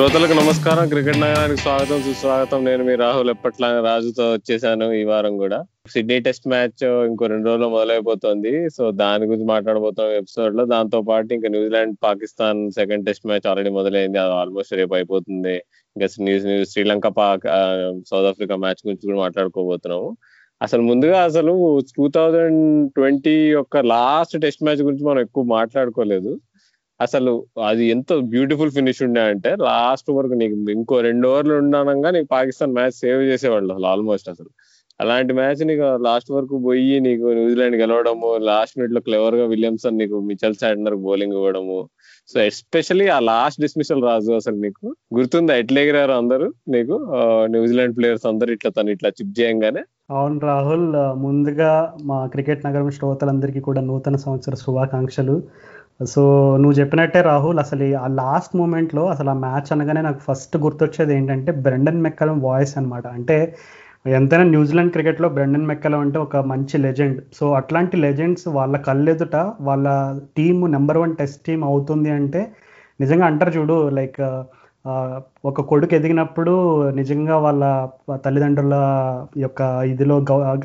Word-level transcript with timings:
శ్రోతలకు 0.00 0.32
నమస్కారం. 0.32 0.88
క్రికెట్ 0.88 1.20
నగరానికి 1.20 1.60
స్వాగతం 1.60 2.02
సుస్వాగతం. 2.02 2.64
నేను 2.64 2.84
మీ 2.84 2.94
రాహుల్. 2.94 3.30
ఎప్పట్లానే 3.30 3.80
రాజుతో 3.86 4.32
వచ్చేసాను 4.32 4.92
ఈ 4.92 5.04
వారం 5.04 5.38
కూడా. 5.38 5.64
సిడ్నీ 5.90 6.20
టెస్ట్ 6.20 6.48
మ్యాచ్ 6.48 6.84
ఇంకో 6.84 7.26
రెండు 7.26 7.46
రోజుల్లో 7.46 7.68
మొదలైపోతుంది. 7.68 8.70
సో 8.70 8.90
దాని 8.90 9.24
గురించి 9.24 9.44
మాట్లాడబోతున్నాం 9.44 10.16
ఎపిసోడ్లో 10.16 10.64
దాంతో 10.64 11.00
పాటు 11.00 11.34
ఇంకా 11.34 11.48
New Zealand 11.48 11.96
Pakistan 12.02 12.70
second 12.70 13.06
test 13.06 13.26
match 13.26 13.46
already 13.48 13.70
మొదలైంది. 13.70 14.18
అది 14.18 14.32
ఆల్మోస్ట్ 14.32 14.72
రేపు 14.72 14.94
అయిపోతుంది. 14.94 15.54
ఇంకా 15.96 16.06
news 16.20 16.70
Sri Lanka 16.70 17.06
Pak 17.06 17.42
South 18.08 18.26
Africa 18.26 18.56
match 18.56 18.86
గురించి 18.86 19.06
కూడా 19.06 19.18
మాట్లాడుకోబోతున్నాము. 19.18 20.16
అసలు 20.62 20.82
ముందుగా 20.82 21.24
అసలు 21.24 21.80
టూ 21.96 22.08
థౌజండ్ 22.08 22.92
ట్వంటీ 22.92 23.50
యొక్క 23.50 23.76
లాస్ట్ 23.76 24.40
టెస్ట్ 24.40 24.64
మ్యాచ్ 24.64 24.82
గురించి 24.82 25.04
మనం 25.04 25.20
ఎక్కువ 25.20 25.44
మాట్లాడుకోలేదు. 25.44 26.40
అసలు 27.00 27.32
అది 27.66 27.84
ఎంత 27.86 28.12
బ్యూటిఫుల్ 28.14 28.70
ఫినిష్ 28.70 29.02
ఉండే 29.02 29.20
అంటే 29.20 29.56
లాస్ట్ 29.60 30.10
వరకు 30.10 30.32
నీకు 30.32 30.70
ఇంకో 30.70 31.00
రెండు 31.00 31.28
ఓవర్లు 31.28 31.54
ఉండనంగా 31.54 32.10
నీకు 32.10 32.28
పాకిస్తాన్ 32.30 32.74
మ్యాచ్ 32.74 32.96
సేవ్ 33.02 33.22
చేసేవాళ్ళు 33.22 33.72
అసలు 33.74 33.86
ఆల్మోస్ట్ 33.86 34.28
అసలు. 34.28 34.50
అలాంటి 35.00 35.32
మ్యాచ్ 35.32 35.66
నీకు 35.66 36.02
లాస్ట్ 36.02 36.32
వరకు 36.32 36.62
పోయి 36.64 37.00
నీకు 37.00 37.26
న్యూజిలాండ్ 37.26 37.76
గెలవడము 37.76 38.36
లాస్ట్ 38.36 38.78
మినిట్లో 38.78 39.00
క్లెవర్గా 39.00 39.44
విలియమ్సన్ 39.46 39.98
నీకు 39.98 40.20
మిచల్ 40.20 40.54
సాండర్ 40.54 40.96
బౌలింగ్ 40.96 41.32
ఇవ్వడము. 41.32 41.88
సో 42.28 42.40
ఎస్పెషల్లీ 42.40 43.06
ఆ 43.08 43.18
లాస్ట్ 43.18 43.60
డిస్మిషల్ 43.60 44.02
రాజు 44.02 44.32
అసలు 44.32 44.56
నీకు 44.56 44.96
గుర్తుందా? 45.14 45.54
ఎట్లా 45.54 45.80
ఎగిరారు 45.80 46.12
అందరూ? 46.12 46.52
నీకు 46.68 46.96
న్యూజిలాండ్ 47.44 47.96
ప్లేయర్స్ 47.96 48.26
అందరు 48.26 48.52
ఇట్లా 48.52 48.70
తను 48.70 48.90
ఇట్లా 48.90 49.08
చిప్ 49.08 49.40
చేయంగానే? 49.40 49.82
అవును 50.10 50.38
రాహుల్ 50.40 50.86
ముందుగా 51.18 51.94
మా 52.04 52.26
క్రికెట్ 52.26 52.66
నగరం 52.66 52.90
శ్రోతలందరికీ 52.90 53.60
కూడా 53.60 53.80
నూతన 53.80 54.16
సంవత్సర 54.16 54.54
శుభాకాంక్షలు. 54.54 55.42
సో 56.00 56.22
నువ్వు 56.60 56.76
చెప్పినట్టే 56.78 57.20
రాహుల్ 57.28 57.58
అసలు 57.62 57.86
ఆ 58.00 58.08
లాస్ట్ 58.20 58.54
మూమెంట్లో 58.56 59.02
అసలు 59.12 59.30
ఆ 59.30 59.36
మ్యాచ్ 59.42 59.70
అనగానే 59.74 60.02
నాకు 60.06 60.20
ఫస్ట్ 60.28 60.56
గుర్తొచ్చేది 60.64 61.12
ఏంటంటే 61.16 61.52
బ్రెండన్ 61.66 62.02
మెక్కలం 62.06 62.38
వాయిస్ 62.46 62.72
అనమాట 62.78 63.06
అంటే 63.16 63.36
ఎంతైనా 64.14 64.44
న్యూజిలాండ్ 64.52 64.92
క్రికెట్లో 64.94 65.28
బ్రెండన్ 65.36 65.66
మెక్కలం 65.70 66.00
అంటే 66.04 66.18
ఒక 66.18 66.36
మంచి 66.52 66.76
లెజెండ్ 66.84 67.18
సో 67.38 67.46
అట్లాంటి 67.58 67.96
లెజెండ్స్ 68.04 68.46
వాళ్ళ 68.56 68.76
కళ్ళెదుట 68.86 69.36
వాళ్ళ 69.68 69.88
team 70.36 70.66
number 70.76 71.00
one 71.02 71.12
test 71.18 71.42
team 71.48 71.60
అవుతుంది 71.64 72.10
అంటే 72.18 72.42
నిజంగా 73.00 73.26
అంటారు 73.30 73.52
చూడు 73.56 73.76
లైక్ 73.98 74.20
ఒక 75.44 75.60
కొడుకు 75.70 75.94
ఎదిగినప్పుడు 75.96 76.52
నిజంగా 76.98 77.36
వాళ్ళ 77.38 77.64
తల్లిదండ్రుల 78.24 78.76
యొక్క 79.36 79.60
ఇదిలో 79.90 80.16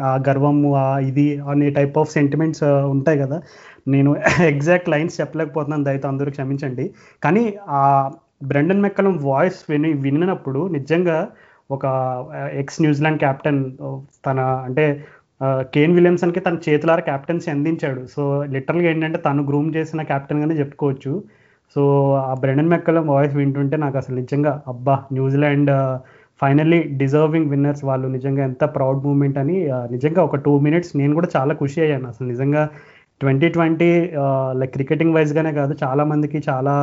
ఆ 0.09 0.13
గర్వము 0.27 0.69
ఆ 0.83 0.87
ఇది 1.09 1.27
అనే 1.51 1.69
టైప్ 1.77 1.97
ఆఫ్ 2.01 2.13
సెంటిమెంట్స్ 2.13 2.63
ఉంటాయి 2.93 3.19
కదా. 3.23 3.37
నేను 3.87 4.11
ఎగ్జాక్ట్ 4.51 4.89
లైన్స్ 4.89 5.19
చెప్పలేకపోతున్నాను 5.21 5.85
దయతో 5.87 6.07
అందరూ 6.13 6.29
క్షమించండి. 6.31 6.85
కానీ 7.23 7.43
ఆ 7.79 7.81
బ్రెండన్ 8.43 8.83
మెక్కలం 8.85 9.13
వాయిస్ 9.29 9.59
విని 9.71 9.91
వినినప్పుడు 10.05 10.61
నిజంగా 10.77 11.17
ఒక 11.71 11.85
ఎక్స్ 12.61 12.81
న్యూజిలాండ్ 12.85 13.19
క్యాప్టెన్ 13.19 13.61
తన 14.27 14.39
అంటే 14.67 14.85
కేన్ 15.75 15.95
విలియమ్సన్కి 15.97 16.41
తన 16.47 16.57
చేతులార 16.67 16.99
క్యాప్టెన్సీ 17.09 17.47
అందించాడు. 17.53 18.01
సో 18.15 18.21
లిటరల్గా 18.55 18.87
ఏంటంటే 18.91 19.19
తను 19.27 19.41
గ్రూమ్ 19.49 19.69
చేసిన 19.77 20.01
క్యాప్టెన్గానే 20.11 20.55
చెప్పుకోవచ్చు. 20.61 21.13
సో 21.75 21.81
ఆ 22.29 22.33
బ్రెండన్ 22.43 22.71
మెక్కలం 22.73 23.05
వాయిస్ 23.13 23.33
వింటుంటే 23.39 23.77
నాకు 23.83 23.97
అసలు 24.01 24.15
నిజంగా 24.21 24.53
అబ్బా 24.67 24.95
న్యూజిలాండ్ 25.17 25.71
ఫైనల్లీ 26.41 26.79
డిజర్వింగ్ 27.01 27.49
విన్నర్స్ 27.53 27.83
వాళ్ళు 27.89 28.07
నిజంగా 28.15 28.43
ఎంత 28.49 28.63
ప్రౌడ్ 28.77 29.01
మూమెంట్ 29.07 29.37
అని 29.43 29.57
నిజంగా 29.95 30.21
ఒక 30.27 30.37
టూ 30.45 30.53
మినిట్స్ 30.65 30.91
నేను 31.01 31.13
కూడా 31.19 31.29
చాలా 31.37 31.53
ఖుషి 31.61 31.79
అయ్యాను. 31.85 32.07
అసలు 32.13 32.27
నిజంగా 32.33 32.63
ట్వంటీ 33.21 33.47
ట్వంటీ 33.49 33.89
లైక్ 34.51 34.73
క్రికెటింగ్ 34.73 35.13
వైజ్గానే 35.15 35.51
కాదు 35.53 35.73
చాలా 35.83 36.03
మందికి 36.03 36.39
చాలా 36.49 36.73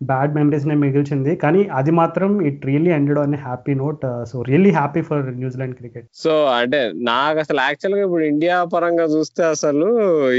బ్యాడ్ 0.00 0.34
మెమరీస్నే 0.36 0.76
మిగిల్చింది. 0.82 1.32
కానీ 1.42 1.62
అది 1.78 1.92
మాత్రం 1.98 2.30
it 2.48 2.62
really 2.68 2.92
ended 2.96 3.20
on 3.22 3.34
happy 3.42 3.72
note 3.80 4.04
so 4.30 4.36
really 4.48 4.72
happy 4.78 5.02
for 5.08 5.24
New Zealand 5.40 5.74
cricket 5.80 6.06
so 6.22 6.32
అంటే 6.58 6.80
నాకు 7.10 7.38
అసలు 7.44 7.60
యాక్చువల్గా 7.66 8.02
ఇప్పుడు 8.06 8.24
ఇండియా 8.32 8.56
పరంగా 8.74 9.06
చూస్తే 9.14 9.42
అసలు 9.54 9.88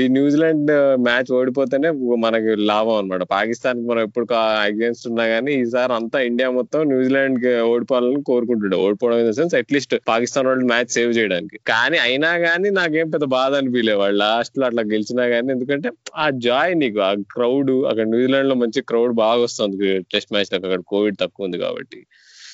ఈ 0.02 0.06
న్యూజిలాండ్ 0.18 0.72
మ్యాచ్ 1.08 1.30
uh, 1.30 1.38
ఓడిపోతేనే 1.40 1.90
మనకి 2.24 2.52
లాభం 2.72 2.96
అనమాట 2.96 3.24
పాకిస్తాన్ 3.34 3.80
మనం 3.90 4.02
ఎప్పుడు 4.02 4.26
అగేన్స్ట్ 4.64 5.06
ఉన్నా 5.12 5.26
కానీ 5.28 5.52
ఈసారి 5.62 5.94
అంతా 5.94 6.20
ఇండియా 6.30 6.48
మొత్తం 6.58 6.82
న్యూజిలాండ్కి 6.92 7.54
ఓడిపోవాలని 7.72 8.22
కోరుకుంటుండే 8.32 8.80
ఓడిపోవడం 8.86 9.20
in 9.24 9.30
the 9.30 9.36
sense 9.40 9.56
at least 9.56 9.96
Pakistan 10.08 10.48
వాళ్ళు 10.48 10.66
మ్యాచ్ 10.66 10.92
సేవ్ 10.98 11.12
చేయడానికి. 11.20 11.58
కానీ 11.72 12.00
అయినా 12.08 12.32
కానీ 12.46 12.70
నాకేం 12.80 13.08
పెద్ద 13.16 13.26
బాధ 13.36 13.52
అనిపించలే 13.56 13.96
వాళ్ళు 14.02 14.18
లాస్ట్లో 14.18 14.66
అట్లా 14.66 14.84
గెలిచినా 14.94 15.26
కానీ 15.34 15.50
ఎందుకంటే 15.52 15.90
ఆ 16.18 16.28
జాయ్ 16.48 16.74
నీకు 16.76 17.00
ఆ 17.02 17.14
క్రౌడ్ 17.36 17.74
అక్కడ 17.90 18.08
న్యూజిలాండ్లో 18.08 18.58
మంచి 18.64 18.82
క్రౌడ్ 18.92 19.16
బాగా 19.22 19.40
వస్తుంది. 19.52 20.00
టెస్ట్ 20.00 20.34
మ్యాచ్ 20.34 20.56
అక్కడ 20.56 20.80
కోవిడ్ 20.88 21.18
తక్కువ 21.22 21.46
ఉంది 21.46 21.58
కాబట్టి. 21.58 22.06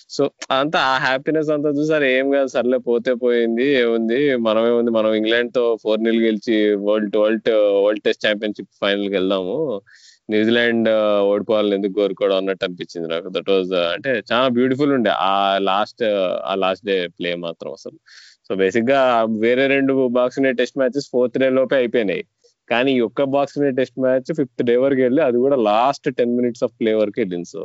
సో 0.09 0.31
అంతా 0.51 0.79
ఆ 0.79 0.97
హ్యాపీనెస్ 0.97 1.49
అంతా 1.49 1.69
చూసారు. 1.69 2.03
ఏం 2.03 2.31
కాదు 2.31 2.47
సర్లే 2.47 2.77
పోతే 2.77 3.13
పోయింది 3.13 3.65
ఏముంది? 3.65 4.35
మనమే 4.35 4.69
ఉంది. 4.69 4.91
మనం 4.91 5.13
ఇంగ్లాండ్తో 5.13 5.77
ఫోర్ 5.83 6.03
నిల్ 6.03 6.21
గెలిచి 6.21 6.75
world 6.75 7.17
world 7.17 7.49
world 7.85 8.01
test 8.01 8.27
championship 8.27 8.69
ఫైనల్కి 8.81 9.13
వెళ్దాము. 9.13 9.81
న్యూజిలాండ్ 10.29 10.89
ఓడిపోవాలని 11.21 11.75
ఎందుకు 11.75 11.91
కోరుకోవడం 11.91 12.37
అన్నట్టు 12.37 12.65
అనిపించింది 12.65 13.07
నాకు. 13.07 13.29
దట్ 13.29 13.49
వాజ్ 13.49 13.73
అంటే 13.73 14.23
చాలా 14.31 14.47
బ్యూటిఫుల్ 14.47 14.93
ఉండే. 14.93 15.09
ఆ 15.09 15.57
లాస్ట్ 15.57 16.03
ఆ 16.45 16.55
లాస్ట్ 16.55 16.85
డే 16.85 17.07
ప్లే 17.07 17.35
మాత్రం 17.35 17.71
అసలు. 17.71 17.99
సో 18.47 18.55
బేసిక్గా 18.55 19.27
వేరే 19.39 19.67
రెండు 19.67 20.07
box 20.07 20.39
test 20.57 20.77
matches 20.77 21.09
fourth 21.11 21.37
day 21.37 21.49
లోపే 21.49 21.75
అయిపోయినాయి. 21.75 22.23
కానీ 22.69 22.91
ఈ 22.97 23.01
ఒక్క 23.07 23.23
box 23.35 23.57
test 23.79 23.97
match 24.05 24.29
fifth 24.39 24.63
day 24.69 24.75
వరకు 24.85 25.01
వెళ్ళి 25.07 25.21
అది 25.27 25.37
కూడా 25.45 25.57
last 25.69 26.07
ten 26.19 26.33
minutes 26.39 26.63
of 26.67 26.73
play 26.81 26.93
వరకు 27.01 27.17
వెళ్ళింది. 27.23 27.49
సో 27.53 27.61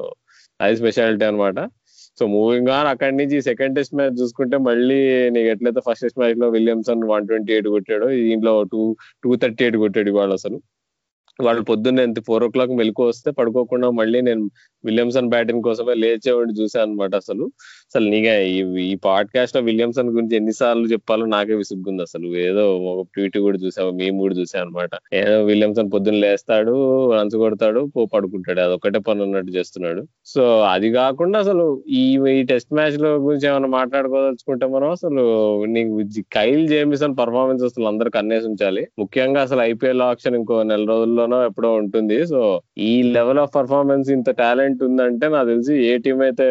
అది 0.60 0.76
స్పెషాలిటీ 0.82 1.24
అనమాట 1.30 1.58
సో 2.18 2.24
మూవింగ్ 2.34 2.70
ఆన్ 2.76 2.88
అక్కడి 2.92 3.14
నుంచి 3.20 3.36
సెకండ్ 3.48 3.76
టెస్ట్ 3.78 3.94
మ్యాచ్ 3.98 4.16
చూసుకుంటే 4.22 4.56
మళ్ళీ 4.68 4.98
నీకు 5.36 5.48
ఎట్లయితే 5.54 5.80
ఫస్ట్ 5.86 6.04
టెస్ట్ 6.04 6.20
మ్యాచ్లో 6.22 6.48
విలియమ్సన్ 6.56 7.02
వన్ 7.12 7.26
ట్వంటీ 7.30 7.52
ఎయిట్ 7.56 7.68
కొట్టాడు 7.74 8.06
దీంట్లో 8.28 8.52
టూ 8.72 8.80
టూ 9.24 9.30
థర్టీ 9.44 9.64
ఎయిట్ 9.66 9.78
కొట్టాడు 9.84 10.10
ఇవాళ 10.14 10.32
అసలు. 10.40 10.58
వాళ్ళు 11.38 11.62
పొద్దున్న 11.69 12.00
ఎంత 12.08 12.19
ఫోర్ 12.26 12.42
ఓ 12.46 12.48
క్లాక్ 12.54 12.72
మెలకు 12.80 13.02
వస్తే 13.10 13.30
పడుకోకుండా 13.38 13.88
మళ్ళీ 14.00 14.19
నేను 14.28 14.42
విలియమ్సన్ 14.84 15.30
బ్యాటింగ్ 15.34 15.62
కోసమే 15.69 15.94
లేచేవాడిని 16.02 16.54
చూసాను 16.60 16.84
అనమాట 16.86 17.14
అసలు. 17.22 17.44
అసలు 17.92 18.10
నీగా 18.10 18.34
ఈ 18.80 18.94
పాడ్కాస్ట్లో 19.04 19.60
విలియమ్సన్ 19.62 20.10
గురించి 20.10 20.36
ఎన్నిసార్లు 20.36 20.86
చెప్పాలో 20.86 21.25
నాకే 21.26 21.54
విసుగ్గుంది 21.54 22.03
అసలు. 22.03 22.26
ఏదో 22.36 22.62
ఒక 22.78 23.06
ట్వీట్ 23.14 23.38
కూడా 23.38 23.58
చూసావు 23.58 23.91
మేము 23.91 24.19
కూడా 24.19 24.34
చూసాం 24.34 24.62
అనమాట 24.62 24.91
ఏదో 25.12 25.42
విలియమ్సన్ 25.44 25.91
పొద్దున్న 25.94 26.19
లేస్తాడు 26.19 26.75
రన్స్ 27.14 27.36
కొడతాడు 27.36 27.81
పో 27.97 28.04
పడుకుంటాడు. 28.06 28.60
అది 28.60 28.75
ఒకటే 28.75 28.98
పని 28.98 29.22
ఉన్నట్టు 29.22 29.52
చేస్తున్నాడు. 29.52 30.02
సో 30.26 30.60
అది 30.60 30.91
కాకుండా 30.92 31.38
అసలు 31.38 31.66
ఈ 31.88 32.04
ఈ 32.31 32.42
టెస్ట్ 32.42 32.72
మ్యాచ్లో 32.75 33.10
గురించి 33.16 33.48
ఏమైనా 33.48 33.69
మాట్లాడుకోదలుచుకుంటే 33.69 34.66
మనం 34.66 34.91
అసలు 34.91 35.25
నీకు 35.64 36.22
కైల్ 36.32 36.69
జేమిసన్ 36.69 37.16
పర్ఫార్మెన్స్ 37.20 37.64
అసలు 37.64 37.86
అందరికి 37.86 38.19
అన్నేసి 38.19 38.47
ఉంచాలి. 38.47 38.86
ముఖ్యంగా 38.98 39.42
అసలు 39.42 39.60
ఐపీఎల్ 39.60 40.02
ఆప్షన్ 40.02 40.36
ఇంకో 40.36 40.62
నెల 40.62 40.84
రోజుల్లోనో 40.84 41.44
ఎప్పుడో 41.44 41.72
ఉంటుంది. 41.72 42.26
సో 42.26 42.41
ఈ 42.78 43.02
లెవెల్ 43.02 43.38
ఆఫ్ 43.38 43.54
పర్ఫార్మెన్స్ 43.54 44.10
ఇంత 44.10 44.31
టాలెంట్ 44.31 44.82
ఉందంటే 44.82 45.28
నాకు 45.28 45.48
తెలిసి 45.48 45.75
ఏ 45.86 45.98
టీం 45.98 46.20
అయితే 46.20 46.44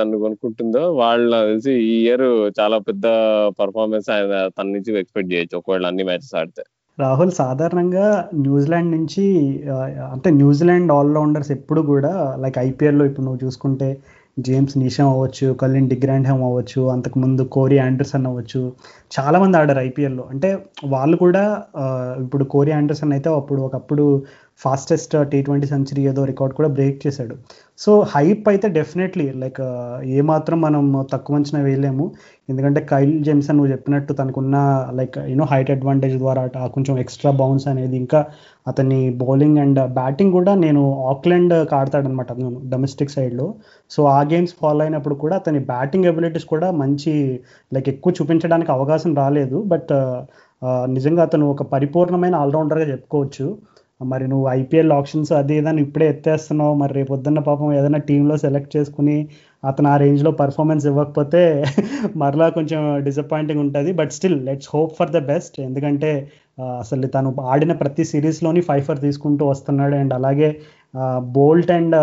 తను 0.00 0.18
కొనుక్కుంటుందో 0.18 0.77
వాళ్ళు 1.00 1.36
తెలిసి 1.46 1.72
ఈ 1.84 1.94
ఇయర్ 2.04 2.26
చాలా 2.60 2.78
పెద్ద 2.78 3.06
పర్ఫార్మెన్స్ 3.60 4.10
ఆయన 4.10 4.48
తన 4.48 4.66
నుంచి 4.66 4.98
ఎక్స్పెక్ట్ 4.98 5.32
చేయొచ్చు 5.32 5.56
ఒకవేళ 5.56 5.86
అన్ని 5.86 6.04
మ్యాచెస్ 6.04 6.34
ఆడితే. 6.34 6.64
రాహుల్ 6.98 7.32
సాధారణంగా 7.32 8.06
న్యూజిలాండ్ 8.36 8.90
నుంచి 8.92 9.24
అంటే 10.12 10.30
న్యూజిలాండ్ 10.30 10.92
ఆల్రౌండర్స్ 10.92 11.50
ఎప్పుడు 11.52 11.80
కూడా 11.80 12.12
లైక్ 12.38 12.58
ఐపీఎల్లో 12.58 13.04
ఇప్పుడు 13.04 13.24
నువ్వు 13.24 13.40
చూసుకుంటే 13.44 13.88
జేమ్స్ 14.38 14.78
నిషాం 14.78 15.08
అవ్వచ్చు 15.08 15.54
కలిన్ 15.54 15.88
డిగ్రాండ్హామ్ 15.88 16.42
అవ్వచ్చు 16.42 16.82
అంతకుముందు 16.88 17.42
కోరీ 17.48 17.78
ఆండర్సన్ 17.78 18.26
అవ్వచ్చు 18.26 18.60
చాలామంది 19.10 19.58
ఆడారు 19.58 19.80
ఐపీఎల్లో 19.80 20.24
అంటే 20.30 20.50
వాళ్ళు 20.84 21.16
కూడా 21.16 21.44
ఇప్పుడు 22.20 22.44
కోరీ 22.44 22.72
ఆండర్సన్ 22.72 23.12
అయితే 23.12 23.30
అప్పుడు 23.34 23.62
ఒకప్పుడు 23.62 24.04
ఫాస్టెస్ట్ 24.64 25.14
టీ 25.32 25.38
ట్వంటీ 25.42 25.66
సెంచరీ 25.66 26.02
ఏదో 26.10 26.22
రికార్డ్ 26.30 26.54
కూడా 26.58 26.68
బ్రేక్ 26.76 26.98
చేశాడు. 27.06 27.34
సో 27.78 27.90
హైప్ 28.14 28.46
అయితే 28.52 28.66
డెఫినెట్లీ 28.78 29.26
లైక్ 29.42 29.60
ఏమాత్రం 30.20 30.58
మనం 30.66 30.84
తక్కువ 31.12 31.36
అంచనా 31.36 31.60
వేయలేము. 31.66 32.04
ఎందుకంటే 32.50 32.80
కైల్ 32.92 33.12
జేమ్సన్ 33.24 33.56
నువ్వు 33.58 33.72
చెప్పినట్టు 33.72 34.12
తనకున్న 34.12 34.56
లైక్ 35.00 35.18
యూనో 35.32 35.46
హైట్ 35.52 35.70
అడ్వాంటేజ్ 35.70 36.16
ద్వారా 36.18 36.42
కొంచెం 36.76 36.94
ఎక్స్ట్రా 37.04 37.32
బౌన్స్ 37.40 37.66
అనేది 37.72 37.96
ఇంకా 37.96 38.20
అతని 38.68 38.98
బౌలింగ్ 39.22 39.58
అండ్ 39.58 39.80
బ్యాటింగ్ 40.00 40.32
కూడా 40.32 40.54
నేను 40.64 40.82
ఆక్లాండ్ 41.12 41.54
ఆడతాడనమాట 41.80 42.28
అతను 42.32 42.50
డొమెస్టిక్ 42.74 43.14
సైడ్లో 43.16 43.46
సో 43.90 44.02
ఆ 44.16 44.20
గేమ్స్ 44.32 44.54
ఫాలో 44.60 44.82
అయినప్పుడు 44.84 45.14
కూడా 45.14 45.36
అతని 45.36 45.58
బ్యాటింగ్ 45.72 46.08
ఎబిలిటీస్ 46.12 46.46
కూడా 46.54 46.70
మంచి 46.82 47.14
లైక్ 47.74 47.88
ఎక్కువ 47.88 48.12
చూపించడానికి 48.20 48.72
అవకాశం 48.72 49.14
రాలేదు. 49.14 49.58
బట్ 49.72 49.92
uh, 49.92 50.18
uh, 50.62 50.84
నిజంగా 50.96 51.22
అతను 51.22 51.46
ఒక 51.50 51.62
పరిపూర్ణమైన 51.74 52.34
ఆల్రౌండర్గా 52.34 52.86
చెప్పుకోవచ్చు. 52.92 53.46
మరి 54.00 54.24
నువ్వు 54.28 54.46
ఐపీఎల్ 54.50 54.92
ఆప్షన్స్ 54.92 55.30
అది 55.38 55.54
ఏదైనా 55.58 55.80
ఇప్పుడే 55.86 56.06
ఎత్తేస్తున్నావు. 56.12 56.74
మరి 56.74 56.92
రేపు 56.98 57.10
పొద్దున్న 57.12 57.40
పాపం 57.48 57.68
ఏదైనా 57.78 58.00
టీంలో 58.08 58.34
సెలెక్ట్ 58.44 58.72
చేసుకుని 58.76 59.16
అతను 59.62 59.88
ఆ 59.92 59.94
రేంజ్లో 60.02 60.30
పర్ఫార్మెన్స్ 60.42 60.84
ఇవ్వకపోతే 60.90 61.40
మరలా 62.22 62.46
కొంచెం 62.58 62.80
డిసప్పాయింటింగ్ 63.06 63.62
ఉంటుంది. 63.64 63.90
But 63.92 64.12
still 64.18 64.38
let's 64.48 64.70
hope 64.74 64.92
for 64.98 65.12
the 65.16 65.20
best 65.32 65.56
ఎందుకంటే 65.60 66.10
అసలు 66.82 67.08
తను 67.16 67.30
ఆడిన 67.52 67.72
ప్రతి 67.82 68.04
సిరీస్లోని 68.12 68.60
ఫైఫర్ 68.60 68.86
ఫర్ 68.88 69.00
తీసుకుంటూ 69.06 69.44
వస్తున్నాడు. 69.50 69.96
అండ్ 70.02 70.14
అలాగే 70.18 70.48
బోల్ట్ 71.36 71.70
అండ్ 71.70 71.96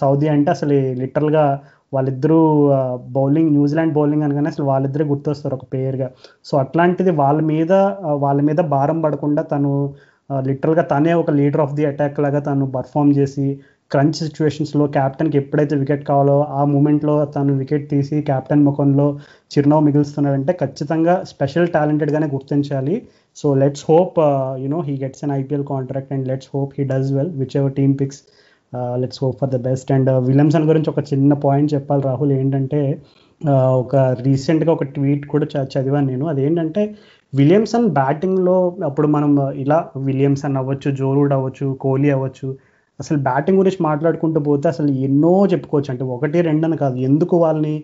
సౌదీ 0.00 0.26
అంటే 0.28 0.50
అసలు 0.50 0.74
లిటరల్గా 1.02 1.44
వాళ్ళిద్దరూ 1.92 2.38
బౌలింగ్ 3.16 3.50
న్యూజిలాండ్ 3.50 3.94
బౌలింగ్ 3.94 4.24
అనగానే 4.26 4.48
అసలు 4.48 4.66
వాళ్ళిద్దరే 4.66 5.04
గుర్తొస్తారు 5.04 5.54
ఒక 5.54 5.66
పేరుగా 5.74 6.08
సో 6.44 6.54
అట్లాంటిది 6.58 7.12
వాళ్ళ 7.22 7.40
మీద 7.52 7.72
వాళ్ళ 8.24 8.38
మీద 8.40 8.60
భారం 8.74 8.98
పడకుండా 9.02 9.42
తను 9.52 9.72
లిటరల్గా 10.40 10.82
తనే 10.82 11.12
ఒక 11.12 11.30
లీడర్ 11.30 11.60
ఆఫ్ 11.60 11.74
ది 11.74 11.84
అటాక్ 11.84 12.18
లాగా 12.20 12.40
తను 12.40 12.66
పర్ఫామ్ 12.76 13.12
చేసి 13.18 13.46
క్రంచ్ 13.90 14.18
సిచ్యువేషన్స్లో 14.20 14.84
క్యాప్టెన్కి 14.86 15.36
ఎప్పుడైతే 15.38 15.74
వికెట్ 15.76 16.04
కావాలో 16.10 16.36
ఆ 16.58 16.60
మూమెంట్లో 16.64 17.14
తను 17.34 17.54
వికెట్ 17.54 17.86
తీసి 17.90 18.18
క్యాప్టెన్ 18.22 18.62
ముఖంలో 18.64 19.06
చిరునవ్వు 19.54 19.86
మిగులుస్తున్నాడంటే 19.88 20.52
ఖచ్చితంగా 20.62 21.14
స్పెషల్ 21.32 21.68
టాలెంటెడ్గానే 21.68 22.28
గుర్తించాలి. 22.36 22.94
So 23.36 23.48
let's 23.62 23.84
hope 23.90 24.16
you know 24.64 24.80
he 24.80 24.94
gets 25.02 25.24
an 25.24 25.34
IPL 25.40 25.66
contract 25.72 26.12
and 26.16 26.26
let's 26.30 26.50
hope 26.54 26.72
he 26.78 26.84
does 26.92 27.10
well 27.16 27.32
whichever 27.60 27.74
team 27.80 27.94
picks 28.00 28.22
let's 29.02 29.20
hope 29.22 29.36
for 29.40 29.50
the 29.50 29.60
best 29.68 29.92
and 29.92 30.10
Williamson 30.28 30.66
గురించి 30.70 30.90
ఒక 30.90 31.02
చిన్న 31.12 31.34
పాయింట్ 31.46 31.70
చెప్పాలి 31.74 32.02
రాహుల్. 32.10 32.32
ఏంటంటే 32.40 32.80
uh, 33.40 33.72
ఒక 33.82 33.96
రీసెంట్గా 34.26 34.70
ఒక 34.76 34.84
ట్వీట్ 34.96 35.24
కూడా 35.32 35.46
చదివాను 35.74 36.06
నేను. 36.06 36.24
అదేంటంటే 36.26 36.82
విలియమ్సన్ 37.32 37.86
బ్యాటింగ్లో 37.96 38.56
అప్పుడు 38.88 39.08
మనం 39.08 39.30
ఇలా 39.62 39.76
విలియమ్సన్ 40.06 40.56
అవ్వచ్చు 40.60 40.88
జోరూడ్ 40.98 41.32
అవ్వచ్చు 41.32 41.66
కోహ్లీ 41.82 42.08
అవ్వచ్చు 42.10 42.48
అసలు 43.00 43.18
బ్యాటింగ్ 43.20 43.58
గురించి 43.58 43.80
మాట్లాడుకుంటూ 43.82 44.40
పోతే 44.48 44.66
అసలు 44.68 44.90
ఎన్నో 45.06 45.32
చెప్పుకోవచ్చు. 45.52 45.90
అంటే 45.92 46.04
ఒకటి 46.14 46.38
రెండు 46.48 46.64
అని 46.68 46.76
కాదు. 46.82 46.96
ఎందుకు 47.08 47.34
వాళ్ళని 47.44 47.74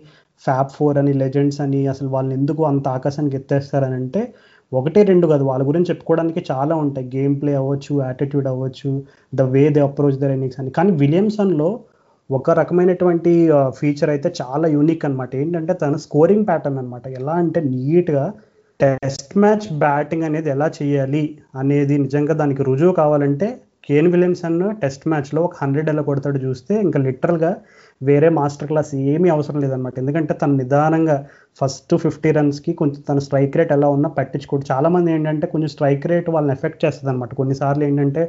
ఫ్యాప్ 0.45 0.73
ఫోర్ 0.77 0.99
అని 0.99 1.13
లెజెండ్స్ 1.23 1.61
అని 1.65 1.81
అసలు 1.93 2.09
వాళ్ళని 2.09 2.35
ఎందుకు 2.41 2.63
అంత 2.71 2.87
ఆకాశానికి 2.97 3.37
ఎత్తేస్తారని 3.41 3.97
అంటే 4.01 4.21
ఒకటి 4.73 5.03
రెండు 5.11 5.27
కాదు. 5.33 5.45
వాళ్ళ 5.51 5.63
గురించి 5.69 5.91
చెప్పుకోవడానికి 5.91 6.41
చాలా 6.51 6.75
ఉంటాయి. 6.83 7.07
గేమ్ 7.17 7.37
ప్లే 7.41 7.55
అవ్వచ్చు 7.55 7.93
యాటిట్యూడ్ 8.03 8.49
అవ్వచ్చు 8.53 8.91
the 9.33 9.49
way 9.55 9.65
they 9.69 9.83
approach 9.89 10.19
their 10.23 10.35
innings 10.37 10.61
అని. 10.63 10.73
కానీ 10.79 10.93
విలియమ్సన్లో 11.03 11.71
ఒక 12.31 12.51
రకమైనటువంటి 12.61 13.33
ఫీచర్ 13.79 14.11
అయితే 14.15 14.29
చాలా 14.41 14.67
యూనిక్ 14.69 15.05
అనమాట 15.05 15.33
ఏంటంటే 15.37 15.73
తన 15.83 15.95
స్కోరింగ్ 16.05 16.47
ప్యాటర్న్ 16.47 16.79
అనమాట 16.79 17.05
ఎలా 17.19 17.35
అంటే 17.43 17.61
నీట్గా 17.71 18.25
టెస్ట్ 18.81 19.33
మ్యాచ్ 19.39 19.67
బ్యాటింగ్ 19.79 20.27
అనేది 20.27 20.49
ఎలా 20.51 20.67
చేయాలి 20.77 21.23
అనేది 21.59 21.95
నిజంగా 21.99 22.35
దానికి 22.35 22.63
రుజువు 22.63 22.93
కావాలంటే 22.93 23.47
కేన్ 23.89 24.09
విలియమ్సన్ 24.13 24.59
టెస్ట్ 24.81 25.05
మ్యాచ్లో 25.09 25.41
ఒక 25.43 25.57
హండ్రెడ్ 25.63 25.89
ఎలా 25.93 26.03
కొడతాడు 26.03 26.39
చూస్తే 26.39 26.73
ఇంకా 26.81 26.99
లిటరల్గా 26.99 27.51
వేరే 28.01 28.29
మాస్టర్ 28.29 28.69
క్లాస్ 28.69 28.91
ఏమీ 29.13 29.29
అవసరం 29.29 29.59
లేదనమాట 29.61 29.95
ఎందుకంటే 29.99 30.33
తను 30.43 30.55
నిదానంగా 30.57 31.17
ఫస్ట్ 31.61 31.95
ఫిఫ్టీ 31.97 32.31
రన్స్కి 32.31 32.73
కొంచెం 32.73 33.01
తన 33.09 33.19
స్ట్రైక్ 33.19 33.57
రేట్ 33.57 33.73
ఎలా 33.73 33.89
ఉన్నా 33.89 34.09
పట్టించుకోడు. 34.19 34.65
చాలామంది 34.71 35.09
ఏంటంటే 35.13 35.47
కొంచెం 35.47 35.71
స్ట్రైక్ 35.75 36.07
రేట్ 36.07 36.29
వాళ్ళని 36.31 36.55
ఎఫెక్ట్ 36.57 36.81
చేస్తుంది 36.85 37.11
అనమాట 37.13 37.35
కొన్నిసార్లు 37.35 37.85
ఏంటంటే 37.85 38.23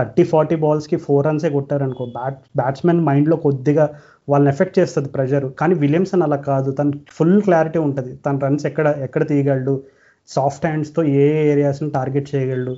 థర్టీ 0.00 0.24
ఫార్టీ 0.32 0.56
బాల్స్కి 0.64 0.96
ఫోర్ 1.06 1.26
రన్సే 1.28 1.50
కొట్టారనుకో 1.56 2.04
బ్యాట్ 2.18 2.38
బ్యాట్స్మెన్ 2.60 3.00
మైండ్లో 3.08 3.36
కొద్దిగా 3.46 3.86
వాళ్ళని 4.30 4.50
ఎఫెక్ట్ 4.54 4.76
చేస్తుంది 4.78 5.08
ప్రెషర్. 5.16 5.46
కానీ 5.60 5.74
విలియమ్సన్ 5.82 6.24
అలా 6.26 6.38
కాదు. 6.50 6.70
తను 6.78 6.92
ఫుల్ 7.16 7.38
క్లారిటీ 7.46 7.78
ఉంటుంది. 7.86 8.12
తన 8.26 8.38
రన్స్ 8.46 8.64
ఎక్కడ 8.70 8.88
ఎక్కడ 9.06 9.22
తీయగలడు? 9.30 9.74
సాఫ్ట్ 10.28 10.66
హ్యాండ్స్తో 10.68 11.02
ఏ 11.22 11.26
ఏరియాస్ని 11.52 11.90
టార్గెట్ 11.98 12.28
చేయగలడు? 12.34 12.74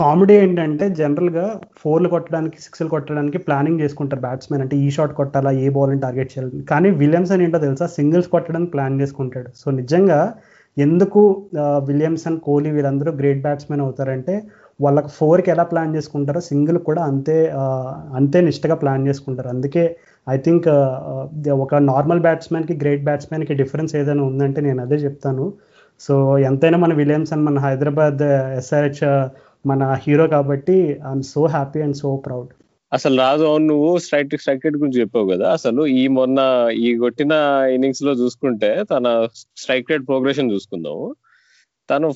కామెడీ 0.00 0.34
ఏంటంటే 0.42 0.84
జనరల్గా 0.98 1.44
ఫోర్లు 1.82 2.08
కొట్టడానికి 2.14 2.58
సిక్స్లు 2.64 2.88
కొట్టడానికి 2.94 3.38
ప్లానింగ్ 3.46 3.80
చేసుకుంటారు 3.82 4.22
బ్యాట్స్మెన్. 4.26 4.62
అంటే 4.64 4.76
ఈ 4.84 4.88
షాట్ 4.96 5.14
కొట్టాలా 5.20 5.50
ఏ 5.64 5.68
బాల్ని 5.76 5.98
టార్గెట్ 6.04 6.32
చేయాలి 6.34 6.60
కానీ 6.72 6.90
విలియమ్సన్ 7.02 7.42
ఏంటో 7.46 7.60
తెలుసా? 7.66 7.86
సింగిల్స్ 7.98 8.28
కొట్టడానికి 8.34 8.72
ప్లాన్ 8.74 9.00
చేసుకుంటాడు. 9.02 9.50
సో 9.62 9.66
నిజంగా 9.80 10.20
ఎందుకు 10.76 11.20
విలియమ్సన్ 11.88 12.38
కోహ్లీ 12.46 12.70
వీళ్ళందరూ 12.76 13.10
గ్రేట్ 13.20 13.42
బ్యాట్స్మెన్ 13.46 13.82
అవుతారంటే 13.86 14.34
వాళ్ళకి 14.80 15.08
ఫోర్కి 15.08 15.50
ఎలా 15.50 15.62
ప్లాన్ 15.62 15.94
చేసుకుంటారో 15.96 16.40
సింగిల్ 16.40 16.78
కూడా 16.78 17.02
అంతే 17.10 17.36
అంతే 18.18 18.40
నిష్టగా 18.40 18.74
ప్లాన్ 18.74 19.06
చేసుకుంటారు. 19.08 19.48
అందుకే 19.48 19.84
ఐ 20.28 20.36
థింక్ 20.36 20.68
ఒక 21.64 21.74
నార్మల్ 21.92 22.20
బ్యాట్స్మెన్కి 22.20 22.74
గ్రేట్ 22.82 23.04
బ్యాట్స్మెన్కి 23.04 23.54
డిఫరెన్స్ 23.54 23.96
ఏదైనా 23.96 24.22
ఉందంటే 24.22 24.60
నేను 24.60 24.82
అదే 24.82 24.94
చెప్తాను. 24.94 25.46
సో 26.00 26.38
ఎంతైనా 26.38 26.78
మన 26.78 26.92
విలియమ్సన్ 26.94 27.44
మన 27.44 27.58
హైదరాబాద్ 27.58 28.22
ఎస్ఆర్హెచ్ 28.60 29.04
మన 29.66 29.82
హీరో 30.04 30.26
కాబట్టి 30.28 30.76
I'm 31.08 31.22
so 31.22 31.42
happy 31.46 31.82
and 31.82 31.96
so 31.96 32.16
proud 32.16 32.50
అసలు 32.92 33.14
రాజు 33.18 33.44
అవును 33.44 33.66
నువ్వు 33.66 33.98
స్ట్రైక్ 33.98 34.34
స్ట్రైక్ 34.40 34.64
రేట్ 34.66 34.76
గురించి 34.76 35.00
చెప్పావు 35.00 35.26
కదా. 35.30 35.46
అసలు 35.52 35.82
ఈ 36.00 36.02
మొన్న 36.08 36.38
ఈ 36.86 36.88
కొట్టిన 36.96 37.32
ఇన్నింగ్స్లో 37.74 38.12
చూసుకుంటే 38.12 38.70
తన 38.84 39.06
స్ట్రైక్ 39.62 39.90
రేట్ 39.90 40.06
ప్రోగ్రెషన్ 40.06 40.50
చూసుకుందాము. 40.50 41.06
తను 41.90 42.06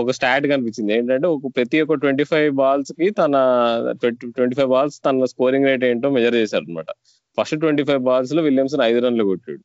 ఒక 0.00 0.10
స్టాట్ 0.18 0.44
కనిపించింది. 0.52 0.92
ఏంటంటే 0.96 1.26
ఒక 1.34 1.50
ప్రతి 1.56 1.76
ఒక్క 1.84 1.94
ట్వంటీ 2.02 2.24
ఫైవ్ 2.32 2.50
బాల్స్కి 2.60 3.06
తన 3.20 3.34
ట్వంటీ 4.38 4.56
ఫైవ్ 4.58 4.70
బాల్స్ 4.74 4.98
తన 5.06 5.24
స్కోరింగ్ 5.32 5.66
రేట్ 5.70 5.84
ఏంటో 5.90 6.10
మెజర్ 6.18 6.36
చేశారు 6.42 6.64
అనమాట 6.68 6.90
ఫస్ట్ 7.38 7.56
ట్వంటీ 7.64 7.84
ఫైవ్ 7.88 8.02
బాల్స్లో 8.08 8.42
విలియమ్సన్ 8.48 8.82
ఐదు 8.90 9.00
రన్లు 9.06 9.24
కొట్టాడు. 9.30 9.62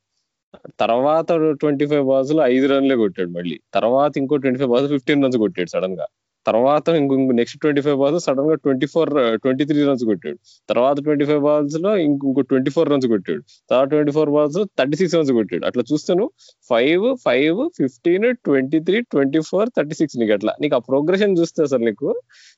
తర్వాత 0.82 1.28
ట్వంటీ 1.62 1.86
ఫైవ్ 1.92 2.04
బాల్స్లో 2.10 2.42
ఐదు 2.54 2.66
రన్లే 2.72 2.96
కొట్టాడు 3.02 3.30
మళ్ళీ. 3.38 3.56
తర్వాత 3.76 4.12
ఇంకో 4.22 4.36
twenty 4.44 4.58
five 4.60 4.70
balls 4.74 4.90
fifteen 4.94 5.22
runs 5.24 5.38
కొట్టాడు 5.44 5.70
సడన్గా. 5.74 6.06
తర్వాత 6.46 6.88
ఇంకొక 7.00 7.34
నెక్స్ట్ 7.38 7.58
ట్వంటీ 7.62 7.82
ఫైవ్ 7.84 7.96
బాల్స్ 8.02 8.24
సడన్గా 8.26 8.56
twenty 8.64 8.86
four 8.92 9.10
twenty 9.44 9.64
three 9.68 9.78
runs 9.88 10.04
కొట్టాడు. 10.10 10.38
తర్వాత 10.68 10.96
ట్వంటీ 11.06 11.24
ఫైవ్ 11.30 11.40
బాల్స్లో 11.46 11.92
ఇంకొక 12.06 12.44
ట్వంటీ 12.50 12.70
ఫోర్ 12.74 12.88
రన్స్ 12.92 13.06
కొట్టాడు. 13.12 13.42
తర్వాత 13.70 13.88
ట్వంటీ 13.94 14.12
ఫోర్ 14.16 14.30
బాల్స్లో 14.36 14.64
థర్టీ 14.80 14.98
సిక్స్ 15.00 15.14
రన్స్ 15.18 15.32
కొట్టాడు. 15.38 15.64
అట్లా 15.70 15.84
చూస్తాను 15.92 16.26
five 16.70 17.06
five 17.26 17.60
fifteen 17.80 18.26
twenty 18.48 18.80
three 18.88 19.00
twenty 19.14 19.42
four 19.50 19.70
thirty 19.78 19.96
six 20.00 20.16
నీకు 20.22 20.34
అట్లా. 20.38 20.54
నీకు 20.64 20.76
ఆ 20.78 20.82
ప్రోగ్రెషన్ 20.90 21.36
చూస్తే 21.40 21.60
అసలు 21.68 21.84
నీకు 21.90 22.08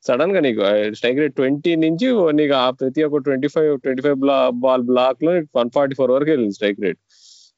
సడన్గా 0.08 0.42
నీకు 0.48 0.62
స్ట్రైక్ 0.98 1.20
రేట్ 1.22 1.36
ట్వంటీ 1.40 1.72
నుంచి 1.86 2.08
నీకు 2.40 2.56
ఆ 2.64 2.66
ప్రతి 2.80 3.02
ఒక్క 3.08 3.22
twenty 3.28 3.50
five 3.56 3.72
twenty 3.84 4.04
five 4.06 4.18
ball 4.66 4.84
బ్లాక్లో 4.92 5.32
వన్ 5.60 5.72
ఫార్టీ 5.76 5.96
ఫోర్ 6.00 6.12
వరకు 6.16 6.30
వెళ్ళింది 6.34 6.56
స్ట్రైక్ 6.58 6.80
రేట్ 6.86 7.00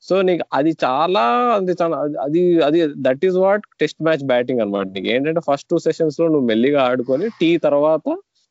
సో 0.09 0.15
నీకు 0.29 0.45
అది 0.59 0.73
చాలా 0.85 1.23
అది 1.59 1.73
చాలా 1.81 1.97
అది 2.27 2.43
అది 2.69 2.79
that 3.07 3.25
is 3.29 3.39
what 3.45 3.65
test 3.83 4.01
match 4.07 4.25
batting 4.33 4.61
అనమాట 4.65 4.87
నీకు. 4.95 5.09
ఏంటంటే 5.15 5.43
ఫస్ట్ 5.49 5.69
టూ 5.73 5.79
సెషన్స్లో 5.87 6.27
నువ్వు 6.33 6.47
మెల్లిగా 6.51 6.81
ఆడుకొని 6.91 7.27
టీ 7.41 7.51
తర్వాత 7.67 8.07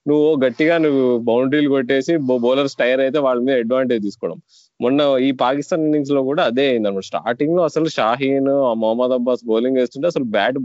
నువ్వు 0.06 0.28
గట్టిగా 0.44 0.76
నువ్వు 0.84 1.04
బౌండరీలు 1.30 1.70
కొట్టేసి 1.74 2.14
బౌలర్స్ 2.46 2.76
టైర్ 2.82 3.02
అయితే 3.06 3.20
వాళ్ళ 3.26 3.40
మీద 3.48 3.56
అడ్వాంటేజ్ 3.64 4.04
తీసుకోవడం. 4.08 4.38
మొన్న 4.80 5.02
ఈ 5.28 5.30
పాకిస్తాన్ 5.44 5.84
ఇన్నింగ్స్లో 5.88 6.22
కూడా 6.30 6.44
అదే 6.50 6.66
అయింది 6.72 6.90
అనమాట 6.90 7.06
స్టార్టింగ్లో 7.12 7.62
అసలు 7.70 7.90
షాహీన్ 7.98 8.50
మొహమ్మద్ 8.84 9.16
అబ్బాస్ 9.18 9.44
బౌలింగ్ 9.52 9.80
వేస్తుంటే 9.82 10.08
అసలు 10.14 10.28
బ్యాట్ 10.38 10.60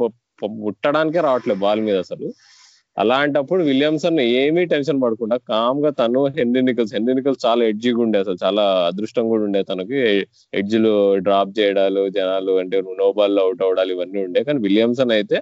ముట్టడానికే 0.65 1.21
రావట్లేదు 1.29 1.61
బాల్ 1.65 1.83
మీద 1.89 1.97
అసలు. 2.07 2.27
అలాంటప్పుడు 2.97 3.63
విలియమ్సన్ 3.65 4.19
ఏమీ 4.41 4.63
టెన్షన్ 4.73 5.01
పడకుండా 5.05 5.37
కామ్గా 5.51 5.91
తను 6.01 6.21
హెన్రీ 6.37 6.61
నికల్స్ 6.63 6.93
హెన్రీ 6.95 7.15
నికల్స్ 7.15 7.41
చాలా 7.47 7.63
ఎడ్జీగా 7.65 8.01
ఉండే 8.03 8.19
అసలు 8.19 8.39
చాలా 8.45 8.65
అదృష్టం 8.91 9.25
కూడా 9.29 9.45
ఉండే 9.45 9.63
తనకి. 9.63 10.01
ఎడ్జ్లు 10.53 10.93
డ్రాప్ 11.27 11.53
చేయడాలు 11.59 12.03
జనాలు 12.19 12.53
అంటే 12.63 12.79
నో 13.03 13.09
బాల్ 13.19 13.39
అవుట్ 13.45 13.63
అవడాలు 13.63 13.93
ఇవన్నీ 13.97 14.21
ఉండే. 14.27 14.43
కానీ 14.45 14.61
విలియమ్సన్ 14.67 15.15
అయితే 15.19 15.39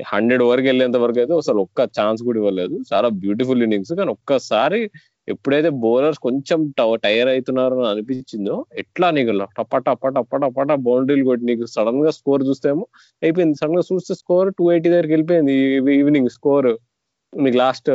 హండ్రెడ్ 0.00 0.42
వరకు 0.42 0.66
వెళ్ళేంత 0.66 0.96
వరకు 0.96 1.18
అయితే 1.18 1.34
అసలు 1.42 1.58
ఒక్క 1.66 1.80
ఛాన్స్ 1.98 2.20
కూడా 2.28 2.38
ఇవ్వలేదు. 2.42 2.76
చాలా 2.92 3.08
బ్యూటిఫుల్ 3.24 3.62
ఇన్నింగ్స్. 3.66 3.92
కానీ 4.00 4.10
ఒక్కసారి 4.16 4.80
ఎప్పుడైతే 5.28 5.68
బౌలర్స్ 5.84 6.18
కొంచెం 6.18 6.60
టైర్ 7.04 7.28
అవుతున్నారు 7.28 7.74
అని 7.80 7.88
అనిపించిందో 7.92 8.56
ఎట్లా 8.82 9.08
నీకు 9.16 9.32
టప్ప 9.58 9.76
టప్ప 9.86 10.08
టప్ప 10.16 10.36
టప్ప 10.42 10.74
బౌండరీలు 10.88 11.24
కొట్టి 11.24 11.44
నీకు 11.50 11.66
సడన్గా 11.76 12.10
స్కోర్ 12.18 12.42
చూస్తేమో 12.48 12.84
అయిపోయింది. 13.22 13.56
సడన్గా 13.60 13.84
చూస్తే 13.92 14.14
స్కోర్ 14.22 14.50
టూ 14.58 14.66
ఎయిటీ 14.74 14.88
దగ్గరికి 14.88 15.12
వెళ్ళిపోయింది 15.16 15.54
ఈవినింగ్ 16.00 16.30
స్కోర్ 16.38 16.70
నీకు 17.32 17.58
లాస్ట్ 17.64 17.90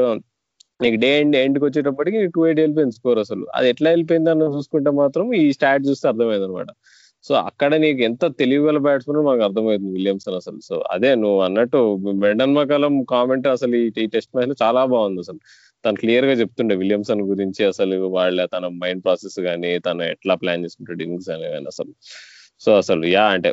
నీకు 0.84 0.98
డే 1.04 1.10
ఎండ్ 1.22 1.36
ఎండ్కి 1.36 1.64
వచ్చేటప్పటికి 1.66 2.20
టూ 2.36 2.42
ఎయిటీ 2.48 2.62
వెళ్ళిపోయింది 2.62 2.96
స్కోర్ 3.00 3.20
అసలు. 3.20 3.46
అది 3.58 3.68
ఎట్లా 3.70 3.90
వెళ్ళిపోయింది 3.90 4.30
అని 4.34 4.48
చూసుకుంటే 4.58 4.92
మాత్రం 5.02 5.26
ఈ 5.42 5.44
స్టాట్ 5.58 5.84
చూస్తే 5.90 6.06
అర్థమైంది 6.12 6.46
అనమాట 6.46 6.72
సో 7.26 7.34
అక్కడ 7.36 7.72
నీకు 7.76 8.00
ఎంత 8.00 8.26
తెలివిగల 8.42 8.78
బ్యాట్స్మెన్ 8.78 9.20
మాకు 9.26 9.42
అర్థమైంది 9.48 9.90
విలియమ్సన్ 9.96 10.36
అసలు. 10.36 10.60
సో 10.70 10.76
అదే 10.92 11.16
నువ్వు 11.16 11.40
అన్నట్టు 11.42 11.80
బెండన్ 12.24 12.56
మకాలం 12.56 12.94
కామెంట్ 13.10 13.48
అసలు 13.48 13.76
ఈ 13.76 14.08
టెస్ట్ 14.16 14.32
మ్యాచ్లో 14.36 14.56
చాలా 14.64 14.86
బాగుంది 14.86 15.20
అసలు. 15.20 15.40
తను 15.84 15.98
క్లియర్గా 16.02 16.34
చెప్తుండే 16.42 16.76
విలియమ్సన్ 16.76 17.22
గురించి 17.32 17.62
అసలు 17.66 17.96
వాళ్ళ 18.18 18.40
తన 18.56 18.66
మైండ్ 18.84 19.04
ప్రాసెస్ 19.06 19.38
కానీ 19.50 19.72
తను 19.88 20.04
ఎట్లా 20.14 20.34
ప్లాన్ 20.42 20.64
చేసుకుంటాడు 20.66 21.02
ఇన్నింగ్స్ 21.06 21.30
అని 21.36 21.48
కానీ 21.54 21.68
అసలు. 21.74 21.92
సో 22.62 22.70
అసలు 22.82 23.04
యా 23.08 23.26
అంటే 23.36 23.50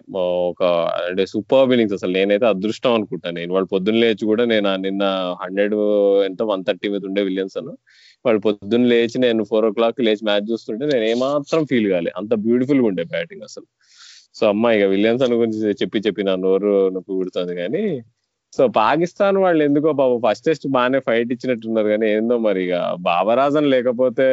ఒక 0.50 0.62
అంటే 1.08 1.24
సూపర్ 1.32 1.72
ఇన్నింగ్స్ 1.74 1.96
అసలు. 1.98 2.12
నేనైతే 2.18 2.46
అదృష్టం 2.46 2.94
అనుకుంటాను 2.98 3.36
నేను 3.40 3.52
వాళ్ళు 3.56 3.68
పొద్దున్న 3.74 4.00
లేచి 4.04 4.24
కూడా 4.32 4.44
నేను 4.52 4.70
నిన్న 4.86 5.04
హండ్రెడ్ 5.42 5.76
ఎంత 6.28 6.42
వన్ 6.52 6.64
థర్టీ 6.68 6.88
మీద 6.94 7.04
ఉండే 7.10 7.22
విలియమ్సన్. 7.28 7.70
వాళ్ళు 8.24 8.40
పొద్దున్న 8.46 8.86
లేచి 8.94 9.18
నేను 9.26 9.42
ఫోర్ 9.50 9.66
ఓ 9.68 9.72
క్లాక్ 9.78 10.00
లేచి 10.08 10.24
మ్యాచ్ 10.30 10.46
చూస్తుంటే 10.52 10.84
నేను 10.92 11.04
ఏమాత్రం 11.12 11.62
ఫీల్ 11.72 11.88
కాలే. 11.94 12.12
అంత 12.20 12.32
బ్యూటిఫుల్గా 12.46 12.88
ఉండే 12.92 13.04
బ్యాటింగ్ 13.14 13.44
అసలు. 13.50 13.66
సో 14.38 14.44
అమ్మాయి 14.52 14.76
ఇక 14.80 14.86
విలియమ్సన్ 14.94 15.34
గురించి 15.40 15.58
చెప్పి 15.82 15.98
చెప్పి 16.06 16.22
నా 16.28 16.34
నోరు 16.46 16.72
నొప్పి 16.96 17.12
పుడుతుంది 17.20 17.54
కానీ 17.62 17.84
సో 18.56 18.62
పాకిస్తాన్ 18.76 19.38
వాళ్ళు 19.44 19.62
ఎందుకో 19.68 19.90
బాబు 20.00 20.14
ఫస్ట్ 20.24 20.44
టెస్ట్ 20.48 20.66
బాగానే 20.76 20.98
ఫైట్ 21.08 21.30
ఇచ్చినట్టున్నారు 21.34 21.88
కానీ 21.92 22.06
ఏందో 22.16 22.34
మరి 22.46 22.60
ఇక 22.66 22.76
బాబరాజన్ 23.08 23.66
లేకపోతే 23.74 24.26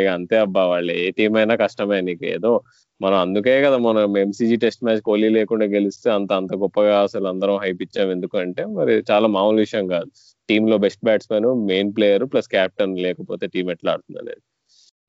ఇక 0.00 0.08
అంతే 0.18 0.36
అబ్బా 0.44 0.64
వాళ్ళు 0.72 0.92
ఏ 1.04 1.06
టీం 1.18 1.32
అయినా 1.40 1.54
కష్టమే 1.64 1.98
నీకు. 2.08 2.24
ఏదో 2.36 2.52
మనం 3.00 3.16
అందుకే 3.24 3.54
కదా 3.64 3.76
మనం 3.88 4.16
ఎంసీజీ 4.22 4.56
టెస్ట్ 4.64 4.84
మ్యాచ్ 4.86 5.02
కోహ్లీ 5.08 5.28
లేకుండా 5.38 5.66
గెలిస్తే 5.74 6.08
అంత 6.16 6.30
అంత 6.40 6.52
గొప్పగా 6.62 6.94
అసలు 7.06 7.26
అందరం 7.32 7.56
హైప్ 7.64 7.82
ఇచ్చాం 7.86 8.08
ఎందుకంటే 8.16 8.62
మరి 8.78 8.94
చాలా 9.10 9.26
మామూలు 9.36 9.60
విషయం 9.66 9.86
కాదు. 9.94 10.10
టీమ్లో 10.48 10.78
best 10.86 11.02
batsmen 11.08 11.48
main 11.70 11.92
player 11.96 12.24
plus 12.32 12.48
captain 12.56 12.96
లేకపోతే 13.06 13.46
టీం 13.54 13.66
ఎట్లా 13.74 13.92
ఆడుతుంది 13.94 14.20
అనేది. 14.24 14.42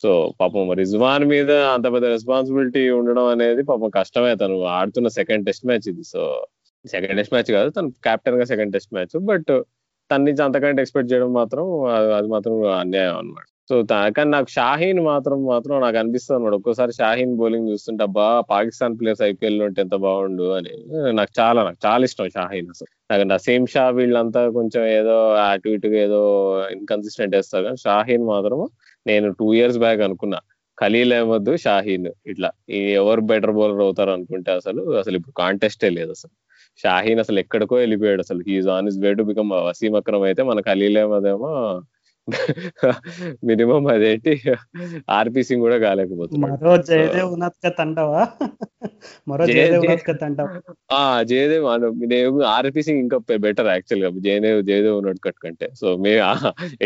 సో 0.04 0.12
పాపం 0.42 0.72
రిజ్వాన్ 0.82 1.25
మీద 1.34 1.51
అంత 1.75 1.86
పెద్ద 1.94 2.06
రెస్పాన్సిబిలిటీ 2.16 2.84
ఉండడం 3.00 3.25
అనేది 3.36 3.63
పాపం 3.72 3.89
కష్టమే. 4.00 4.32
తను 4.42 4.58
ఆడుతున్న 4.78 5.08
సెకండ్ 5.20 5.46
టెస్ట్ 5.50 5.66
మ్యాచ్ 5.70 5.88
ఇది. 5.94 6.04
సో 6.13 6.22
సెకండ్ 6.86 7.18
టెస్ట్ 7.18 7.34
మ్యాచ్ 7.34 7.52
కాదు 7.52 7.70
తను 7.70 7.90
కెప్టెన్గా 7.90 8.44
సెకండ్ 8.44 8.74
టెస్ట్ 8.74 8.94
మ్యాచ్ 8.94 9.20
బట్ 9.20 9.52
తన 10.10 10.22
నుంచి 10.22 10.44
అంతకంటే 10.44 10.82
ఎక్స్పెక్ట్ 10.82 11.14
చేయడం 11.14 11.34
మాత్రం 11.34 11.66
అది 12.18 12.28
మాత్రం 12.28 12.64
అన్యాయం 12.80 13.18
అనమాట 13.18 13.46
సో 13.70 13.84
కానీ 14.18 14.30
నాకు 14.30 14.50
షాహీన్ 14.50 15.00
మాత్రం 15.00 15.46
మాత్రం 15.46 15.82
నాకు 15.82 15.98
అనిపిస్తుంది 15.98 16.38
అనమాట 16.38 16.54
ఒక్కోసారి 16.54 16.92
షాహీన్ 16.92 17.38
బౌలింగ్ 17.38 17.70
చూస్తుంటే 17.70 18.04
అబ్బా 18.04 18.42
పాకిస్తాన్ 18.50 19.00
ప్లేయర్స్ 19.00 19.22
ఐపీఎల్లో 19.22 19.66
ఉంటే 19.66 19.82
ఎంత 19.82 19.96
బాగుండు 19.96 20.44
అని. 20.44 20.74
నాకు 21.14 21.32
చాలా 21.40 21.64
నాకు 21.64 21.78
చాలా 21.86 22.04
ఇష్టం 22.04 22.30
షాహీన్ 22.30 22.70
అసలు. 22.70 22.90
నాకు 23.12 23.24
నసీం 23.24 23.66
షా 23.66 23.90
వీళ్ళంతా 23.90 24.50
కొంచెం 24.50 24.86
ఏదో 24.88 25.34
అటు 25.34 25.70
ఇటుగా 25.70 25.98
ఏదో 25.98 26.22
ఇన్కన్సిస్టెంట్ 26.72 27.36
వేస్తారు 27.36 27.64
కానీ 27.64 27.78
షాహీన్ 27.78 28.26
మాత్రం 28.26 28.60
నేను 29.08 29.30
టూ 29.32 29.54
ఇయర్స్ 29.54 29.78
బ్యాక్ 29.78 30.02
అనుకున్నా. 30.02 30.40
ఖలీల్ 30.78 31.14
అహ్మద్ 31.14 31.58
షాహీన్ 31.58 32.08
ఇట్లా. 32.28 32.50
ఎవరు 32.70 33.22
బెటర్ 33.22 33.52
బౌలర్ 33.52 33.82
అవుతారు 33.82 34.12
అనుకుంటే 34.12 34.52
అసలు 34.52 34.82
అసలు 34.98 35.16
ఇప్పుడు 35.16 35.34
కాంటెస్టే 35.34 35.90
లేదు 35.90 36.12
అసలు. 36.12 36.34
షాహీన్ 36.84 37.20
అసలు 37.20 37.40
ఎక్కడికో 37.40 37.76
వెళ్ళిపోయాడు 37.76 38.22
అసలు. 38.22 38.42
He's 38.48 38.70
on 38.76 38.88
his 38.88 39.00
way 39.00 39.12
to 39.14 39.24
become 39.24 39.52
Wasim 39.68 39.96
Akram 39.96 40.26
అయితే 40.30 40.44
మన 40.44 40.60
ఖలీల్ 40.62 41.00
ఏమో 41.00 41.52
మినిమం 43.50 43.84
అదేంటి? 43.94 44.34
ఆర్పి 45.18 45.42
సింగ్ 45.48 45.64
కూడా 45.66 45.78
కాలేకపోతుంది 45.86 46.42
మరో 46.46 46.74
జయదేవ్ 46.90 47.30
ఉన్నత్ 47.36 47.58
మరో 49.30 49.46
జయదేవ్ 49.50 49.82
ఉన్నత్ 49.84 50.24
అంటావా 50.28 50.50
ఆ 50.98 51.02
జయదేవ్ 51.32 51.66
నేను 52.14 52.30
ఆర్పి 52.56 52.82
సింగ్ 52.88 53.02
ఇంకా 53.06 53.18
బెటర్ 53.46 53.70
యాక్చువల్గా. 53.74 54.10
జయదేవ్ 54.28 54.60
జయదేవ్ 54.70 54.96
ఉన్నట్టు 55.00 55.22
కట్. 55.28 55.40
కంటే 55.46 55.68
so 55.82 55.90
may 56.04 56.14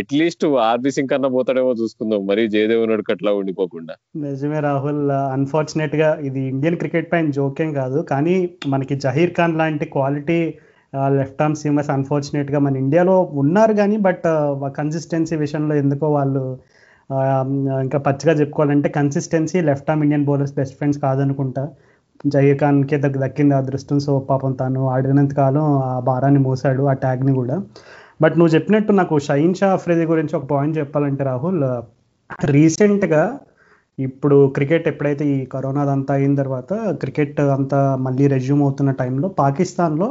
at least 0.01 0.45
RP 0.69 0.91
Singh 0.97 1.11
కన్నా 1.13 1.31
పోతాడేమో 1.37 1.73
చూసుకుందాం. 1.81 2.21
మరి 2.31 2.43
జయదేవ్ 2.55 2.83
ఉన్నట్టు 2.85 3.05
కట్లా 3.11 3.33
ఉండిపోకుండా. 3.39 3.95
నిజమే 4.25 4.59
రాహుల్. 4.67 5.03
అన్ఫార్చునేట్గా 5.37 6.11
ఇది 6.29 6.43
ఇండియన్ 6.53 6.79
క్రికెట్ 6.83 7.11
పైన 7.13 7.29
జోకేం 7.39 7.71
కాదు. 7.73 7.99
కానీ 8.11 8.35
మనకి 8.67 8.95
జహీర్ 9.05 9.35
ఖాన్ 9.39 9.57
లాంటి 9.57 9.87
క్వాలిటీ 9.95 10.39
లెఫ్ట్ 11.17 11.41
ఆర్మ్ 11.41 11.55
సీమర్స్ 11.55 11.91
అన్ఫార్చునేట్గా 11.95 12.59
మన 12.59 12.75
ఇండియాలో 12.75 13.15
ఉన్నారు 13.41 13.73
కానీ 13.73 13.97
బట్ 14.07 14.25
కన్సిస్టెన్సీ 14.79 15.35
విషయంలో 15.35 15.75
ఎందుకో 15.75 16.07
వాళ్ళు 16.17 16.43
ఇంకా 17.83 17.99
పచ్చిగా 18.07 18.33
చెప్పుకోవాలంటే 18.41 18.89
consistency 18.89 19.61
left 19.69 19.89
arm 19.89 20.03
Indian 20.03 20.25
bowlers 20.25 20.53
best 20.59 20.75
friends 20.77 20.99
కాదనుకుంటా. 21.05 21.63
జయకాన్కే 22.25 22.59
ఖాన్కే 22.61 22.97
దగ్గర 22.97 23.21
దక్కింది 23.25 23.55
అదృష్టం 23.55 23.97
సో 23.99 24.13
పాపం 24.29 24.51
తను 24.61 24.81
ఆడినంత 24.89 25.33
కాలం 25.33 25.65
ఆ 25.87 25.93
భారాన్ని 26.09 26.41
మోసాడు 26.47 26.83
ఆ 26.91 26.93
ట్యాగ్ని 27.03 27.33
కూడా. 27.39 27.55
బట్ 28.21 28.35
నువ్వు 28.39 28.51
చెప్పినట్టు 28.55 28.91
నాకు 28.91 29.15
షైన్ 29.27 29.55
షా 29.55 29.69
అఫ్రీది 29.77 30.05
గురించి 30.11 30.33
ఒక 30.35 30.45
పాయింట్ 30.45 30.75
చెప్పాలంటే 30.77 31.23
రాహుల్ 31.23 31.63
రీసెంట్గా 32.53 33.23
ఇప్పుడు 33.97 34.37
క్రికెట్ 34.47 34.87
ఎప్పుడైతే 34.87 35.23
ఈ 35.33 35.45
కరోనా 35.45 35.81
అంతా 35.95 36.13
అయిన 36.13 36.33
తర్వాత 36.35 36.73
క్రికెట్ 37.01 37.39
అంతా 37.57 37.79
మళ్ళీ 38.05 38.27
రెజ్యూమ్ 38.27 38.61
అవుతున్న 38.61 38.91
టైంలో 39.01 39.27
పాకిస్తాన్లో 39.41 40.07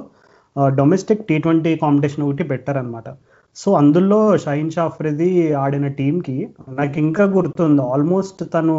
డొమెస్టిక్ 0.56 1.23
టీ 1.28 1.37
ట్వంటీ 1.38 1.73
కాంపిటీషన్ 1.76 2.25
ఒకటి 2.26 2.44
పెట్టారనమాట 2.52 3.09
సో 3.56 3.68
అందులో 3.73 4.18
షాహిన్ 4.44 4.71
షాఫ్రిది 4.71 5.28
ఆడిన 5.62 5.87
టీంకి 5.99 6.37
నాకు 6.78 6.97
ఇంకా 6.99 7.25
గుర్తుంది. 7.35 7.82
ఆల్మోస్ట్ 7.94 8.40
తను 8.54 8.76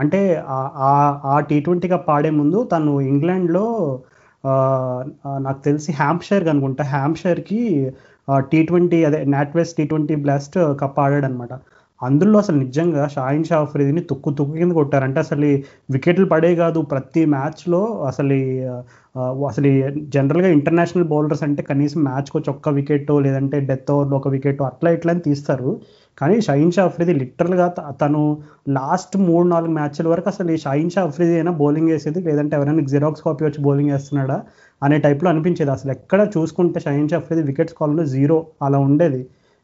అంటే 0.00 0.20
ఆ 1.28 1.36
టీ 1.50 1.58
ట్వంటీ 1.60 1.88
కప్ 1.88 2.10
ఆడే 2.16 2.30
ముందు 2.40 2.58
తను 2.72 2.94
ఇంగ్లాండ్లో 3.12 3.64
నాకు 5.46 5.60
తెలిసి 5.64 5.90
హ్యాంప్షైర్ 5.92 6.48
అనుకుంటా. 6.52 6.84
హ్యాంప్షైర్కి 6.94 7.60
టీ 8.50 8.60
ట్వంటీ 8.66 8.98
అదే 9.04 9.20
NatWest 9.36 9.76
T 9.76 9.84
twenty 9.86 10.14
blast 10.24 10.58
cup 10.80 10.98
ఆడాడనమాట 11.00 11.52
అందులో 12.02 12.36
అసలు 12.42 12.56
నిజంగా 12.64 13.02
షాహిన్ 13.14 13.44
షా 13.48 13.56
అఫ్రీదిని 13.64 14.02
తొక్కు 14.10 14.30
తుక్కు 14.38 14.54
కింద 14.60 14.72
కొట్టారంటే 14.78 15.18
అసలు 15.24 15.48
వికెట్లు 15.94 16.26
పడే 16.32 16.50
కాదు. 16.62 16.78
ప్రతి 16.92 17.22
మ్యాచ్లో 17.34 17.80
అసలు 18.10 18.36
అసలు 19.50 19.70
జనరల్గా 20.14 20.48
ఇంటర్నేషనల్ 20.56 21.06
బౌలర్స్ 21.10 21.42
అంటే 21.46 21.62
కనీసం 21.70 22.00
మ్యాచ్కి 22.08 22.34
వచ్చి 22.38 22.50
ఒక్క 22.54 22.68
వికెట్ 22.78 23.10
లేదంటే 23.26 23.56
డెత్ 23.70 23.90
ఓవర్లో 23.94 24.16
ఒక 24.20 24.28
వికెట్ 24.34 24.62
అట్లా 24.70 24.90
ఇట్లా 24.96 25.12
అని 25.14 25.22
తీస్తారు. 25.28 25.70
కానీ 26.18 26.36
షాహిన్ 26.46 26.72
షా 26.76 26.82
అఫ్రీది 26.88 27.14
లిటరల్గా 27.20 27.66
తను 28.02 28.22
లాస్ట్ 28.78 29.14
మూడు 29.28 29.46
నాలుగు 29.52 29.72
మ్యాచ్ల 29.78 30.06
వరకు 30.12 30.28
అసలు 30.32 30.50
ఈ 30.56 30.58
షాహిన్ 30.64 30.92
షా 30.94 31.02
అఫ్రీది 31.08 31.34
అయినా 31.38 31.52
బౌలింగ్ 31.62 31.90
వేసేది 31.92 32.20
లేదంటే 32.28 32.56
ఎవరైనా 32.58 32.84
జిరాక్స్ 32.92 33.24
కాపీ 33.26 33.44
వచ్చి 33.48 33.60
బౌలింగ్ 33.66 33.92
వేస్తున్నాడా 33.94 34.38
అనే 34.82 34.98
టైప్లో 35.06 35.28
అనిపించేది. 35.32 35.72
అసలు 35.76 35.92
ఎక్కడ 35.96 36.20
చూసుకుంటే 36.36 36.80
షాహిన్ 36.86 37.08
షా 37.12 37.18
అఫ్రీది 37.22 37.44
వికెట్స్ 37.50 37.76
కాలంలో 37.80 38.06
జీరో 38.16 38.38
అలా 38.68 38.80
ఉండేది. 38.88 39.22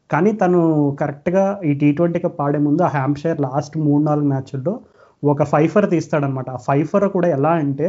కానీ 0.09 0.31
తను 0.33 0.59
కరెక్ట్గా 0.99 1.43
ఈ 1.65 1.71
టీ 1.73 1.89
ట్వంటీ 1.91 2.19
కప్ 2.19 2.39
ఆడే 2.41 2.59
ముందు 2.59 2.81
ఆ 2.83 2.91
హ్యాంప్షైర్ 2.97 3.41
లాస్ట్ 3.41 3.75
మూడు 3.77 4.03
నాలుగు 4.03 4.27
మ్యాచ్ల్లో 4.27 4.73
ఒక 5.23 5.43
ఫైఫర్ 5.43 5.87
తీస్తాడనమాట 5.89 6.49
ఆ 6.49 6.61
ఫైఫర్ 6.67 7.05
కూడా 7.09 7.27
ఎలా 7.27 7.51
అంటే 7.63 7.87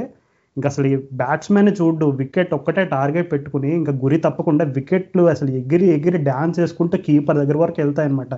ఇంకా 0.57 0.69
అసలు 0.69 0.87
ఈ 0.87 0.97
బ్యాట్స్మెన్ 1.13 1.71
చూడు 1.81 2.07
వికెట్ 2.21 2.53
ఒక్కటే 2.55 2.83
టార్గెట్ 2.85 3.29
పెట్టుకుని 3.33 3.71
ఇంకా 3.81 3.93
గురి 4.05 4.17
తప్పకుండా 4.19 4.65
వికెట్లు 4.77 5.23
అసలు 5.29 5.51
ఎగిరి 5.51 5.87
ఎగిరి 5.89 6.19
డ్యాన్స్ 6.29 6.57
చేసుకుంటూ 6.61 6.97
కీపర్ 6.99 7.39
దగ్గర 7.39 7.57
వరకు 7.57 7.79
వెళ్తాయన్నమాట. 7.81 8.33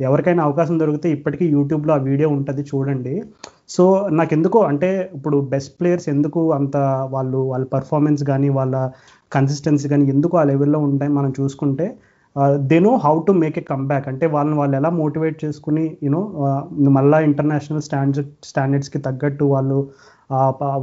ఎవరికైనా 0.00 0.42
అవకాశం 0.44 0.76
దొరికితే 0.80 1.08
ఇప్పటికీ 1.10 1.44
యూట్యూబ్లో 1.46 1.92
ఆ 1.94 2.00
వీడియో 2.08 2.28
ఉంటుంది 2.28 2.62
చూడండి. 2.72 3.14
సో 3.68 3.84
నాకు 4.10 4.32
ఎందుకో 4.34 4.60
అంటే 4.70 4.90
ఇప్పుడు 5.16 5.36
బెస్ట్ 5.52 5.74
ప్లేయర్స్ 5.80 6.08
ఎందుకు 6.14 6.40
అంత 6.58 6.76
వాళ్ళు 7.14 7.40
వాళ్ళ 7.52 7.64
పర్ఫార్మెన్స్ 7.76 8.24
కానీ 8.24 8.48
వాళ్ళ 8.58 8.76
కన్సిస్టెన్సీ 9.32 9.88
కానీ 9.88 10.06
ఎందుకు 10.14 10.34
ఆ 10.42 10.44
లెవెల్లో 10.52 10.80
ఉంటాయి 10.88 11.12
మనం 11.18 11.30
చూసుకుంటే 11.40 11.86
they 12.70 12.76
know 12.80 12.92
how 13.02 13.12
to 13.26 13.32
make 13.40 13.56
a 13.60 13.62
comeback 13.68 14.06
అంటే 14.10 14.26
వాళ్ళని 14.26 14.56
వాళ్ళు 14.60 14.74
ఎలా 14.78 14.90
మోటివేట్ 15.00 15.36
చేసుకుని 15.44 15.84
యూనో 16.04 16.20
uh, 16.40 16.90
మళ్ళా 16.96 17.18
ఇంటర్నేషనల్ 17.28 17.84
స్టాండర్డ్ 17.86 18.32
స్టాండర్డ్స్కి 18.48 19.00
తగ్గట్టు 19.06 19.44
వాళ్ళు 19.52 19.78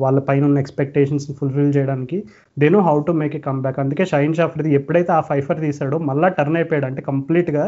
వాళ్ళ 0.03 0.17
పైన 0.27 0.43
ఉన్న 0.49 0.57
ఎక్స్పెక్టేషన్స్ 0.63 1.25
ఫుల్ఫిల్ 1.39 1.71
చేయడానికి 1.77 2.17
they 2.57 2.67
know 2.75 2.81
how 2.87 2.95
to 3.07 3.13
make 3.21 3.35
a 3.39 3.41
comeback 3.49 3.79
అందుకే 3.83 4.05
షైన్ 4.11 4.35
షాఫ్రీది 4.39 4.71
ఎప్పుడైతే 4.79 5.11
ఆ 5.17 5.21
ఫైఫర్ 5.31 5.59
తీసాడో 5.65 5.99
మళ్ళీ 6.09 6.29
టర్న్ 6.37 6.57
అయిపోయాడు. 6.59 6.87
అంటే 6.91 7.03
కంప్లీట్గా 7.11 7.65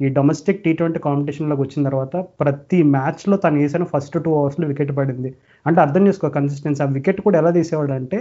ఈ 0.00 0.08
డొమెస్టిక్ 0.18 0.62
టీ 0.64 0.70
ట్వంటీ 0.78 1.00
కాంపిటీషన్లోకి 1.06 1.62
వచ్చిన 1.64 1.82
తర్వాత 1.88 2.16
ప్రతి 2.42 2.78
మ్యాచ్లో 2.94 3.36
తను 3.44 3.58
వేసిన 3.62 3.84
ఫస్ట్ 3.92 4.16
టూ 4.24 4.30
అవర్స్లో 4.40 4.66
వికెట్ 4.72 4.94
పడింది. 5.00 5.30
అంటే 5.66 5.78
అర్థం 5.86 6.02
చేసుకో 6.08 6.30
కన్సిస్టెన్సీ 6.38 6.82
ఆ 6.86 6.90
వికెట్ 6.98 7.20
కూడా 7.26 7.38
ఎలా 7.42 7.52
తీసేవాడు 7.58 7.94
అంటే 8.00 8.20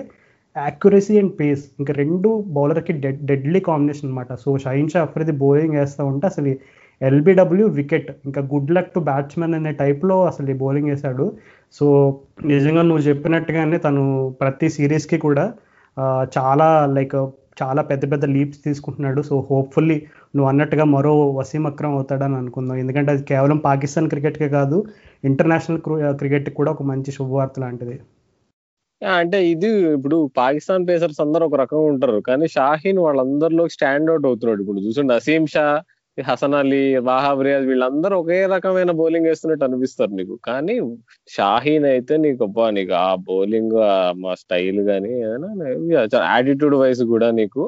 యాక్యురసీ 0.56 1.14
అండ్ 1.20 1.34
పేస్ 1.40 1.64
ఇంకా 1.80 1.94
రెండు 1.94 2.30
బౌలర్కి 2.56 2.94
డెడ్ 3.04 3.22
డెడ్లీ 3.26 3.60
కాంబినేషన్ 3.70 4.08
అనమాట 4.10 4.34
సో 4.44 4.52
షైన్ 4.58 4.90
షా 4.94 5.02
అఫ్రీది 5.08 5.34
బౌలింగ్ 5.44 5.76
వేస్తూ 5.80 6.06
ఉంటే 6.06 6.26
అసలు 6.28 6.54
ఎల్బిడబ్ల్యూ 7.02 7.68
వికెట్ 7.78 8.10
ఇంకా 8.28 8.42
గుడ్ 8.54 8.72
లక్ 8.78 8.92
టు 8.96 9.00
బ్యాట్స్మెన్ 9.10 9.56
అనే 9.60 9.72
టైప్లో 9.72 10.18
అసలు 10.32 10.56
బౌలింగ్ 10.64 10.90
వేశాడు. 10.92 11.26
సో 11.78 11.86
నిజంగా 12.52 12.82
నువ్వు 12.90 13.04
చెప్పినట్టుగానే 13.10 13.78
తను 13.86 14.04
ప్రతి 14.42 14.70
సిరీస్కి 14.78 15.18
కూడా 15.26 15.46
చాలా 16.38 16.68
లైక్ 16.98 17.16
చాలా 17.62 17.82
పెద్ద 17.90 18.04
పెద్ద 18.12 18.26
లీప్స్ 18.36 18.60
తీసుకుంటున్నాడు. 18.68 19.22
సో 19.30 19.36
హోప్ఫుల్లీ 19.50 19.98
నువ్వు 20.36 20.50
అన్నట్టుగా 20.52 20.86
మరో 20.96 21.14
వసీం 21.40 21.66
అక్రమ్ 21.72 21.96
అవుతాడని 21.98 22.38
అనుకుందాం. 22.42 22.78
ఎందుకంటే 22.84 23.12
అది 23.16 23.24
కేవలం 23.32 23.58
పాకిస్తాన్ 23.68 24.10
క్రికెట్కే 24.14 24.50
కాదు 24.58 24.78
ఇంటర్నేషనల్ 25.30 25.82
క్రికెట్కి 26.22 26.56
కూడా 26.60 26.72
ఒక 26.76 26.84
మంచి 26.92 27.12
శుభవార్త 27.18 27.60
లాంటిది. 27.66 27.98
అంటే 29.02 29.38
ఇది 29.50 29.70
ఇప్పుడు 29.96 30.18
పాకిస్తాన్ 30.38 30.84
పేసర్స్ 30.88 31.22
అందరూ 31.22 31.44
ఒక 31.46 31.56
రకంగా 31.56 31.86
ఉంటారు. 31.94 32.20
కానీ 32.22 32.46
షాహీన్ 32.48 33.00
వాళ్ళందరిలో 33.00 33.64
స్టాండ్ 33.76 34.10
అవుట్ 34.10 34.28
అవుతున్నాడు. 34.28 34.62
ఇప్పుడు 34.62 34.82
చూసండి 34.88 35.14
అసీం 35.14 35.46
షా 35.56 35.66
హసన్ 36.18 36.54
అలీ 36.54 36.82
వాహాబ్ 37.08 37.42
రియాజ్ 37.44 37.66
వీళ్ళందరూ 37.66 38.16
ఒకే 38.20 38.38
రకమైన 38.54 38.92
బౌలింగ్ 38.92 39.28
వేస్తున్నట్టు 39.28 39.66
అనిపిస్తారు 39.68 40.14
నీకు. 40.20 40.36
కానీ 40.46 40.76
షాహీన్ 41.36 41.86
అయితే 41.86 42.14
నీకు 42.18 42.42
అబ్బా 42.44 42.66
నీకు 42.70 42.94
ఆ 43.06 43.10
బౌలింగ్ 43.30 43.76
మా 44.24 44.34
స్టైల్ 44.36 44.82
గానీ 44.90 45.14
యాటిట్యూడ్ 46.28 46.76
వైజ్ 46.76 47.04
కూడా 47.14 47.30
నీకు 47.32 47.64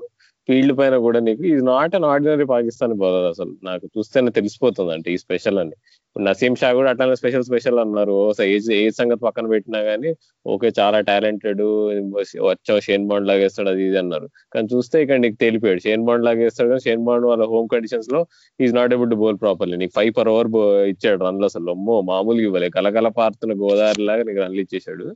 ఫీల్డ్ 0.48 0.74
పైన 0.80 0.96
కూడా 1.06 1.20
నీకు 1.28 1.44
is 1.52 1.62
not 1.72 1.94
an 1.98 2.06
ordinary 2.12 2.46
Pakistan 2.54 2.94
bowler 3.02 3.28
అసలు. 3.34 3.54
నాకు 3.68 3.86
చూస్తేనే 3.96 4.32
తెలిసిపోతుంది 4.38 4.92
అంటే 4.96 5.10
ఈ 5.16 5.18
స్పెషల్ 5.26 5.60
అని 5.64 5.76
ఇప్పుడు 6.08 6.26
నసీం 6.28 6.54
షా 6.62 6.70
కూడా 6.78 6.90
అట్లానే 6.94 7.16
స్పెషల్ 7.22 7.46
స్పెషల్ 7.48 7.80
అన్నారు. 7.84 8.18
ఏజ్ 8.56 8.68
ఏజ్ 8.80 8.96
సంగతి 9.00 9.22
పక్కన 9.28 9.46
పెట్టినా 9.54 9.80
కానీ 9.90 10.10
ఓకే 10.54 10.70
చాలా 10.80 10.98
టాలెంటెడ్ 11.10 11.62
వచ్చావు 12.50 12.82
షేన్ 12.88 13.06
బాండ్ 13.12 13.28
లాగా 13.30 13.42
వేస్తాడు 13.46 13.70
అది 13.74 13.84
ఇది 13.90 13.98
అన్నారు. 14.04 14.28
కానీ 14.56 14.68
చూస్తే 14.74 14.96
ఇక్కడ 15.04 15.18
నీకు 15.26 15.38
తెలిపాడు 15.46 15.82
షేన్ 15.88 16.04
బాండ్ 16.10 16.26
లాగా 16.28 16.42
వేస్తాడు 16.48 16.70
కానీ 16.74 16.84
షేన్ 16.88 17.06
బాండ్ 17.08 17.28
వాళ్ళ 17.32 17.46
హోమ్ 17.54 17.70
కండిషన్స్లో 17.76 18.22
is 18.60 18.76
not 18.80 18.94
able 18.98 19.12
to 19.14 19.20
bowl 19.24 19.40
properly 19.46 19.78
నీకు 19.84 19.96
ఫైవ్ 20.00 20.14
పర్ 20.20 20.32
ఓవర్ 20.34 20.52
ఇచ్చాడు 20.94 21.20
రన్లు 21.28 21.48
అసలు. 21.52 21.70
అమ్మో 21.78 21.98
మామూలుగా 22.12 22.48
ఇవ్వలే. 22.50 22.70
కలకల 22.78 23.12
పారుతున్న 23.22 23.56
గోదావరి 23.64 24.06
లాగా 24.12 24.26
నీకు 24.30 24.42
రన్లు 24.46 24.62
ఇచ్చేసాడు 24.66 25.08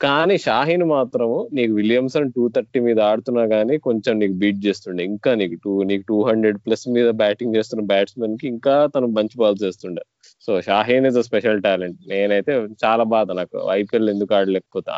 కానీ 0.00 0.34
షాహీన్ 0.38 0.84
మాత్రము 0.90 1.36
నీకు 1.52 1.72
విలియమ్సన్ 1.74 2.32
టూ 2.32 2.42
థర్టీ 2.48 2.78
మీద 2.86 2.98
ఆడుతున్నా 3.06 3.44
కానీ 3.52 3.74
కొంచెం 3.86 4.14
నీకు 4.18 4.34
బీట్ 4.34 4.58
చేస్తుండే. 4.66 5.02
ఇంకా 5.10 5.30
నీకు 5.34 5.56
టూ 5.64 5.72
నీకు 5.90 6.04
టూ 6.10 6.16
హండ్రెడ్ 6.28 6.58
ప్లస్ 6.64 6.84
మీద 6.96 7.08
బ్యాటింగ్ 7.22 7.56
చేస్తున్న 7.56 7.82
బ్యాట్స్మెన్కి 7.92 8.46
ఇంకా 8.48 8.74
తను 8.94 9.08
మంచి 9.18 9.36
బాల్స్ 9.42 9.62
చేస్తుండే 9.64 10.02
so 10.46 10.60
Shaheen 10.60 11.06
is 11.06 11.16
a 11.16 11.20
special 11.20 11.62
talent 11.62 11.98
నేనైతే 12.08 12.54
చాలా 12.84 13.04
బాధ 13.04 13.28
నాకు. 13.32 13.58
ఐపీఎల్ 13.70 14.10
ఎందుకు 14.10 14.34
ఆడలేకపోతా 14.34 14.94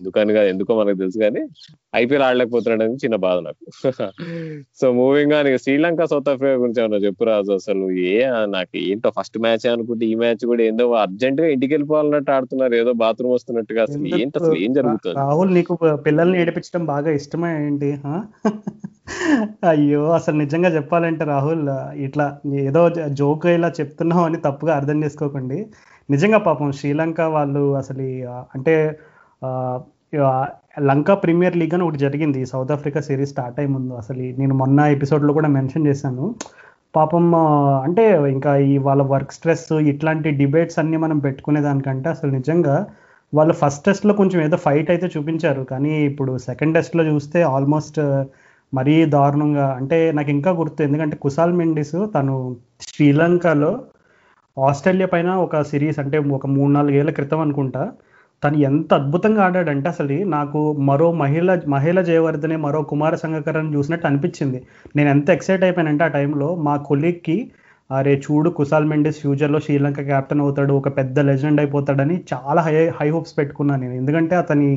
ఎందుకని 0.00 0.32
కాదు 0.32 0.48
ఎందుకో 0.48 0.72
మనకు 0.78 0.98
తెలుసు 0.98 1.18
కానీ 1.18 1.42
ఐపీఎల్ 1.96 2.24
అని 2.82 2.96
చిన్న 2.96 3.16
బాధ 3.16 3.38
నాకు. 3.38 3.62
సో 4.80 4.92
మూవింగ్గా 4.92 5.42
నీకు 5.42 5.56
శ్రీలంక 5.56 6.04
సౌత్ 6.04 6.28
ఆఫ్రికా 6.28 6.54
గురించి 6.54 6.80
ఏమన్నా 6.80 6.98
చెప్పు 6.98 7.24
రాజు 7.24 7.52
అసలు. 7.52 7.86
ఏ 8.10 8.16
నాకు 8.46 8.76
ఏంటో 8.78 9.10
ఫస్ట్ 9.10 9.38
మ్యాచ్ 9.38 9.66
అనుకుంటే 9.66 10.06
ఈ 10.06 10.14
మ్యాచ్ 10.14 10.44
కూడా 10.46 10.62
ఏందో 10.62 10.86
అర్జెంట్గా 10.94 11.46
ఇంటికి 11.46 11.74
వెళ్ళిపోవాలన్నట్టు 11.74 12.30
ఆడుతున్నారు. 12.30 12.74
ఏదో 12.74 12.92
బాత్రూమ్ 12.92 13.34
వస్తున్నట్టుగా 13.34 13.82
అసలు. 13.82 14.04
ఏంటి 14.20 14.38
అసలు? 14.38 14.56
ఏం 14.56 14.72
జరుగుతుంది? 14.72 15.16
రాహుల్ 15.16 15.54
నీకు 15.54 15.74
పిల్లల్ని 15.96 16.38
ఏడిపించడం 16.38 16.84
బాగా 16.86 17.10
ఇష్టమే 17.10 17.66
ఏంటి? 17.66 17.90
అయ్యో 19.70 20.02
అసలు 20.18 20.36
నిజంగా 20.42 20.68
చెప్పాలంటే 20.76 21.24
రాహుల్ 21.32 21.66
ఇట్లా 22.06 22.26
ఏదో 22.68 22.82
జోక్ 23.20 23.46
ఇలా 23.56 23.68
చెప్తున్నావు 23.78 24.24
అని 24.28 24.38
తప్పుగా 24.46 24.72
అర్థం 24.78 24.98
చేసుకోకండి. 25.04 25.58
నిజంగా 26.08 26.38
పాపం 26.48 26.68
శ్రీలంక 26.78 27.20
వాళ్ళు 27.36 27.62
అసలు 27.80 28.06
అంటే 28.56 28.74
లంక 30.88 31.10
ప్రీమియర్ 31.22 31.56
లీగ్ 31.60 31.74
అని 31.76 31.84
ఒకటి 31.86 31.98
జరిగింది. 32.04 32.40
సౌత్ 32.52 32.72
ఆఫ్రికా 32.74 33.00
సిరీస్ 33.08 33.32
స్టార్ట్ 33.34 33.58
అయ్యే 33.60 33.72
ముందు. 33.76 33.92
అసలు 34.02 34.24
నేను 34.40 34.54
మొన్న 34.62 34.80
ఎపిసోడ్లో 34.96 35.32
కూడా 35.38 35.48
మెన్షన్ 35.56 35.86
చేశాను. 35.90 36.24
పాపం 36.96 37.24
అంటే 37.86 38.04
ఇంకా 38.34 38.52
ఈ 38.70 38.74
వాళ్ళ 38.86 39.02
వర్క్ 39.14 39.34
స్ట్రెస్ 39.36 39.66
ఇట్లాంటి 39.92 40.28
డిబేట్స్ 40.40 40.78
అన్ని 40.82 40.98
మనం 41.04 41.18
పెట్టుకునే 41.26 41.60
దానికంటే 41.66 42.08
అసలు 42.16 42.30
నిజంగా 42.38 42.76
వాళ్ళు 43.32 43.54
ఫస్ట్ 43.62 43.84
టెస్ట్లో 43.86 44.12
కొంచెం 44.20 44.38
ఏదో 44.46 44.56
ఫైట్ 44.66 44.90
అయితే 44.94 45.06
చూపించారు. 45.14 45.62
కానీ 45.72 45.92
ఇప్పుడు 46.10 46.32
సెకండ్ 46.48 46.76
టెస్ట్లో 46.78 47.04
చూస్తే 47.12 47.40
ఆల్మోస్ట్ 47.54 48.00
మరీ 48.72 49.04
దారుణంగా 49.06 49.66
అంటే 49.78 49.98
నాకు 50.12 50.30
ఇంకా 50.30 50.50
గుర్తు 50.52 50.80
ఎందుకంటే 50.82 51.16
కుసాల్ 51.16 51.52
మెండిస్ 51.52 51.96
తను 52.14 52.34
శ్రీలంకలో 52.88 53.70
ఆస్ట్రేలియా 54.56 55.06
పైన 55.06 55.30
ఒక 55.36 55.60
సిరీస్ 55.62 55.98
అంటే 55.98 56.18
ఒక 56.36 56.46
మూడు 56.46 56.70
నాలుగేళ్ళ 56.72 57.10
క్రితం 57.10 57.40
అనుకుంటా 57.40 57.82
తను 58.42 58.56
ఎంత 58.68 58.90
అద్భుతంగా 58.94 59.42
ఆడాడంటే 59.44 59.88
అసలు 59.88 60.16
నాకు 60.28 60.60
మరో 60.88 61.12
మహిళ 61.22 61.50
మహిళ 61.66 62.00
జయవర్ధనే 62.00 62.56
మరో 62.56 62.80
కుమార 62.82 63.14
సంగకరని 63.14 63.70
చూసినట్టు 63.76 64.06
అనిపించింది. 64.06 64.58
నేను 64.96 65.08
ఎంత 65.08 65.28
ఎక్సైట్ 65.30 65.64
అయిపోయానంటే 65.64 66.04
ఆ 66.04 66.10
టైంలో 66.16 66.48
మా 66.66 66.74
కొలీగ్కి 66.88 67.36
అరే 67.90 68.12
చూడు 68.24 68.50
కుసాల్ 68.50 68.88
మెండిస్ 68.88 69.20
ఫ్యూచర్లో 69.20 69.58
శ్రీలంక 69.60 70.00
క్యాప్టెన్ 70.02 70.40
అవుతాడు 70.40 70.72
ఒక 70.72 70.88
పెద్ద 70.96 71.18
లెజెండ్ 71.28 71.60
అయిపోతాడని 71.60 72.16
చాలా 72.32 72.60
హై 72.62 72.74
హై 72.98 73.08
హోప్స్ 73.10 73.34
పెట్టుకున్నాను 73.38 73.80
నేను. 73.82 73.94
ఎందుకంటే 73.94 74.34
అతని 74.36 74.70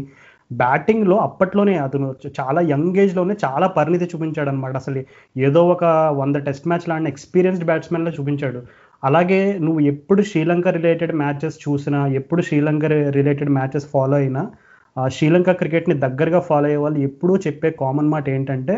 బ్యాటింగ్లో 0.52 1.16
అప్పట్లోనే 1.18 1.78
అతను 1.78 2.08
చాలా 2.40 2.62
యంగ్ 2.62 2.98
ఏజ్లోనే 2.98 3.36
చాలా 3.46 3.68
పరిణితి 3.68 4.06
చూపించాడు 4.06 4.50
అనమాట 4.50 4.76
అసలు 4.76 5.02
ఏదో 5.38 5.62
ఒక 5.68 5.84
వంద 6.22 6.36
టెస్ట్ 6.36 6.68
మ్యాచ్ 6.68 6.90
లాంటి 6.90 7.10
ఎక్స్పీరియన్స్డ్ 7.10 7.66
బ్యాట్స్మెన్లో 7.66 8.12
చూపించాడు. 8.12 8.62
అలాగే 9.04 9.42
నువ్వు 9.60 9.80
ఎప్పుడు 9.80 10.22
శ్రీలంక 10.22 10.68
రిలేటెడ్ 10.68 11.14
మ్యాచెస్ 11.16 11.58
చూసినా 11.66 12.08
ఎప్పుడు 12.08 12.42
శ్రీలంక 12.42 12.86
రిలేటెడ్ 13.18 13.50
మ్యాచెస్ 13.50 13.88
ఫాలో 13.88 14.18
అయినా 14.18 14.42
ఆ 14.98 15.08
శ్రీలంక 15.08 15.52
క్రికెట్ని 15.52 15.96
దగ్గరగా 16.00 16.40
ఫాలో 16.40 16.66
అయ్యే 16.66 16.78
వాళ్ళు 16.78 17.00
ఎప్పుడూ 17.00 17.38
చెప్పే 17.38 17.70
కామన్ 17.72 18.10
మాట 18.10 18.30
ఏంటంటే 18.30 18.76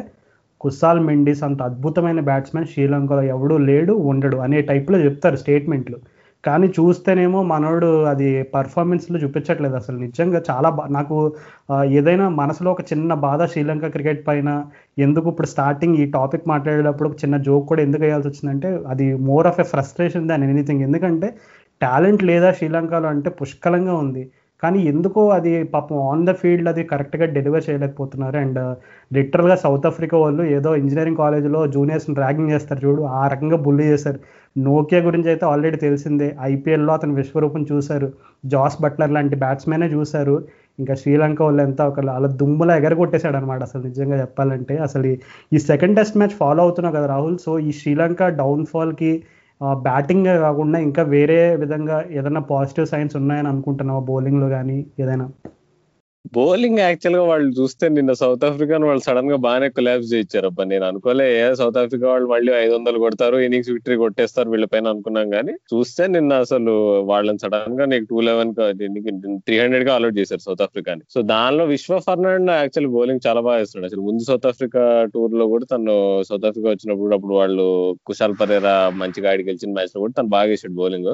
కుసాల్ 0.62 1.00
మెండిస్ 1.00 1.44
అంత 1.44 1.62
అద్భుతమైన 1.62 2.20
బ్యాట్స్మెన్ 2.20 2.66
శ్రీలంకలో 2.66 3.22
ఎవడూ 3.36 3.58
లేడు 3.58 3.94
ఉండడు 3.94 4.38
అనే 4.38 4.62
టైప్లో 4.62 4.98
చెప్తారు 5.00 5.36
స్టేట్మెంట్లు. 5.36 5.98
కానీ 6.44 6.68
చూస్తేనేమో 6.78 7.40
మనోడు 7.52 7.90
అది 8.12 8.28
పర్ఫార్మెన్స్లో 8.54 9.18
చూపించట్లేదు 9.24 9.76
అసలు. 9.76 9.98
నిజంగా 10.06 10.40
చాలా 10.50 10.70
బా 10.78 10.84
నాకు 10.90 11.18
ఏదైనా 12.00 12.28
మనసులో 12.40 12.70
ఒక 12.72 12.84
చిన్న 12.92 13.14
బాధ 13.26 13.42
శ్రీలంక 13.52 13.88
క్రికెట్ 13.88 14.22
పైన 14.28 14.50
ఎందుకు 15.06 15.28
ఇప్పుడు 15.30 15.50
స్టార్టింగ్ 15.54 15.98
ఈ 16.04 16.06
టాపిక్ 16.18 16.46
మాట్లాడేటప్పుడు 16.54 17.10
ఒక 17.10 17.18
చిన్న 17.24 17.38
జోక్ 17.48 17.68
కూడా 17.72 17.84
ఎందుకు 17.88 18.04
వేయాల్సి 18.06 18.30
వచ్చిందంటే 18.32 18.72
అది 18.94 19.08
more 19.30 19.48
of 19.48 19.60
a 19.60 19.68
frustration 19.74 20.30
than 20.32 20.46
anything 20.50 20.86
ఎందుకంటే 20.88 21.30
టాలెంట్ 21.82 22.24
లేదా 22.24 22.50
శ్రీలంకలో 22.58 23.08
అంటే 23.14 23.30
పుష్కలంగా 23.40 23.94
ఉంది. 24.04 24.24
కానీ 24.64 24.80
ఎందుకో 24.80 25.30
అది 25.30 25.64
పాపం 25.64 26.08
ఆన్ 26.08 26.28
ద 26.28 26.34
ఫీల్డ్ 26.34 26.70
అది 26.70 26.84
కరెక్ట్గా 26.84 27.26
డెలివర్ 27.26 27.64
చేయలేకపోతున్నారు. 27.70 28.38
అండ్ 28.38 28.78
లిటరల్గా 29.14 29.56
సౌత్ 29.56 29.88
ఆఫ్రికా 29.88 30.18
వాళ్ళు 30.18 30.44
ఏదో 30.44 30.76
ఇంజనీరింగ్ 30.76 31.18
కాలేజ్లో 31.18 31.68
జూనియర్స్ని 31.68 32.16
ర్యాగింగ్ 32.16 32.52
చేస్తారు 32.52 32.88
చూడు. 32.88 33.04
ఆ 33.04 33.28
రకంగా 33.28 33.58
బుల్లి 33.58 33.88
చేశారు. 33.88 34.20
నోకియా 34.60 35.06
గురించి 35.06 35.28
అయితే 35.28 35.46
ఆల్రెడీ 35.46 35.78
తెలిసిందే. 35.78 36.36
ఐపీఎల్లో 36.42 36.94
అతను 36.94 37.14
విశ్వరూపం 37.14 37.66
చూశారు. 37.72 38.12
జాస్ 38.46 38.82
బట్లర్ 38.82 39.12
లాంటి 39.12 39.36
బ్యాట్స్మెనే 39.36 39.88
చూశారు. 39.88 40.44
ఇంకా 40.80 40.94
శ్రీలంక 40.94 41.42
వాళ్ళు 41.42 41.64
ఎంత 41.64 41.82
ఒక 41.82 42.00
అలా 42.00 42.28
దుమ్ములా 42.28 42.78
ఎగరగొట్టేశాడు 42.78 43.38
అనమాట 43.38 43.62
అసలు 43.62 43.84
నిజంగా 43.84 44.20
చెప్పాలంటే. 44.20 44.78
అసలు 44.78 45.18
ఈ- 45.54 45.58
సెకండ్ 45.58 45.98
టెస్ట్ 45.98 46.18
మ్యాచ్ 46.18 46.32
ఫాలో 46.32 46.64
అవుతున్నావు 46.64 46.96
కదా 46.96 47.06
రాహుల్. 47.06 47.38
సో 47.38 47.60
ఈ 47.60 47.72
శ్రీలంక 47.72 48.28
డౌన్ఫాల్కి 48.28 49.24
బ్యాటింగ్ 49.62 50.26
కాకుండా 50.26 50.80
ఇంకా 50.80 51.04
వేరే 51.04 51.56
విధంగా 51.56 52.04
ఏదైనా 52.12 52.40
పాజిటివ్ 52.40 52.88
సైన్స్ 52.88 53.16
ఉన్నాయని 53.16 53.48
అనుకుంటున్నావా? 53.48 54.00
బౌలింగ్లో 54.00 54.50
కానీ 54.50 54.86
ఏదైనా? 55.00 55.28
బౌలింగ్ 56.36 56.80
యాక్చువల్గా 56.82 57.24
వాళ్ళు 57.30 57.50
చూస్తే 57.58 57.86
నిన్న 57.96 58.12
సౌత్ 58.20 58.44
ఆఫ్రికా 58.48 58.76
వాళ్ళు 58.88 59.04
సడన్గా 59.06 59.38
బాగానే 59.46 59.68
కొలాబ్స్ 59.78 60.12
చేయించారు 60.12 60.48
అబ్బా 60.50 60.64
నేను 60.64 60.86
అనుకోలే 60.90 61.26
ఏ 61.40 61.48
సౌత్ 61.60 61.80
ఆఫ్రికా 61.82 62.06
వాళ్ళు 62.12 62.28
మళ్ళీ 62.34 62.52
ఐదు 62.60 62.74
వందలు 62.76 63.00
కొడతారు 63.04 63.38
ఇన్నింగ్స్ 63.46 63.72
విక్టరీ 63.74 63.96
కొట్టేస్తారు 64.04 64.50
వీళ్ళ 64.54 64.68
పైన 64.74 64.94
అనుకున్నాం 64.94 65.28
కానీ 65.36 65.54
చూస్తే 65.72 66.06
నిన్న 66.16 66.34
అసలు 66.46 66.74
వాళ్ళని 67.12 67.42
సడన్గా 67.44 67.88
నీకు 67.94 68.06
టూ 68.12 68.20
లెవెన్ 68.28 68.54
త్రీ 69.48 69.58
హండ్రెడ్గా 69.62 69.96
అలౌట్ 69.96 70.18
చేశారు 70.20 70.44
సౌత్ 70.48 70.64
ఆఫ్రికాని. 70.68 71.04
సో 71.16 71.22
దానిలో 71.34 71.66
విశ్వ 71.74 72.00
ఫర్నాండ్ 72.08 72.54
యాక్చువల్ 72.60 72.90
బౌలింగ్ 72.98 73.26
చాలా 73.28 73.44
బాగా 73.48 73.58
వేస్తున్నాడు 73.58 73.90
అసలు 73.92 74.06
ముందు 74.10 74.24
సౌత్ 74.30 74.48
ఆఫ్రికా 74.52 74.84
టూర్లో 75.16 75.48
కూడా 75.56 75.68
తను 75.74 75.96
సౌత్ 76.30 76.48
ఆఫ్రికా 76.52 76.70
వచ్చినప్పుడు 76.76 77.16
అప్పుడు 77.18 77.36
వాళ్ళు 77.42 77.68
కుశాల్ 78.10 78.38
పరేరా 78.44 78.76
మంచిగా 79.02 79.32
ఆడి 79.34 79.48
గెలిచిన 79.50 79.74
మ్యాచ్లో 79.80 80.02
కూడా 80.06 80.16
తను 80.20 80.32
బాగా 80.38 80.50
వేసాడు 80.54 80.78
బౌలింగ్. 80.82 81.14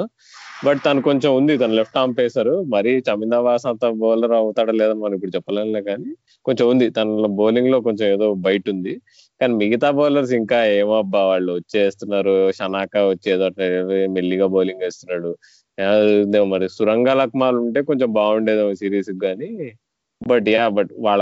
బట్ 0.61 0.79
తను 0.85 0.99
కొంచెం 1.07 1.29
ఉంది 1.39 1.53
తను 1.57 1.73
లెఫ్ట్ 1.79 1.97
ఆర్మ్ 2.01 2.13
పేసర్. 2.19 2.49
మరి 2.73 2.91
చమిందావాస్ 3.07 3.65
అంత 3.71 3.85
బౌలర్ 4.01 4.33
అవుతాడో 4.39 4.73
లేదని 4.79 5.01
మనం 5.03 5.15
ఇప్పుడు 5.17 5.33
చెప్పలేనులే 5.35 5.81
కానీ 5.89 6.11
కొంచెం 6.45 6.65
ఉంది. 6.71 6.85
తన 6.89 7.07
బౌలింగ్లో 7.39 7.79
కొంచెం 7.87 8.05
ఏదో 8.15 8.27
బయట 8.47 8.63
ఉంది. 8.73 8.93
కానీ 9.41 9.53
మిగతా 9.61 9.89
బౌలర్స్ 9.99 10.33
ఇంకా 10.39 10.59
ఏమో 10.79 10.95
అబ్బా 11.03 11.21
వాళ్ళు 11.31 11.51
వచ్చేస్తున్నారు. 11.59 12.35
షనాకా 12.59 13.01
వచ్చి 13.11 13.27
ఏదో 13.35 13.47
మెల్లిగా 14.17 14.47
బౌలింగ్ 14.55 14.83
వేస్తున్నాడు. 14.85 15.31
మరి 16.53 16.67
సురంగ 16.77 17.09
లక్మాలు 17.21 17.57
ఉంటే 17.63 17.79
కొంచెం 17.89 18.09
బాగుండేది 18.13 18.63
సిరీస్ 18.81 19.11
కానీ. 19.25 19.49
బట్ 20.21 20.47
యా 20.49 20.63
బట్ 20.77 20.91
వాళ్ళ 21.05 21.21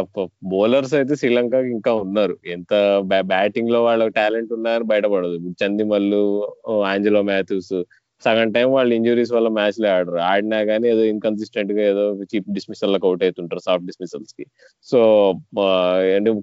బౌలర్స్ 0.52 0.94
అయితే 1.00 1.14
శ్రీలంక 1.22 1.56
ఇంకా 1.74 1.92
ఉన్నారు. 2.04 2.36
ఎంత 2.56 2.74
బ్యాటింగ్లో 3.26 3.80
వాళ్ళ 3.88 4.04
టాలెంట్ 4.18 4.52
ఉన్నారని 4.58 4.88
బయటపడదు. 4.94 5.38
చందిమల్లు 5.62 6.22
ఆంజలో 6.92 7.22
మాథ్యూస్ 7.32 7.74
సగం 8.24 8.50
టైం 8.56 8.68
వాళ్ళు 8.76 8.92
ఇంజురీస్ 8.98 9.32
వల్ల 9.36 9.48
మ్యాచ్లో 9.58 9.88
ఆడరు. 9.96 10.20
ఆడినా 10.30 10.60
కానీ 10.70 10.86
ఏదో 10.94 11.04
ఇన్కన్సిస్టెంట్గా 11.14 11.82
ఏదో 11.92 12.04
చీప్ 12.32 12.50
డిస్మిసల్లకు 12.58 13.06
అవుట్ 13.08 13.24
అవుతుంటారు 13.28 13.62
సాఫ్ట్ 13.68 13.88
డిస్మిసల్స్కి. 13.90 14.46
సో 14.92 15.00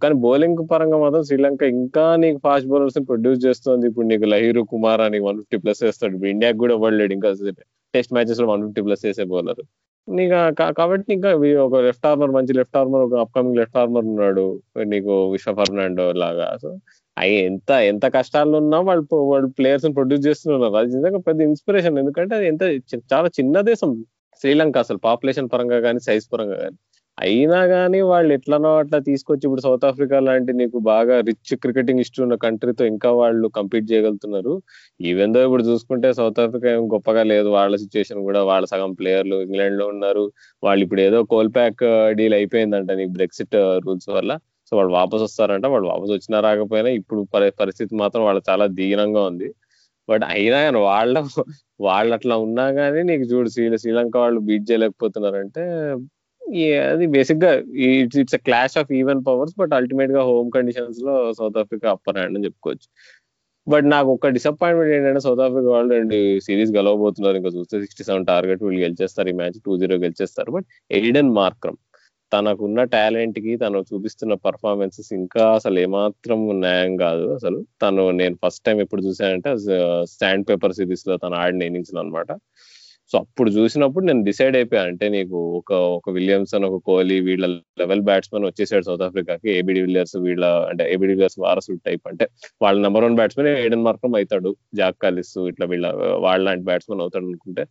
కానీ 0.05 0.17
బౌలింగ్ 0.27 0.63
పరంగా 0.73 0.99
మాత్రం 1.05 1.23
శ్రీలంక 1.31 1.63
ఇంకా 1.77 2.05
నీకు 2.25 2.41
ఫాస్ట్ 2.47 2.69
బౌలర్స్ 2.73 2.99
ప్రొడ్యూస్ 3.11 3.41
చేస్తుంది. 3.47 3.87
ఇప్పుడు 3.91 4.07
నీకు 4.13 4.29
లహీరు 4.35 4.63
కుమార్ 4.75 5.03
అని 5.07 5.21
వన్ 5.29 5.39
ఫిఫ్టీ 5.41 5.61
ప్లస్ 5.65 5.83
వేస్తాడు. 5.87 6.15
ఇప్పుడు 6.17 6.33
ఇండియాకి 6.35 6.59
కూడా 6.65 6.75
ఇవ్వలేడు 6.79 7.15
ఇంకా 7.19 7.31
టెస్ట్ 7.95 8.13
మ్యాచెస్లో 8.19 8.49
వన్ 8.53 8.63
ఫిఫ్టీ 8.67 8.83
ప్లస్ 8.89 9.07
వేసే 9.07 9.25
బౌలర్ 9.33 9.63
నీకు 10.09 10.39
కాబట్టి 10.79 11.11
ఇంకా 11.17 11.31
ఒక 11.65 11.81
లెఫ్ట్ 11.87 12.07
ఆర్మర్ 12.07 12.33
మంచి 12.37 12.53
లెఫ్ట్ 12.59 12.77
ఆర్మర్ 12.81 13.03
ఒక 13.09 13.15
అప్కమింగ్ 13.25 13.59
లెఫ్ట్ 13.61 13.77
ఆర్మర్ 13.83 14.07
ఉన్నాడు. 14.13 14.47
నీకు 14.93 15.13
విశ్వ 15.35 15.53
ఫర్నాండో 15.59 16.07
లాగా. 16.23 16.49
సో 16.63 16.69
అవి 17.17 17.35
ఎంత 17.49 17.71
ఎంత 17.71 18.05
కష్టాల్లో 18.15 18.59
ఉన్నా 18.59 18.79
వాళ్ళు 18.81 19.05
వాళ్ళు 19.33 19.49
ప్లేయర్స్ 19.49 19.87
ప్రొడ్యూస్ 19.95 20.27
చేస్తున్నారు. 20.27 20.77
అది 20.77 20.91
నిజంగా 20.97 21.19
పెద్ద 21.19 21.41
ఇన్స్పిరేషన్ 21.43 21.99
ఎందుకంటే 21.99 22.35
అది 22.37 22.47
ఎంత 22.47 22.63
చాలా 23.13 23.29
చిన్న 23.41 23.61
దేశం. 23.61 23.91
శ్రీలంక 24.43 24.79
అసలు 24.79 24.99
పాపులేషన్ 24.99 25.49
పరంగా 25.49 25.81
కానీ 25.81 26.01
సైజ్ 26.01 26.27
పరంగా 26.33 26.57
కానీ 26.57 26.77
అయినా 27.19 27.59
కానీ 27.67 27.99
వాళ్ళు 28.01 28.31
ఎట్లనో 28.33 28.71
అట్లా 28.79 28.99
తీసుకొచ్చి 28.99 29.45
ఇప్పుడు 29.47 29.61
సౌత్ 29.61 29.85
ఆఫ్రికా 29.85 30.19
లాంటి 30.21 30.53
నీకు 30.53 30.79
బాగా 30.79 31.21
రిచ్ 31.21 31.53
క్రికెటింగ్ 31.57 31.99
హిస్టరీ 31.99 32.23
ఉన్న 32.25 32.35
కంట్రీతో 32.35 32.85
ఇంకా 32.85 33.11
వాళ్ళు 33.11 33.49
కంపీట్ 33.49 33.87
చేయగలుగుతున్నారు. 33.93 34.55
ఈవెన్ 35.01 35.35
దో 35.35 35.43
ఇప్పుడు 35.45 35.63
చూసుకుంటే 35.63 36.13
సౌత్ 36.13 36.41
ఆఫ్రికా 36.41 36.69
ఏం 36.71 36.85
గొప్పగా 36.95 37.23
లేదు. 37.23 37.49
వాళ్ళ 37.49 37.77
సిచ్యువేషన్ 37.77 38.23
కూడా 38.23 38.43
వాళ్ళ 38.43 38.67
సగం 38.67 38.93
ప్లేయర్లు 38.93 39.39
ఇంగ్లాండ్లో 39.43 39.87
ఉన్నారు. 39.87 40.25
వాళ్ళు 40.63 40.85
ఇప్పుడు 40.85 41.01
ఏదో 41.01 41.23
కోల్ 41.35 41.53
ప్యాక్ 41.55 41.85
డీల్ 42.17 42.35
అయిపోయిందంట 42.35 42.93
నీకు 42.93 43.13
బ్రెక్సిట్ 43.13 43.57
రూల్స్ 43.87 44.11
uh, 44.11 44.17
వల్ల. 44.19 44.33
సో 44.73 44.77
వాళ్ళు 44.79 44.93
వాపస్ 44.93 45.23
వస్తారంట. 45.23 45.67
వాళ్ళు 45.67 45.89
వాపస్ 45.89 46.11
వచ్చినా 46.11 46.39
రాకపోయినా 46.41 46.91
ఇప్పుడు 47.01 47.23
పరిస్థితి 47.61 47.93
మాత్రం 47.95 48.23
వాళ్ళ 48.25 48.41
చాలా 48.51 48.67
దీనంగా 48.81 49.23
ఉంది. 49.31 49.49
బట్ 50.09 50.25
అయినా 50.25 50.59
కానీ 50.65 50.79
వాళ్ళ 50.91 51.17
వాళ్ళు 51.81 52.13
అట్లా 52.15 52.37
ఉన్నా 52.37 52.65
కానీ 52.73 53.01
నీకు 53.03 53.23
చూడు 53.23 53.49
శ్రీ 53.49 53.65
శ్రీలంక 53.79 54.17
వాళ్ళు 54.17 54.41
బీట్ 54.41 54.67
చేయలేకపోతున్నారంటే 54.71 55.65
అది 56.93 57.07
బేసిక్గా 57.07 57.51
it's 57.89 58.19
it's 58.23 58.37
clash 58.47 58.79
of 58.79 58.91
even 59.01 59.21
powers 59.29 59.55
but 59.59 59.73
అల్టిమేట్గా 59.79 60.23
హోమ్ 60.23 60.51
కండిషన్స్లో 60.57 61.15
సౌత్ 61.33 61.59
ఆఫ్రికా 61.59 61.91
అప్పర్ 61.91 62.19
హ్యాండ్ 62.19 62.37
అని 62.39 62.47
చెప్పుకోవచ్చు. 62.47 62.89
బట్ 63.67 63.87
నాకు 63.91 64.09
ఒక 64.09 64.29
డిసప్పాయింట్మెంట్ 64.37 64.93
ఏంటంటే 64.97 65.21
సౌత్ 65.21 65.41
ఆఫ్రికా 65.41 65.69
వాళ్ళు 65.71 65.91
రెండు 65.95 66.41
సిరీస్ 66.41 66.73
గెలవబోతున్నారు. 66.79 67.37
ఇంకా 67.37 67.49
చూస్తే 67.49 67.81
సిక్స్టీ 67.81 68.05
సెవెన్ 68.05 68.27
టార్గెట్ 68.27 68.63
వీళ్ళు 68.65 68.81
గెలిచేస్తారు. 68.81 69.29
ఈ 69.29 69.33
మ్యాచ్ 69.33 69.59
టూ 69.67 69.77
జీరో 69.79 69.97
గెలిచేస్తారు. 69.97 70.51
బట్ 70.51 70.67
ఎయిడెన్ 70.91 71.31
మార్క్రమ్ 71.41 71.79
తనకున్న 72.33 72.81
టాలెంట్కి 72.95 73.53
తను 73.57 73.79
చూపిస్తున్న 73.91 74.35
పర్ఫార్మెన్సెస్ 74.47 75.11
ఇంకా 75.13 75.45
అసలు 75.55 75.79
ఏమాత్రం 75.79 76.41
న్యాయం 76.65 76.95
కాదు. 76.97 77.25
అసలు 77.35 77.59
తను 77.83 78.05
నేను 78.21 78.37
ఫస్ట్ 78.45 78.65
టైం 78.67 78.79
ఎప్పుడు 78.81 79.03
చూసానంటే 79.03 79.51
స్టాండ్ 80.15 80.47
పేపర్ 80.51 80.77
సిరీస్లో 80.81 81.17
తను 81.25 81.37
ఆడిన 81.45 81.69
ఇన్నింగ్స్ 81.71 81.95
అనమాట 82.03 82.31
సో 83.11 83.19
అప్పుడు 83.19 83.51
చూసినప్పుడు 83.51 84.05
నేను 84.05 84.23
డిసైడ్ 84.25 84.57
అయిపోయాను 84.57 84.89
అంటే 84.89 85.07
నీకు 85.09 85.39
ఒక 85.59 85.73
ఒక 85.97 86.11
విలియమ్సన్ 86.11 86.65
ఒక 86.69 86.77
కోహ్లీ 86.87 87.17
వీళ్ళ 87.21 87.47
లెవెల్ 87.81 88.03
బ్యాట్స్మెన్ 88.09 88.47
వచ్చేసాడు 88.49 88.85
సౌత్ 88.89 89.05
ఆఫ్రికాకి. 89.07 89.49
ఏబిడి 89.59 89.81
విలియర్స్ 89.87 90.17
వీళ్ళ 90.27 90.45
అంటే 90.71 90.85
ఏబిడి 90.95 91.13
విలియర్స్ 91.15 91.39
వారసుడు 91.45 91.81
టైప్. 91.87 92.05
అంటే 92.13 92.27
వాళ్ళ 92.63 92.77
number 92.81 93.05
one 93.05 93.17
batsmen 93.21 93.49
Aiden 93.65 93.85
Markram 93.89 94.15
అవుతాడు. 94.21 94.53
జాక్ 94.75 94.99
కాలిస్ 95.05 95.35
ఇట్లా 95.51 95.67
వీళ్ళ 95.73 95.87
వాళ్ళ 96.27 96.43
లాంటి 96.49 96.65
బ్యాట్స్మెన్ 96.71 97.03
అవుతాడు 97.07 97.27
అనుకుంటే. 97.31 97.65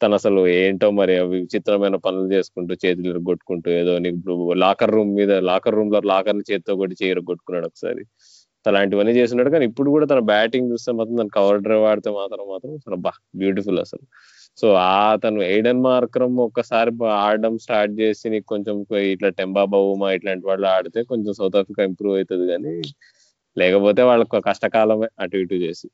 తను 0.00 0.14
అసలు 0.14 0.40
ఏంటో 0.56 0.88
మరి 0.90 1.14
అవి 1.18 1.36
విచిత్రమైన 1.42 1.96
పనులు 2.06 2.28
చేసుకుంటూ 2.34 2.74
చేతులు 2.84 3.20
కొట్టుకుంటూ 3.28 3.68
ఏదో 3.80 3.92
నీకు 4.06 4.34
లాకర్ 4.64 4.94
రూమ్ 4.96 5.12
మీద 5.20 5.32
లాకర్ 5.50 5.76
రూమ్లో 5.78 6.00
లాకర్ని 6.12 6.44
చేతితో 6.50 6.74
కొట్టి 6.82 6.96
చేయరు 7.02 7.22
కొట్టుకున్నాడు 7.30 7.68
ఒకసారి. 7.70 8.02
అలాంటివన్నీ 8.66 9.12
చేస్తున్నాడు 9.18 9.50
కానీ 9.54 9.64
ఇప్పుడు 9.70 9.88
కూడా 9.94 10.06
తన 10.06 10.20
బ్యాటింగ్ 10.30 10.70
చూస్తే 10.72 10.90
మాత్రం 10.92 11.16
తన 11.20 11.30
కవర్ 11.36 11.60
డ్రైవ్ 11.62 11.84
ఆడితే 11.90 12.10
మాత్రం 12.20 12.44
మాత్రం 12.52 12.72
అసలు 12.74 12.96
బా 13.04 13.12
బ్యూటిఫుల్ 13.34 13.78
అసలు. 13.84 14.04
సో 14.58 14.66
ఆ 14.82 15.16
తను 15.24 15.40
ఎయిడెన్ 15.50 15.82
మార్క్రమ్ 15.82 16.36
ఒక్కసారి 16.38 16.92
ఆడడం 17.24 17.54
స్టార్ట్ 17.58 17.94
చేసి 18.00 18.26
నీకు 18.30 18.46
కొంచెం 18.54 18.76
ఇట్లా 19.12 19.30
టెంబా 19.40 19.64
బౌమా 19.74 20.08
ఇట్లాంటి 20.12 20.46
వాళ్ళు 20.46 20.66
ఆడితే 20.76 21.02
కొంచెం 21.12 21.32
సౌత్ 21.40 21.58
ఆఫ్రికా 21.62 21.84
ఇంప్రూవ్ 21.90 22.16
అవుతుంది 22.16 22.46
కానీ 22.52 22.74
లేకపోతే 23.56 24.02
వాళ్ళకు 24.02 24.40
కష్టకాలమే 24.50 25.08
అటు 25.20 25.36
ఇటు 25.36 25.56
చేసి. 25.64 25.86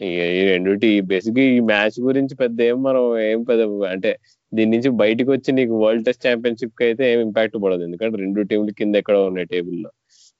ఈ 0.00 0.10
రెండుటి 0.48 0.88
బేసిక్ 1.10 1.38
ఈ 1.44 1.60
మ్యాచ్ 1.70 1.96
గురించి 2.06 2.34
పెద్ద 2.42 2.58
ఏం 2.68 2.78
మనం 2.82 3.04
ఏం 3.28 3.40
పెద్ద 3.48 3.62
అంటే 3.92 4.10
దీని 4.52 4.70
నుంచి 4.74 4.90
బయటకు 5.00 5.30
వచ్చి 5.34 5.50
నీకు 5.58 5.74
వరల్డ్ 5.82 6.04
టెస్ట్ 6.06 6.24
ఛాంపియన్షిప్కి 6.26 6.84
అయితే 6.88 7.04
ఏం 7.12 7.20
ఇంపాక్ట్ 7.26 7.56
పడదు. 7.64 7.82
ఎందుకంటే 7.88 8.16
రెండు 8.24 8.42
టీంలు 8.50 8.74
కింద 8.80 8.94
ఎక్కడ 9.02 9.16
ఉన్నాయి 9.30 9.48
టేబుల్లో 9.52 9.90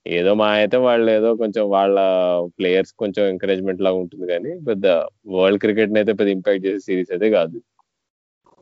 ఏదో 0.07 0.31
మా 0.40 0.49
అయితే 0.59 0.77
వాళ్ళు 0.87 1.09
ఏదో 1.16 1.31
కొంచెం 1.42 1.64
వాళ్ళ 1.75 1.97
ప్లేయర్స్ 2.57 2.92
కొంచెం 3.03 3.23
ఎంకరేజ్మెంట్ 3.33 3.85
లాగా 3.87 3.99
ఉంటుంది 4.05 4.27
కానీ 4.33 4.53
పెద్ద 4.68 4.87
వరల్డ్ 5.35 5.61
క్రికెట్ 5.64 5.99
అయితే 6.01 6.14
పెద్ద 6.21 6.31
ఇంపాక్ట్ 6.37 6.66
చేసే 6.66 6.81
సిరీస్ 6.88 7.12
అయితే 7.16 7.29
కాదు 7.38 7.59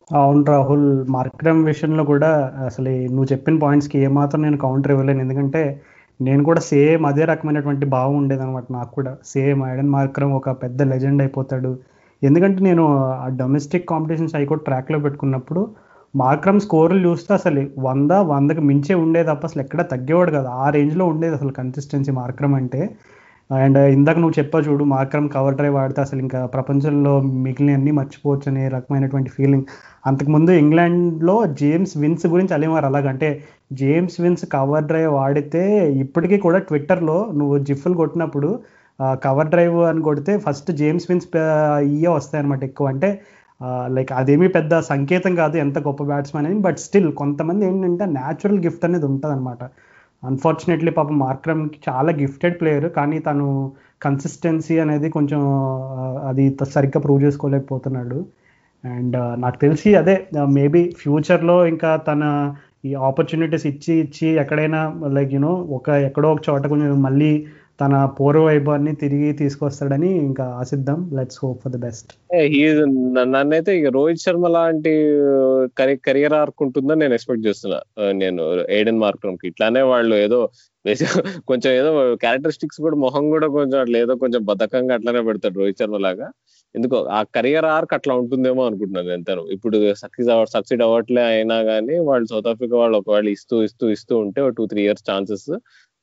అవును 0.09 0.41
రాహుల్ 0.49 0.85
మార్క్రమ్ 1.13 1.61
విషయంలో 1.69 2.03
కూడా 2.09 2.29
అసలు 2.67 2.91
నువ్వు 3.07 3.29
చెప్పిన 3.31 3.55
పాయింట్స్కి 3.63 3.97
ఏమాత్రం 4.05 4.41
నేను 4.45 4.59
కౌంటర్ 4.63 4.93
ఇవ్వలేను. 4.93 5.21
ఎందుకంటే 5.25 5.61
నేను 6.21 6.43
కూడా 6.43 6.59
సేమ్ 6.59 7.05
అదే 7.05 7.25
రకమైనటువంటి 7.25 7.85
భావం 7.85 8.17
ఉండేదనమాట 8.17 8.63
నాకు 8.71 8.91
కూడా. 8.91 9.17
సేమ్ 9.25 9.63
ఐడన్ 9.63 9.89
మార్క్రమ్ 9.89 10.33
ఒక 10.33 10.49
పెద్ద 10.49 10.81
లెజెండ్ 10.81 11.21
అయిపోతాడు. 11.21 11.79
ఎందుకంటే 12.23 12.63
నేను 12.63 12.97
ఆ 12.97 13.27
డొమెస్టిక్ 13.37 13.89
కాంపిటీషన్స్ 13.89 14.35
అవి 14.35 14.45
కూడా 14.45 14.61
ట్రాక్లో 14.65 14.99
పెట్టుకున్నప్పుడు 14.99 15.67
మార్క్రమ్ 16.15 16.59
స్కోర్లు 16.59 17.09
చూస్తే 17.09 17.33
అసలు 17.33 17.69
వంద 17.79 18.11
వందకి 18.11 18.61
మించే 18.61 18.95
ఉండేది 18.95 19.29
తప్ప 19.29 19.45
అసలు 19.45 19.61
ఎక్కడ 19.61 19.81
తగ్గేవాడు 19.81 20.31
కదా. 20.31 20.49
ఆ 20.49 20.69
రేంజ్లో 20.69 21.05
ఉండేది 21.05 21.35
అసలు 21.35 21.51
కన్సిస్టెన్సీ 21.51 22.11
మార్క్రమ్ 22.11 22.55
అంటే. 22.55 22.89
అండ్ 23.49 23.77
ఇందాక 23.87 24.17
నువ్వు 24.17 24.39
చెప్పా 24.39 24.57
చూడు 24.59 24.83
మాత్రం 24.83 25.27
కవర్ 25.27 25.55
డ్రైవ్ 25.55 25.75
ఆడితే 25.75 25.99
అసలు 26.01 26.19
ఇంకా 26.19 26.39
ప్రపంచంలో 26.45 27.13
మిగిలిన 27.45 27.75
అన్ని 27.75 27.91
మర్చిపోవచ్చు 27.91 28.47
అనే 28.51 28.63
రకమైనటువంటి 28.67 29.29
ఫీలింగ్ 29.29 29.67
అంతకుముందు 30.07 30.51
ఇంగ్లాండ్లో 30.53 31.35
జేమ్స్ 31.61 31.93
విన్స్ 31.97 32.25
గురించి 32.25 32.53
అలేమారు 32.53 32.85
అలాగంటే 32.85 33.29
జేమ్స్ 33.73 34.17
విన్స్ 34.21 34.45
కవర్ 34.51 34.85
డ్రైవ్ 34.85 35.15
ఆడితే 35.17 35.63
ఇప్పటికీ 35.99 36.37
కూడా 36.37 36.59
ట్విట్టర్లో 36.67 37.17
నువ్వు 37.33 37.57
జిఫ్లు 37.59 37.93
కొట్టినప్పుడు 37.93 38.49
కవర్ 39.23 39.49
డ్రైవ్ 39.49 39.79
అని 39.83 40.01
కొడితే 40.01 40.33
ఫస్ట్ 40.39 40.69
జేమ్స్ 40.71 41.07
విన్స్ 41.09 41.27
ఇయే 41.87 42.09
వస్తాయన్నమాట 42.09 42.63
ఎక్కువ. 42.63 42.87
అంటే 42.87 43.09
లైక్ 43.89 44.11
అదేమీ 44.11 44.47
పెద్ద 44.47 44.79
సంకేతం 44.91 45.35
కాదు 45.35 45.55
ఎంత 45.57 45.77
గొప్ప 45.79 46.01
బ్యాట్స్మెన్ 46.03 46.47
అని 46.47 46.59
బట్ 46.59 46.79
స్టిల్ 46.79 47.09
కొంతమంది 47.13 47.63
ఏంటంటే 47.65 48.05
న్యాచురల్ 48.17 48.59
గిఫ్ట్ 48.59 48.85
అనేది 48.85 49.05
ఉంటుంది 49.05 49.33
అనమాట 49.35 49.63
అన్ఫార్చునేట్లీ 50.23 50.91
పాపం 50.91 51.17
మార్క్రమ్కి 51.19 51.79
చాలా 51.89 52.11
గిఫ్టెడ్ 52.21 52.59
ప్లేయర్ 52.61 52.89
కానీ 52.89 53.19
తను 53.19 53.47
కన్సిస్టెన్సీ 54.01 54.75
అనేది 54.79 55.09
కొంచెం 55.09 55.41
అది 56.29 56.45
సరిగ్గా 56.75 57.01
ప్రూవ్ 57.01 57.23
చేసుకోలేకపోతున్నాడు. 57.23 58.19
అండ్ 58.83 59.17
నాకు 59.37 59.57
తెలిసి 59.59 59.89
అదే 59.95 60.15
మేబీ 60.53 60.81
ఫ్యూచర్లో 60.97 61.67
ఇంకా 61.67 61.91
తన 62.09 62.23
ఈ 62.85 62.91
ఆపర్చునిటీస్ 63.07 63.65
ఇచ్చి 63.65 63.93
ఇచ్చి 63.99 64.27
ఎక్కడైనా 64.41 64.81
లైక్ 65.13 65.33
యూనో 65.33 65.53
ఒక 65.77 65.89
ఎక్కడో 66.07 66.27
ఒక 66.31 66.41
చోట 66.49 66.63
కొంచెం 66.67 67.01
మళ్ళీ 67.01 67.31
తన 67.79 67.93
పూర్వ 68.17 68.41
వైభవాన్ని 68.47 68.93
తిరిగి 69.01 69.29
తీసుకొస్తాడని 69.41 70.09
ఇంకా 70.27 70.45
ఆశిద్దాం. 70.61 70.99
Let's 71.17 71.39
hope 71.41 71.59
for 71.63 71.73
the 71.75 71.79
best 71.85 72.11
నన్నైతే 73.33 73.71
ఇక 73.79 73.89
రోహిత్ 73.97 74.23
శర్మ 74.25 74.47
లాంటి 74.55 74.93
కెరియర్ 76.07 76.35
ఆర్క్ 76.39 76.63
ఉంటుందని 76.65 77.01
నేను 77.03 77.15
ఎక్స్పెక్ట్ 77.17 77.45
చేస్తున్నా. 77.47 77.79
నేను 78.23 78.43
ఏడెన్ 78.77 79.01
మార్క్రమ్కి. 79.05 79.45
ఇట్లానే 79.51 79.83
వాళ్ళు 79.91 80.15
ఏదో 80.25 80.39
కొంచెం 81.51 81.71
ఏదో 81.79 81.89
క్యారెక్టరిస్టిక్స్ 82.23 82.81
కూడా 82.85 82.97
మొహం 83.05 83.25
కూడా 83.35 83.47
కొంచెం 83.57 83.77
అట్లా 83.83 83.97
ఏదో 84.05 84.13
కొంచెం 84.23 84.41
బద్ధకంగా 84.51 84.95
అట్లానే 84.97 85.21
పెడతాడు 85.29 85.59
రోహిత్ 85.61 85.81
శర్మ 85.83 85.99
లాగా. 86.07 86.27
ఎందుకో 86.75 86.97
ఆ 87.17 87.19
కెరియర్ 87.35 87.67
ఆర్క్ 87.75 87.93
అట్లా 87.97 88.13
ఉంటుందేమో 88.21 88.61
అనుకుంటున్నాను 88.69 89.11
ఎంతను 89.17 89.43
ఇప్పుడు 89.55 89.77
సక్సెస్ 90.01 90.29
అవ 90.35 90.41
సక్సీడ్ 90.55 90.83
అవ్వట్లే 90.87 91.23
అయినా 91.33 91.57
కానీ 91.69 91.95
వాళ్ళు 92.09 92.27
సౌత్ 92.31 92.49
ఆఫ్రికా 92.51 92.75
వాళ్ళు 92.81 92.97
ఒకవేళ 93.01 93.27
ఇస్తూ 93.37 93.57
ఇస్తూ 93.67 93.85
ఇస్తూ 93.95 94.13
ఉంటే 94.25 94.41
టూ 94.57 94.65
త్రీ 94.73 94.81
ఇయర్స్ 94.87 95.05
ఛాన్సెస్ 95.09 95.47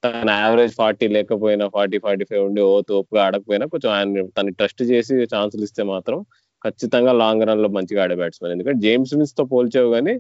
తన 0.04 0.30
యావరేజ్ 0.44 0.72
ఫార్టీ 0.74 1.06
లేకపోయినా 1.08 1.66
ఫార్టీ 1.68 1.98
ఫార్టీ 1.98 2.24
ఫైవ్ 2.30 2.42
ఉండి 2.44 2.60
ఓ 2.60 2.72
తోపుగా 2.88 3.20
ఆడకపోయినా 3.26 3.66
కొంచెం 3.66 3.90
ఆయన 3.90 4.24
తను 4.38 4.50
ట్రస్ట్ 4.58 4.82
చేసి 4.82 5.14
ఛాన్సులు 5.34 5.64
ఇస్తే 5.68 5.82
మాత్రం 5.92 6.18
ఖచ్చితంగా 6.64 7.12
లాంగ్ 7.12 7.44
రన్లో 7.48 7.68
మంచిగా 7.68 8.02
ఆడే 8.04 8.14
బ్యాట్స్మెన్ 8.14 8.52
ఎందుకంటే 8.52 8.78
జేమ్స్ 8.80 9.12
విన్స్తో 9.14 9.44
పోల్చావు 9.44 9.88
కానీ 9.94 10.14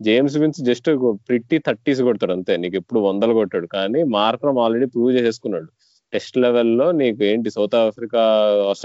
James 0.00 0.36
Vince 0.38 0.60
just 0.64 0.88
pretty 1.28 1.56
thirties 1.66 2.00
కొడతాడు 2.02 2.32
అంతే. 2.32 2.52
నీకు 2.56 2.76
ఎప్పుడు 2.76 3.00
వందలు 3.00 3.32
కొట్టాడు. 3.32 3.66
కానీ 3.76 4.00
మార్క్రమ్ 4.16 4.60
ఆల్రెడీ 4.64 4.86
ప్రూవ్ 4.94 5.10
చేసేసుకున్నాడు. 5.16 5.68
టెస్ట్ 6.12 6.36
లెవెల్లో 6.44 6.86
నీకు 7.00 7.20
ఏంటి 7.24 7.48
సౌత్ 7.56 7.74
ఆఫ్రికా 7.80 8.22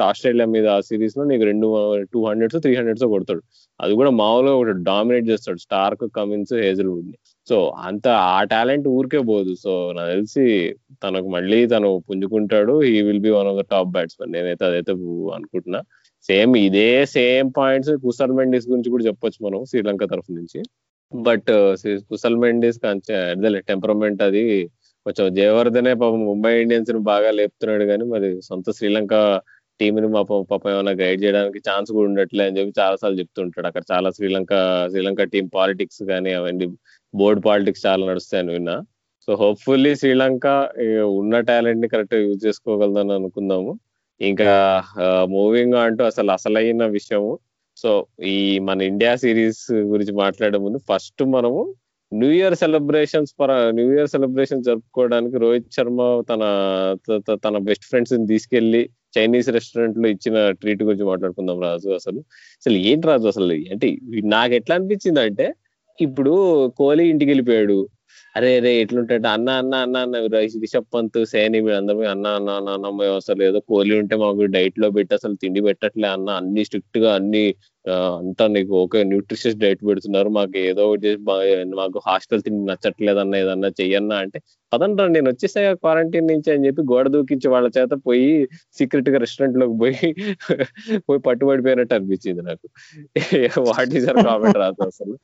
ఆస్ట్రేలియా 0.10 0.48
మీద 0.56 0.68
ఆ 0.68 0.80
సిరీస్లో 0.89 1.24
నీకు 1.32 1.44
రెండు 1.44 1.68
టూ 2.13 2.20
హండ్రెడ్స్ 2.28 2.58
త్రీ 2.63 2.74
హండ్రెడ్స్ 2.76 3.06
కొడతాడు. 3.13 3.41
అది 3.80 3.94
కూడా 3.94 4.12
మామూలుగా 4.22 4.56
ఒకటి 4.56 4.84
డామినేట్ 4.89 5.28
చేస్తాడు. 5.32 5.60
Starc 5.68 6.06
Cummins 6.18 6.54
హేజల్వుడ్ని. 6.65 7.18
సో 7.47 7.58
అంత 7.88 8.08
ఆ 8.08 8.39
టాలెంట్ 8.43 8.88
ఊరికే 8.88 9.19
పోదు. 9.31 9.51
సో 9.63 9.71
నాకు 9.97 10.12
తెలిసి 10.15 10.45
తనకు 11.03 11.27
మళ్ళీ 11.29 11.60
తను 11.67 11.89
పుంజుకుంటాడు. 12.10 12.75
He 12.84 12.95
will 13.01 13.19
be 13.19 13.29
one 13.29 13.47
of 13.47 13.60
the 13.62 13.65
top 13.73 13.91
batsmen 13.91 14.31
నేనైతే 14.31 14.65
అదైతే 14.65 14.93
అనుకుంటున్నా. 15.38 15.81
సేమ్ 16.29 16.53
ఇదే 16.58 16.89
సేమ్ 17.05 17.49
పాయింట్స్ 17.58 17.91
కుసల్ 18.05 18.34
మెండిస్ 18.34 18.67
గురించి 18.69 18.89
కూడా 18.89 19.03
చెప్పొచ్చు 19.03 19.39
మనం 19.47 19.62
శ్రీలంక 19.65 20.03
తరఫు 20.13 20.31
నుంచి. 20.31 20.60
బట్ 21.12 21.49
uh, 21.49 22.01
కుసల్ 22.10 22.39
మెండిస్ 22.43 22.79
అదే 22.86 23.60
టెంపరమెంట్ 23.67 24.21
అది 24.21 24.43
కొంచెం 25.05 25.25
జయవర్ధనే 25.36 25.93
పాపం 25.93 26.21
ముంబై 26.25 26.51
ఇండియన్స్ని 26.62 27.01
బాగా 27.12 27.31
లేపుతున్నాడు 27.31 27.86
కానీ 27.86 28.05
మరి 28.13 28.29
సొంత 28.41 28.71
శ్రీలంక 28.71 29.13
టీంని 29.79 30.08
మా 30.15 30.21
పాపం 30.29 30.69
ఏమైనా 30.73 30.93
గైడ్ 31.01 31.23
చేయడానికి 31.23 31.60
ఛాన్స్ 31.60 31.89
కూడా 31.91 32.08
ఉండట్లే 32.10 32.43
అని 32.47 32.58
చెప్పి 32.60 32.73
చాలా 32.79 32.95
సార్లు 33.01 33.17
చెప్తుంటాడు. 33.19 33.67
అక్కడ 33.67 33.84
చాలా 33.93 34.10
శ్రీలంక 34.12 34.53
శ్రీలంక 34.91 35.23
టీం 35.34 35.45
పాలిటిక్స్ 35.58 36.01
కానీ 36.03 36.31
అవన్నీ 36.34 36.67
బోర్డ్ 37.19 37.41
పాలిటిక్స్ 37.47 37.86
చాలా 37.86 38.04
నడుస్తాయని 38.10 38.51
విన్నా. 38.56 38.75
సో 39.28 39.34
హోప్ఫుల్లీ 39.41 39.91
శ్రీలంక 40.01 40.47
ఉన్న 41.19 41.39
టాలెంట్ని 41.49 41.88
కరెక్ట్ 41.93 42.15
యూజ్ 42.25 42.41
చేసుకోగలదని 42.47 43.13
అనుకుందాము. 43.19 43.71
ఇంకా 44.21 44.51
మూవింగ్ 45.36 45.78
అంటూ 45.86 46.04
అసలు 46.12 46.30
అసలైన 46.38 46.84
విషయము. 46.97 47.32
సో 47.78 47.89
ఈ 48.34 48.36
మన 48.67 48.82
ఇండియా 48.91 49.13
సిరీస్ 49.23 49.63
గురించి 49.93 50.13
మాట్లాడే 50.23 50.58
ముందు 50.65 50.80
ఫస్ట్ 50.89 51.23
మనము 51.36 51.62
న్యూ 52.12 52.30
ఇయర్ 52.32 52.56
సెలబ్రేషన్స్ 52.56 53.32
పర 53.39 53.51
న్యూ 53.78 53.88
ఇయర్ 53.95 54.12
సెలబ్రేషన్ 54.13 54.65
జరుపుకోవడానికి 54.67 55.38
రోహిత్ 55.43 55.73
శర్మ 55.78 56.01
తన 56.30 56.43
తన 57.45 57.58
బెస్ట్ 57.69 57.88
ఫ్రెండ్స్ని 57.89 58.28
తీసుకెళ్ళి 58.28 58.82
చైనీస్ 59.17 59.49
రెస్టారెంట్లో 59.49 60.08
ఇచ్చిన 60.15 60.38
ట్రీట్ 60.62 60.84
గురించి 60.88 61.06
మాట్లాడుకుందాం 61.10 61.60
రాజు 61.67 61.89
అసలు. 61.99 62.19
అసలు 62.62 62.78
ఏంటి 62.89 63.08
రాజు 63.08 63.28
అసలు? 63.34 63.56
అంటే 63.73 63.88
నాకు 64.36 64.54
ఎట్లా 64.60 64.75
అనిపించింది 64.80 65.21
అంటే 65.28 65.47
ఇప్పుడు 65.99 66.34
కోహ్లీ 66.77 67.03
ఇంటికి 67.10 67.29
వెళ్ళిపోయాడు 67.31 67.77
అరే 68.36 68.50
అరే 68.58 68.71
ఎట్లుంటాడు 68.80 69.28
అన్న 69.34 69.50
అన్న 69.60 69.74
అన్న 69.84 69.98
అన్న 70.06 70.15
రిషబ్ 70.63 70.88
పంత్ 70.93 71.17
సేని 71.32 71.60
వీళ్ళందరూ 71.65 72.02
అన్న 72.13 72.26
అన్న 72.38 72.50
అన్న 72.58 72.69
అన్న 72.76 72.88
మేము 72.98 73.13
అసలు 73.19 73.41
ఏదో 73.48 73.60
కోహ్లీ 73.69 73.93
ఉంటే 74.02 74.15
మాకు 74.24 74.48
డైట్లో 74.56 74.88
పెట్టి 74.98 75.13
అసలు 75.17 75.36
తిండి 75.43 75.62
పెట్టట్లే 75.67 76.10
అన్న. 76.15 76.30
అన్ని 76.41 76.63
స్ట్రిక్ట్గా 76.67 77.12
అన్ని 77.19 77.43
అంతా 78.19 78.45
నీకు 78.56 78.74
ఓకే 78.82 79.00
న్యూట్రిషియస్ 79.10 79.58
డైట్ 79.63 79.82
పెడుతున్నారు. 79.89 80.30
మాకు 80.38 80.58
ఏదో 80.65 80.84
ఒకటి 80.89 81.10
మాకు 81.76 81.98
హాస్టల్ 82.08 82.43
తిండి 82.45 82.62
నచ్చట్లేదు 82.71 83.19
అన్న 83.24 83.41
ఏదన్నా 83.43 83.69
చెయ్యన్నా 83.80 84.17
అంటే 84.24 84.39
పదండ్రా 84.71 85.06
నేను 85.15 85.28
వచ్చేసా 85.32 85.62
క్వారంటైన్ 85.84 86.30
నుంచి 86.32 86.50
అని 86.54 86.65
చెప్పి 86.67 86.84
గోడ 86.91 87.06
దూకించి 87.15 87.48
వాళ్ళ 87.56 87.67
చేత 87.78 87.93
పోయి 88.08 88.30
సీక్రెట్గా 88.78 89.19
రెస్టారెంట్లోకి 89.26 89.78
పోయి 89.84 90.00
పోయి 91.08 91.21
పట్టుబడిపోయినట్టు 91.28 91.95
అనిపించింది 92.00 92.43
నాకు. 92.50 92.67
వాట్ 93.69 93.93
ఈస్ 94.00 94.10
కామెంట్ 94.28 94.60
రాదు 94.63 94.82
అసలు? 94.91 95.15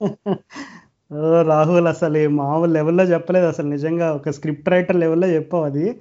రాహుల్ 1.46 1.86
అసలు 1.86 2.28
మామూలు 2.28 2.72
లెవెల్లో 2.72 3.04
చెప్పలేదు. 3.04 3.46
అసలు 3.46 3.68
నిజంగా 3.68 4.12
ఒక 4.12 4.30
స్క్రిప్ట్ 4.30 4.68
రైటర్ 4.68 4.96
లెవెల్లో 4.96 5.26
చెప్పావు 5.26 5.64
అది. 5.64 5.96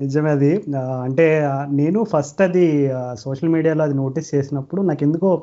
నిజమే 0.00 0.30
అది. 0.30 0.62
అంటే 0.76 1.48
నేను 1.70 2.04
ఫస్ట్ 2.04 2.42
అది 2.42 2.90
సోషల్ 3.18 3.48
మీడియాలో 3.48 3.84
అది 3.84 3.94
నోటీస్ 3.94 4.34
చేసినప్పుడు 4.34 4.82
నాకు 4.82 5.04
ఎందుకో 5.04 5.42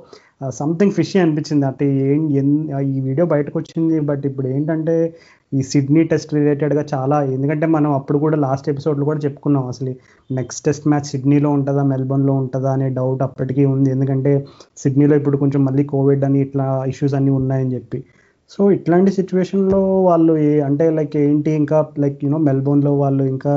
సంథింగ్ 0.50 0.92
ఫిషీ 0.92 1.20
అనిపించింది. 1.20 1.66
అంటే 1.66 1.86
ఏం 1.86 2.30
ఎన్- 2.30 2.80
ఈ 2.80 3.00
వీడియో 3.00 3.26
బయటకు 3.26 3.60
వచ్చింది. 3.60 4.00
బట్ 4.00 4.26
ఇప్పుడు 4.26 4.48
ఏంటంటే 4.48 5.16
ఈ 5.54 5.62
సిడ్నీ 5.62 6.04
టెస్ట్ 6.04 6.34
రిలేటెడ్గా 6.34 6.86
చాలా 6.94 7.24
ఎందుకంటే 7.24 7.66
మనం 7.66 7.92
అప్పుడు 7.92 8.18
కూడా 8.18 8.38
లాస్ట్ 8.38 8.70
ఎపిసోడ్లో 8.70 9.06
కూడా 9.06 9.20
చెప్పుకున్నాం. 9.20 9.68
అసలు 9.68 9.96
నెక్స్ట్ 10.34 10.66
టెస్ట్ 10.66 10.88
మ్యాచ్ 10.88 11.04
సిడ్నీలో 11.04 11.50
ఉంటుందా 11.50 11.84
మెల్బోర్న్లో 11.84 12.34
ఉంటుందా 12.34 12.72
అనే 12.72 12.90
డౌట్ 12.90 13.24
అప్పటికీ 13.24 13.66
ఉంది. 13.66 13.92
ఎందుకంటే 13.92 14.46
సిడ్నీలో 14.78 15.16
ఇప్పుడు 15.16 15.38
కొంచెం 15.38 15.66
మళ్ళీ 15.66 15.84
కోవిడ్ 15.84 16.24
అని 16.24 16.40
ఇట్లా 16.40 16.86
ఇష్యూస్ 16.88 17.14
అన్నీ 17.14 17.32
ఉన్నాయని 17.32 17.74
చెప్పి. 17.74 18.04
సో 18.50 18.72
ఇట్లాంటి 18.72 19.12
సిచ్యువేషన్లో 19.12 20.02
వాళ్ళు 20.04 20.34
అంటే 20.66 20.90
లైక్ 20.90 21.16
ఏంటి 21.18 21.52
ఇంకా 21.52 21.88
లైక్ 22.00 22.18
యూనో 22.24 22.38
మెల్బోర్న్లో 22.38 22.94
వాళ్ళు 22.98 23.24
ఇంకా 23.24 23.54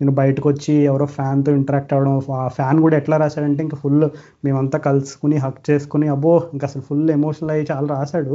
నేను 0.00 0.12
బయటకు 0.12 0.48
వచ్చి 0.48 0.72
ఎవరో 0.82 1.06
ఫ్యాన్తో 1.06 1.52
ఇంటరాక్ట్ 1.52 1.92
అవ్వడం 1.92 2.16
ఆ 2.34 2.48
ఫ్యాన్ 2.48 2.80
కూడా 2.80 2.96
ఎట్లా 2.96 3.16
రాశాడంటే 3.16 3.62
ఇంకా 3.62 3.76
ఫుల్ 3.76 4.04
మేమంతా 4.44 4.78
కలుసుకుని 4.78 5.36
హక్ 5.36 5.70
చేసుకుని 5.70 6.08
అబ్బో 6.08 6.42
ఇంకా 6.52 6.66
అసలు 6.66 6.82
ఫుల్ 6.82 7.10
ఎమోషనల్ 7.10 7.50
అయ్యి 7.50 7.66
చాలా 7.72 7.86
రాశాడు. 7.94 8.34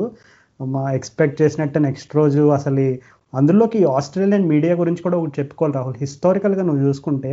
మా 0.59 0.83
ఎక్స్పెక్ట్ 0.93 1.41
చేసినట్టు 1.41 1.79
నెక్స్ట్ 1.79 2.15
రోజు 2.15 2.49
అసలు 2.49 2.85
అందులోకి 3.33 3.79
ఆస్ట్రేలియన్ 3.97 4.47
మీడియా 4.47 4.73
గురించి 4.75 5.01
కూడా 5.03 5.17
ఒకటి 5.17 5.35
చెప్పుకోవాలి 5.39 5.75
రాహుల్. 5.77 5.95
హిస్టారికల్గా 6.01 6.63
నువ్వు 6.63 6.81
చూసుకుంటే 6.87 7.31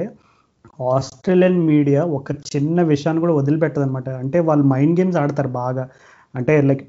ఆస్ట్రేలియన్ 0.95 1.59
మీడియా 1.67 2.05
ఒక 2.19 2.33
చిన్న 2.53 2.83
విషయాన్ని 2.83 3.21
కూడా 3.21 3.35
వదిలిపెట్టదు 3.35 3.85
అనమాట 3.85 4.09
అంటే 4.23 4.41
వాళ్ళు 4.41 4.65
మైండ్ 4.65 5.01
గేమ్స్ 5.01 5.17
ఆడతారు 5.17 5.49
బాగా. 5.49 5.85
అంటే 6.35 6.55
లైక్ 6.69 6.83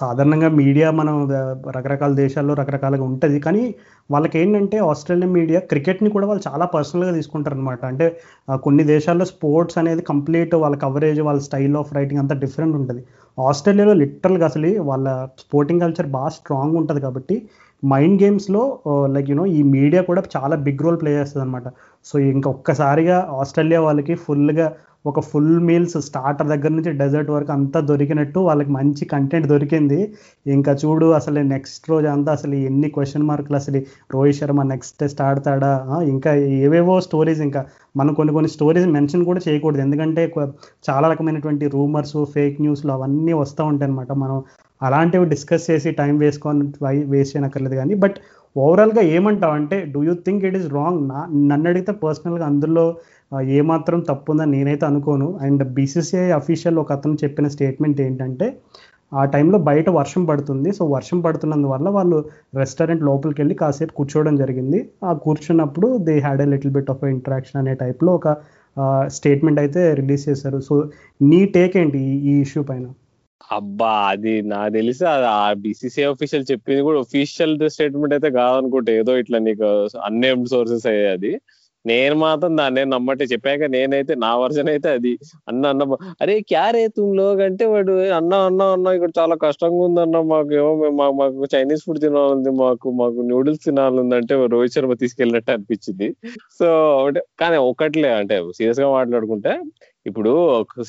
సాధారణంగా 0.00 0.48
మీడియా 0.60 0.88
మనం 0.90 1.14
రకరకాల 1.76 2.12
దేశాల్లో 2.14 2.54
రకరకాలుగా 2.54 3.04
ఉంటుంది. 3.10 3.40
కానీ 3.40 3.62
వాళ్ళకి 4.10 4.36
ఏంటంటే 4.38 4.78
ఆస్ట్రేలియన్ 4.90 5.32
మీడియా 5.32 5.60
క్రికెట్ని 5.70 6.10
కూడా 6.10 6.26
వాళ్ళు 6.26 6.42
చాలా 6.48 6.66
పర్సనల్గా 6.74 7.12
తీసుకుంటారు 7.18 7.56
అనమాట 7.56 7.82
అంటే 7.84 8.06
కొన్ని 8.66 8.84
దేశాల్లో 8.84 9.24
స్పోర్ట్స్ 9.32 9.78
అనేది 9.78 10.02
కంప్లీట్ 10.02 10.54
వాళ్ళ 10.64 10.76
కవరేజ్ 10.84 11.20
వాళ్ళ 11.28 11.40
స్టైల్ 11.48 11.76
ఆఫ్ 11.82 11.92
రైటింగ్ 11.98 12.22
అంతా 12.24 12.36
డిఫరెంట్ 12.44 12.76
ఉంటుంది. 12.80 13.02
ఆస్ట్రేలియాలో 13.38 13.94
లిటరల్గా 14.02 14.46
అసలు 14.52 14.70
వాళ్ళ 14.90 15.08
స్పోర్టింగ్ 15.44 15.80
కల్చర్ 15.80 16.08
బాగా 16.18 16.32
స్ట్రాంగ్ 16.38 16.76
ఉంటుంది 16.82 17.00
కాబట్టి 17.00 17.36
మైండ్ 17.82 18.22
గేమ్స్లో 18.22 18.62
లైక్ 19.14 19.30
యూనో 19.30 19.46
ఈ 19.46 19.60
మీడియా 19.74 20.02
కూడా 20.02 20.22
చాలా 20.36 20.56
బిగ్ 20.66 20.82
రోల్ 20.82 20.98
ప్లే 21.00 21.12
చేస్తుంది 21.18 21.44
అనమాట 21.44 21.68
సో 22.04 22.14
ఇంకా 22.34 22.48
ఒక్కసారిగా 22.50 23.16
ఆస్ట్రేలియా 23.40 23.80
వాళ్ళకి 23.80 24.14
ఫుల్గా 24.24 24.66
ఒక 25.06 25.20
ఫుల్ 25.20 25.54
మీల్స్ 25.60 25.96
స్టార్టర్ 26.06 26.46
దగ్గర 26.46 26.70
నుంచి 26.70 26.90
డెజర్ట్ 26.98 27.30
వరకు 27.30 27.52
అంతా 27.52 27.78
దొరికినట్టు 27.80 28.40
వాళ్ళకి 28.40 28.70
మంచి 28.70 29.04
కంటెంట్ 29.04 29.46
దొరికింది. 29.48 29.98
ఇంకా 30.46 30.72
చూడు 30.82 31.06
అసలు 31.18 31.40
నెక్స్ట్ 31.54 31.90
రోజు 31.90 32.06
అంతా 32.06 32.30
అసలు 32.32 32.54
ఎన్ని 32.68 32.88
క్వశ్చన్ 32.88 33.26
మార్కులు 33.30 33.56
అసలు 33.56 33.80
రోహిత్ 34.14 34.38
శర్మ 34.40 34.62
నెక్స్ట్ 34.72 34.96
టెస్ట్ 35.00 35.22
ఆడతాడా 35.28 35.72
ఇంకా 36.12 36.32
ఏవేవో 36.66 36.96
స్టోరీస్ 37.08 37.40
ఇంకా. 37.48 37.62
మనం 37.96 38.12
కొన్ని 38.14 38.32
కొన్ని 38.34 38.50
స్టోరీస్ 38.56 38.86
మెన్షన్ 38.96 39.24
కూడా 39.30 39.40
చేయకూడదు. 39.48 39.82
ఎందుకంటే 39.86 40.24
చాలా 40.90 41.06
రకమైనటువంటి 41.12 41.66
రూమర్స్ 41.76 42.16
ఫేక్ 42.34 42.62
న్యూస్లు 42.66 42.92
అవన్నీ 42.92 43.32
వస్తూ 43.42 43.64
ఉంటాయి 43.64 43.88
అనమాట 43.90 44.12
మనం 44.24 44.38
అలాంటివి 44.88 45.26
డిస్కస్ 45.32 45.66
చేసి 45.70 45.90
టైం 46.00 46.14
వేసుకొని 46.24 46.66
వేస్ట్ 47.12 47.32
చేయనక్కర్లేదు 47.34 47.76
కానీ 47.80 47.96
బట్ 48.04 48.16
ఓవరాల్గా 48.56 49.02
ఏమంటావు 49.16 49.54
అంటే 49.58 49.76
do 49.92 50.00
you 50.08 50.14
think 50.26 50.42
it 50.48 50.56
is 50.60 50.68
wrong 50.78 51.00
నా 51.10 51.20
నన్ను 51.50 51.68
అడిగితే 51.70 51.92
పర్సనల్గా 52.04 52.46
అందులో 52.52 52.86
ఏమాత్రం 53.58 53.98
తప్పు 54.08 54.30
ఉందని 54.32 54.52
నేనైతే 54.56 54.84
అనుకోను. 54.90 55.28
అండ్ 55.46 55.62
బీసీసీఐ 55.76 56.30
అఫీషియల్ 56.40 56.78
ఒక 56.82 56.92
అతను 56.98 57.16
చెప్పిన 57.24 57.46
స్టేట్మెంట్ 57.54 58.00
ఏంటంటే 58.06 58.46
ఆ 59.12 59.22
టైంలో 59.34 59.58
బయట 59.68 59.88
వర్షం 59.98 60.22
పడుతుంది. 60.30 60.68
సో 60.78 60.82
వర్షం 60.96 61.18
పడుతున్నందువల్ల 61.26 61.88
వాళ్ళు 61.96 62.18
రెస్టారెంట్ 62.60 63.02
లోపలికి 63.08 63.40
వెళ్ళి 63.42 63.54
కాసేపు 63.62 63.94
కూర్చోవడం 63.98 64.34
జరిగింది. 64.42 64.80
ఆ 65.08 65.12
కూర్చున్నప్పుడు 65.24 65.88
they 66.08 66.14
had 66.26 66.42
a 66.46 66.48
little 66.54 66.74
bit 66.76 66.90
of 66.94 67.04
interaction 67.14 67.60
అనే 67.62 67.74
టైప్లో 67.82 68.12
ఒక 68.20 68.28
స్టేట్మెంట్ 69.16 69.60
అయితే 69.62 69.80
రిలీజ్ 70.00 70.22
చేశారు. 70.28 70.60
సో 70.68 70.74
నీ 71.30 71.40
టేక్ 71.56 71.74
ఏంటి 71.82 71.98
ఈ 72.30 72.34
ఇష్యూ 72.46 72.62
పైన? 72.70 72.86
అబ్బా 73.50 73.92
అది 74.10 74.34
నాకు 74.50 74.70
తెలిసి 74.76 75.04
అది 75.12 75.26
ఆ 75.32 75.44
బీసీసీఐ 75.64 76.06
ఆఫీషియల్ 76.12 76.44
చెప్పింది 76.50 76.82
కూడా 76.88 76.98
ఒఫీషియల్ 77.04 77.54
స్టేట్మెంట్ 77.74 78.14
అయితే 78.16 78.28
కాదనుకుంటే. 78.38 78.92
ఏదో 79.00 79.14
ఇట్లా 79.22 79.38
నీకు 79.48 79.68
అన్నేమ్డ్ 80.08 80.50
సోర్సెస్ 80.54 80.86
అయ్యే 80.92 81.08
అది. 81.16 81.32
నేను 81.84 82.14
మాత్రం 82.22 82.52
దాన్ని 82.58 82.82
నమ్మట్టే 82.92 83.24
చెప్పాక 83.30 83.68
నేనైతే 83.74 84.14
నా 84.24 84.30
వర్జన్ 84.42 84.68
అయితే 84.72 84.88
అది. 84.98 85.12
అన్న 85.50 85.62
అన్న 85.72 85.96
అరే 86.22 86.36
క్యారే 86.50 86.82
తుమ్లో 86.96 87.26
కంటే 87.32 87.48
అంటే 87.50 87.64
వాడు 87.72 87.94
అన్న 88.18 88.32
అన్న 88.48 88.62
అన్న 88.74 88.94
ఇక్కడ 88.96 89.10
చాలా 89.18 89.34
కష్టంగా 89.44 89.80
ఉందన్న 89.86 90.20
మాకు 90.32 90.52
ఏమో 90.60 90.70
మాకు 91.00 91.14
మాకు 91.20 91.48
చైనీస్ 91.54 91.84
ఫుడ్ 91.86 92.00
తినాలంది 92.04 92.50
మాకు 92.60 92.90
మాకు 93.00 93.20
నూడిల్స్ 93.30 93.64
తినాలంది 93.66 94.16
అంటే 94.20 94.34
రోహిత్ 94.54 94.74
శర్మ 94.76 94.94
తీసుకెళ్ళినట్టు 95.02 95.52
అనిపించింది. 95.56 96.08
సో 96.58 96.68
అంటే 97.06 97.22
కానీ 97.42 97.58
ఒకట్లే 97.70 98.12
అంటే 98.20 98.38
సీరియస్గా 98.58 98.90
మాట్లాడుకుంటే 98.98 99.54
ఇప్పుడు 100.06 100.32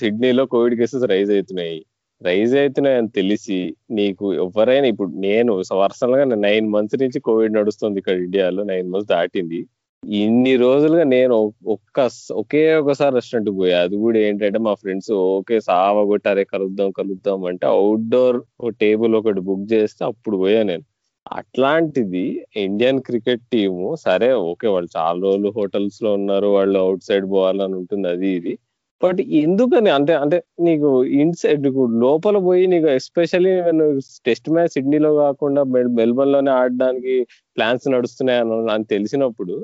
సిడ్నీలో 0.01 0.45
కోవిడ్ 0.53 0.75
కేసెస్ 0.79 1.05
రైజ్ 1.11 1.31
అవుతున్నాయి. 1.35 1.79
రైజ్ 2.25 2.53
అవుతున్నాయి 2.61 3.07
తెలిసి 3.19 3.59
నీకు 3.99 4.25
ఎవరైనా 4.43 4.87
ఇప్పుడు 4.93 5.11
నేను 5.27 5.53
పర్సనల్గా 5.83 6.25
నైన్ 6.47 6.67
మంత్స్ 6.75 6.97
నుంచి 7.03 7.19
కోవిడ్ 7.27 7.57
నడుస్తుంది 7.59 7.99
ఇక్కడ 8.01 8.17
ఇండియాలో 8.27 8.63
నైన్ 8.71 8.89
మంత్స్ 8.93 9.11
దాటింది. 9.13 9.61
ఇన్ని 10.03 10.53
రోజులుగా 10.63 11.05
నేను 11.15 11.35
ఒక్క 11.75 11.97
ఒకే 12.41 12.61
ఒకసారి 12.79 13.13
రెస్టారెంట్ 13.15 13.51
పోయా. 13.59 13.77
అది 13.85 13.95
కూడా 14.03 14.17
ఏంటంటే 14.27 14.59
మా 14.67 14.73
ఫ్రెండ్స్ 14.81 15.11
ఓకే 15.35 15.57
సావ 15.69 15.97
కొట్టారే 16.11 16.43
కలుద్దాం 16.53 16.89
కలుద్దాం 16.99 17.41
అంటే 17.51 17.65
అవుట్డోర్ 17.75 18.39
టేబుల్ 18.83 19.15
ఒకటి 19.21 19.43
బుక్ 19.49 19.65
చేస్తే 19.73 20.01
అప్పుడు 20.11 20.37
పోయా 20.43 20.61
నేను. 20.71 20.85
అట్లాంటిది 21.37 22.23
ఇండియన్ 22.63 22.99
క్రికెట్ 23.07 23.43
టీము 23.53 23.87
సరే 24.05 24.29
ఓకే 24.49 24.67
వాళ్ళు 24.73 24.89
చాలా 24.97 25.19
రోజులు 25.25 25.49
హోటల్స్లో 25.59 26.09
ఉన్నారు 26.19 26.47
వాళ్ళు 26.57 26.77
అవుట్ 26.85 27.05
సైడ్ 27.09 27.25
పోవాలని 27.33 27.75
ఉంటుంది 27.81 28.07
అది 28.13 28.29
ఇది. 28.39 28.53
బట్ 29.03 29.21
ఎందుకని? 29.43 29.89
అంటే 29.97 30.13
అంటే 30.23 30.37
నీకు 30.67 30.89
ఇన్సైడ్ 31.21 31.61
నీకు 31.67 31.83
లోపల 32.03 32.37
పోయి 32.47 32.63
నీకు 32.73 32.87
ఎస్పెషల్లీ 32.99 33.53
టెస్ట్ 34.27 34.49
మ్యాచ్ 34.55 34.73
సిడ్నీలో 34.75 35.11
కాకుండా 35.23 35.63
మెల్బర్న్లోనే 35.99 36.51
ఆడడానికి 36.61 37.15
ప్లాన్స్ 37.57 37.87
నడుస్తున్నాయి 37.95 38.41
అని 38.75 38.87
తెలిసినప్పుడు 38.95 39.55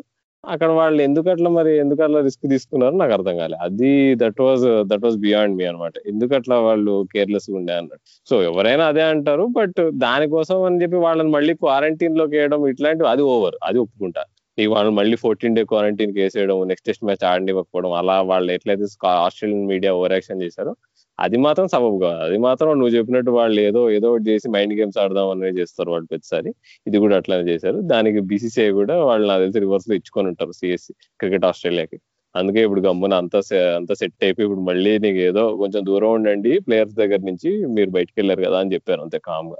అక్కడ 0.43 0.69
వాళ్ళు 0.79 0.99
ఎందుకు 1.05 1.27
అట్లా 1.31 1.49
మరి 1.57 1.71
ఎందుకు 1.83 2.01
అట్లా 2.05 2.19
రిస్క్ 2.27 2.45
తీసుకున్నారో 2.53 2.95
నాకు 3.01 3.13
అర్థం 3.17 3.35
కాలేదు 3.41 3.61
అది 3.65 3.89
that 4.21 4.39
was 4.45 4.63
that 4.91 5.03
was 5.05 5.17
beyond 5.25 5.55
me 5.59 5.63
అనమాట 5.71 5.95
ఎందుకు 6.11 6.33
అట్లా 6.39 6.57
వాళ్ళు 6.67 6.93
కేర్లెస్ 7.13 7.47
ఉండే 7.57 7.73
అన్నట్టు. 7.79 8.05
సో 8.29 8.35
ఎవరైనా 8.49 8.85
అదే 8.91 9.03
అంటారు 9.13 9.45
బట్ 9.59 9.81
దానికోసం 10.05 10.59
అని 10.69 10.79
చెప్పి 10.83 10.99
వాళ్ళని 11.07 11.31
మళ్ళీ 11.37 11.55
క్వారంటైన్లోకి 11.63 12.35
వేయడం 12.39 12.63
ఇట్లాంటివి 12.73 13.09
అది 13.13 13.25
ఓవర్ 13.35 13.57
అది 13.69 13.79
ఒప్పుకుంటా. 13.85 14.23
నీకు 14.59 14.71
వాళ్ళు 14.75 14.91
మళ్ళీ 14.99 15.15
ఫోర్టీన్ 15.23 15.55
డే 15.57 15.63
క్వారంటైన్కి 15.71 16.19
వేసేయడం 16.23 16.57
నెక్స్ట్ 16.71 16.87
టెస్ట్ 16.89 17.05
మ్యాచ్ 17.09 17.25
ఆడనివ్వకపోవడం 17.31 17.91
అలా 18.01 18.15
వాళ్ళు 18.31 18.49
ఎట్లయితే 18.57 18.87
ఆస్ట్రేలియన్ 19.25 19.67
మీడియా 19.73 19.91
ఓవర్ 19.99 20.15
యాక్షన్ 20.17 20.43
చేశారో 20.45 20.73
అది 21.19 21.37
మాత్రం 21.45 21.65
సబబు 21.73 21.97
కాదు. 22.03 22.19
అది 22.25 22.37
మాత్రం 22.45 22.69
నువ్వు 22.79 22.93
చెప్పినట్టు 22.97 23.31
వాళ్ళు 23.39 23.59
ఏదో 23.69 23.81
ఏదో 23.97 24.07
ఒకటి 24.13 24.25
చేసి 24.31 24.47
మైండ్ 24.55 24.73
గేమ్స్ 24.79 24.99
ఆడదాం 25.03 25.29
అనేది 25.33 25.57
చేస్తారు 25.61 25.89
వాళ్ళు 25.93 26.07
ప్రతిసారి. 26.11 26.49
ఇది 26.87 26.97
కూడా 27.03 27.15
అట్లానే 27.19 27.45
చేశారు. 27.51 27.79
దానికి 27.93 28.19
బీసీసీఐ 28.29 28.69
కూడా 28.79 28.95
వాళ్ళు 29.09 29.25
నాకు 29.31 29.41
తెలిసి 29.45 29.61
రివర్స్లో 29.65 29.95
ఇచ్చుకొని 29.99 30.29
ఉంటారు 30.33 30.53
సిఎస్సి 30.59 30.93
క్రికెట్ 31.21 31.47
ఆస్ట్రేలియాకి. 31.51 31.99
అందుకే 32.35 32.61
ఇప్పుడు 32.67 32.81
గమ్మున 32.87 33.13
అంత 33.23 33.35
అంత 33.79 33.91
సెట్ 34.01 34.23
అయిపోయి 34.27 34.45
ఇప్పుడు 34.47 34.63
మళ్ళీ 34.69 34.91
నీకు 35.05 35.19
ఏదో 35.29 35.43
కొంచెం 35.63 35.81
దూరం 35.89 36.11
ఉండండి 36.17 36.51
ప్లేయర్స్ 36.67 36.95
దగ్గర 37.01 37.21
నుంచి 37.31 37.51
మీరు 37.77 37.91
బయటకు 37.97 38.17
వెళ్ళారు 38.21 38.43
కదా 38.47 38.59
అని 38.63 38.73
చెప్పారు 38.75 39.01
అంతే 39.05 39.19
కామ్గా. 39.29 39.59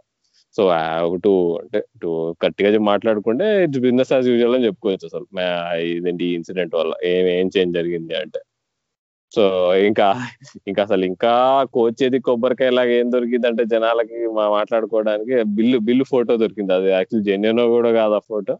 సో 0.58 0.64
టు 1.24 1.58
అంటే 1.62 1.84
టు 2.02 2.36
గట్టిగా 2.46 2.80
మాట్లాడుకుంటే 2.80 3.64
ఇట్స్ 3.64 3.80
బిజినెస్ 3.80 4.14
యాజ్ 4.14 4.28
యూజువల్ 4.28 4.56
అని 4.56 4.66
చెప్పుకోవచ్చు 4.66 5.08
అసలు. 5.08 5.26
ఇదేంటి 5.82 6.26
ఇన్సిడెంట్ 6.26 6.76
వల్ల 6.76 6.94
ఏం 7.04 7.28
ఏం 7.28 7.50
చేంజ్ 7.58 7.74
జరిగింది 7.76 8.16
అంటే. 8.16 8.40
సో 9.36 9.76
ఇంకా 9.76 10.16
ఇంకా 10.68 10.84
అసలు 10.84 11.06
ఇంకా 11.06 11.64
కోచేది 11.74 12.20
కొబ్బరికాయ 12.20 12.70
లాగా 12.70 12.92
ఏం 12.92 13.12
దొరికింది 13.12 13.48
అంటే 13.48 13.66
జనాలకి 13.66 14.28
మా 14.28 14.50
మాట్లాడుకోవడానికి 14.50 15.44
బిల్లు 15.44 15.80
బిల్లు 15.80 16.04
ఫోటో 16.04 16.38
దొరికింది. 16.38 16.74
అది 16.74 16.90
యాక్చువల్ 16.90 17.24
జెన్యున్ 17.24 17.60
కూడా 17.60 17.92
కాదు 17.92 18.14
ఆ 18.14 18.20
ఫోటో. 18.30 18.58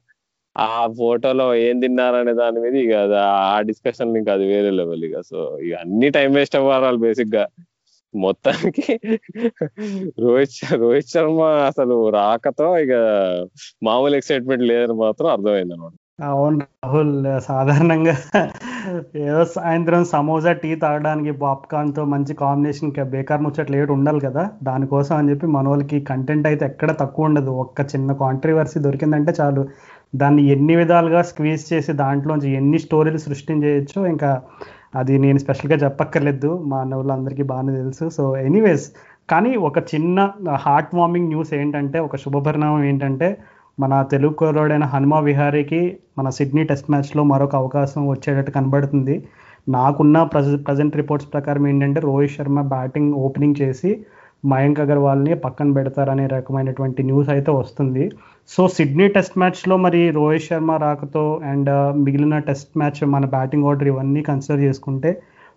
ఆ 0.58 0.88
ఫోటోలో 0.98 1.56
ఏం 1.56 1.80
తిన్నారనే 1.80 2.34
దాని 2.34 2.60
మీద 2.60 2.76
ఇక 2.76 2.94
ఆ 3.24 3.62
డిస్కషన్ 3.62 4.18
ఇంకా 4.18 4.34
అది 4.34 4.46
వేరే 4.48 4.72
లెవెల్ 4.72 5.04
ఇక. 5.06 5.22
సో 5.22 5.60
ఇక 5.60 5.74
అన్ని 5.76 6.10
టైం 6.10 6.34
వేస్ట్ 6.34 6.56
అవ్వాలి 6.56 6.98
బేసిక్గా 6.98 7.48
మొత్తానికి 8.14 8.94
రోహిత్ 10.24 10.60
రోహిత్ 10.82 11.14
శర్మ 11.14 11.42
అసలు 11.68 12.10
రాకతో 12.10 12.68
ఇక 12.78 12.94
మామూలు 13.84 14.16
ఎక్సైట్మెంట్ 14.16 14.64
లేదని 14.64 14.98
మాత్రం 15.06 15.30
అర్థమైంది 15.30 15.74
అనమాట. 15.74 15.96
అవును 16.24 16.58
రాహుల్ 16.60 17.14
సాధారణంగా 17.40 18.14
ఏదో 19.26 19.44
సాయంత్రం 19.46 20.02
సమోసా 20.06 20.52
టీ 20.52 20.76
తాగడానికి 20.76 21.32
పాప్కార్న్తో 21.32 22.04
మంచి 22.06 22.34
కాంబినేషన్ 22.34 22.92
బేకార్ 23.14 23.42
ముచ్చట్లు 23.42 23.78
ఏడు 23.78 23.92
ఉండాలి 23.94 24.20
కదా 24.20 24.44
దానికోసం 24.64 25.16
అని 25.18 25.30
చెప్పి 25.30 25.48
మనోళ్ళకి 25.48 26.00
కంటెంట్ 26.02 26.48
అయితే 26.48 26.66
ఎక్కడ 26.66 26.92
తక్కువ 27.00 27.26
ఉండదు. 27.26 27.52
ఒక్క 27.66 27.80
చిన్న 27.94 28.14
కాంట్రవర్సీ 28.14 28.80
దొరికిందంటే 28.80 29.34
చాలు. 29.40 29.64
దాన్ని 30.16 30.44
ఎన్ని 30.52 30.76
విధాలుగా 30.76 31.22
స్క్వీజ్ 31.22 31.74
చేసి 31.74 31.94
దాంట్లోంచి 31.94 32.52
ఎన్ని 32.54 32.80
స్టోరీలు 32.80 33.18
సృష్టించేయచ్చు 33.18 34.00
ఇంకా 34.08 34.32
అది 34.96 35.20
నేను 35.20 35.38
స్పెషల్గా 35.38 35.78
చెప్పక్కర్లేదు. 35.78 36.64
మా 36.66 36.78
అన్న 36.82 36.96
వాళ్ళందరికీ 36.96 37.44
బాగానే 37.44 37.74
తెలుసు. 37.76 38.10
సో 38.10 38.38
ఎనీవేస్ 38.38 38.92
కానీ 39.30 39.56
ఒక 39.56 39.78
చిన్న 39.78 40.32
హార్ట్ 40.54 40.96
వార్మింగ్ 40.96 41.28
న్యూస్ 41.28 41.54
ఏంటంటే 41.54 42.00
ఒక 42.00 42.16
శుభపరిణామం 42.16 42.84
ఏంటంటే 42.84 43.38
మన 43.80 44.02
తెలుగు 44.02 44.34
కుర్రోడైన 44.34 44.84
హనుమా 44.84 45.20
విహారీకి 45.20 45.98
మన 46.18 46.30
సిడ్నీ 46.30 46.64
టెస్ట్ 46.64 46.92
మ్యాచ్లో 46.92 47.24
మరొక 47.24 47.56
అవకాశం 47.56 48.08
వచ్చేటట్టు 48.08 48.52
కనబడుతుంది. 48.52 49.28
నాకున్న 49.70 50.24
ప్రజ 50.24 50.66
ప్రజెంట్ 50.68 50.96
రిపోర్ట్స్ 50.96 51.34
ప్రకారం 51.34 51.68
ఏంటంటే 51.68 52.02
రోహిత్ 52.02 52.32
శర్మ 52.32 52.62
బ్యాటింగ్ 52.62 53.14
ఓపెనింగ్ 53.14 53.62
చేసి 53.62 54.06
మయాంక్ 54.46 54.80
అగర్వాల్ని 54.80 55.34
పక్కన 55.36 55.72
పెడతారనే 55.74 56.28
రకమైనటువంటి 56.28 57.04
న్యూస్ 57.04 57.30
అయితే 57.30 57.52
వస్తుంది. 57.52 58.12
సో 58.48 58.62
సిడ్నీ 58.68 59.06
టెస్ట్ 59.08 59.36
మ్యాచ్లో 59.38 59.76
మరి 59.78 60.00
రోహిత్ 60.10 60.46
శర్మ 60.46 60.76
రాకతో 60.84 61.24
అండ్ 61.52 61.70
మిగిలిన 62.06 62.38
టెస్ట్ 62.48 62.72
మ్యాచ్ 62.78 63.02
మన 63.16 63.26
బ్యాటింగ్ 63.36 63.68
ఆర్డర్ 63.72 63.90
ఇవన్నీ 63.92 64.22
కన్సిడర్ 64.30 64.64
చేసుకుంటే 64.68 65.12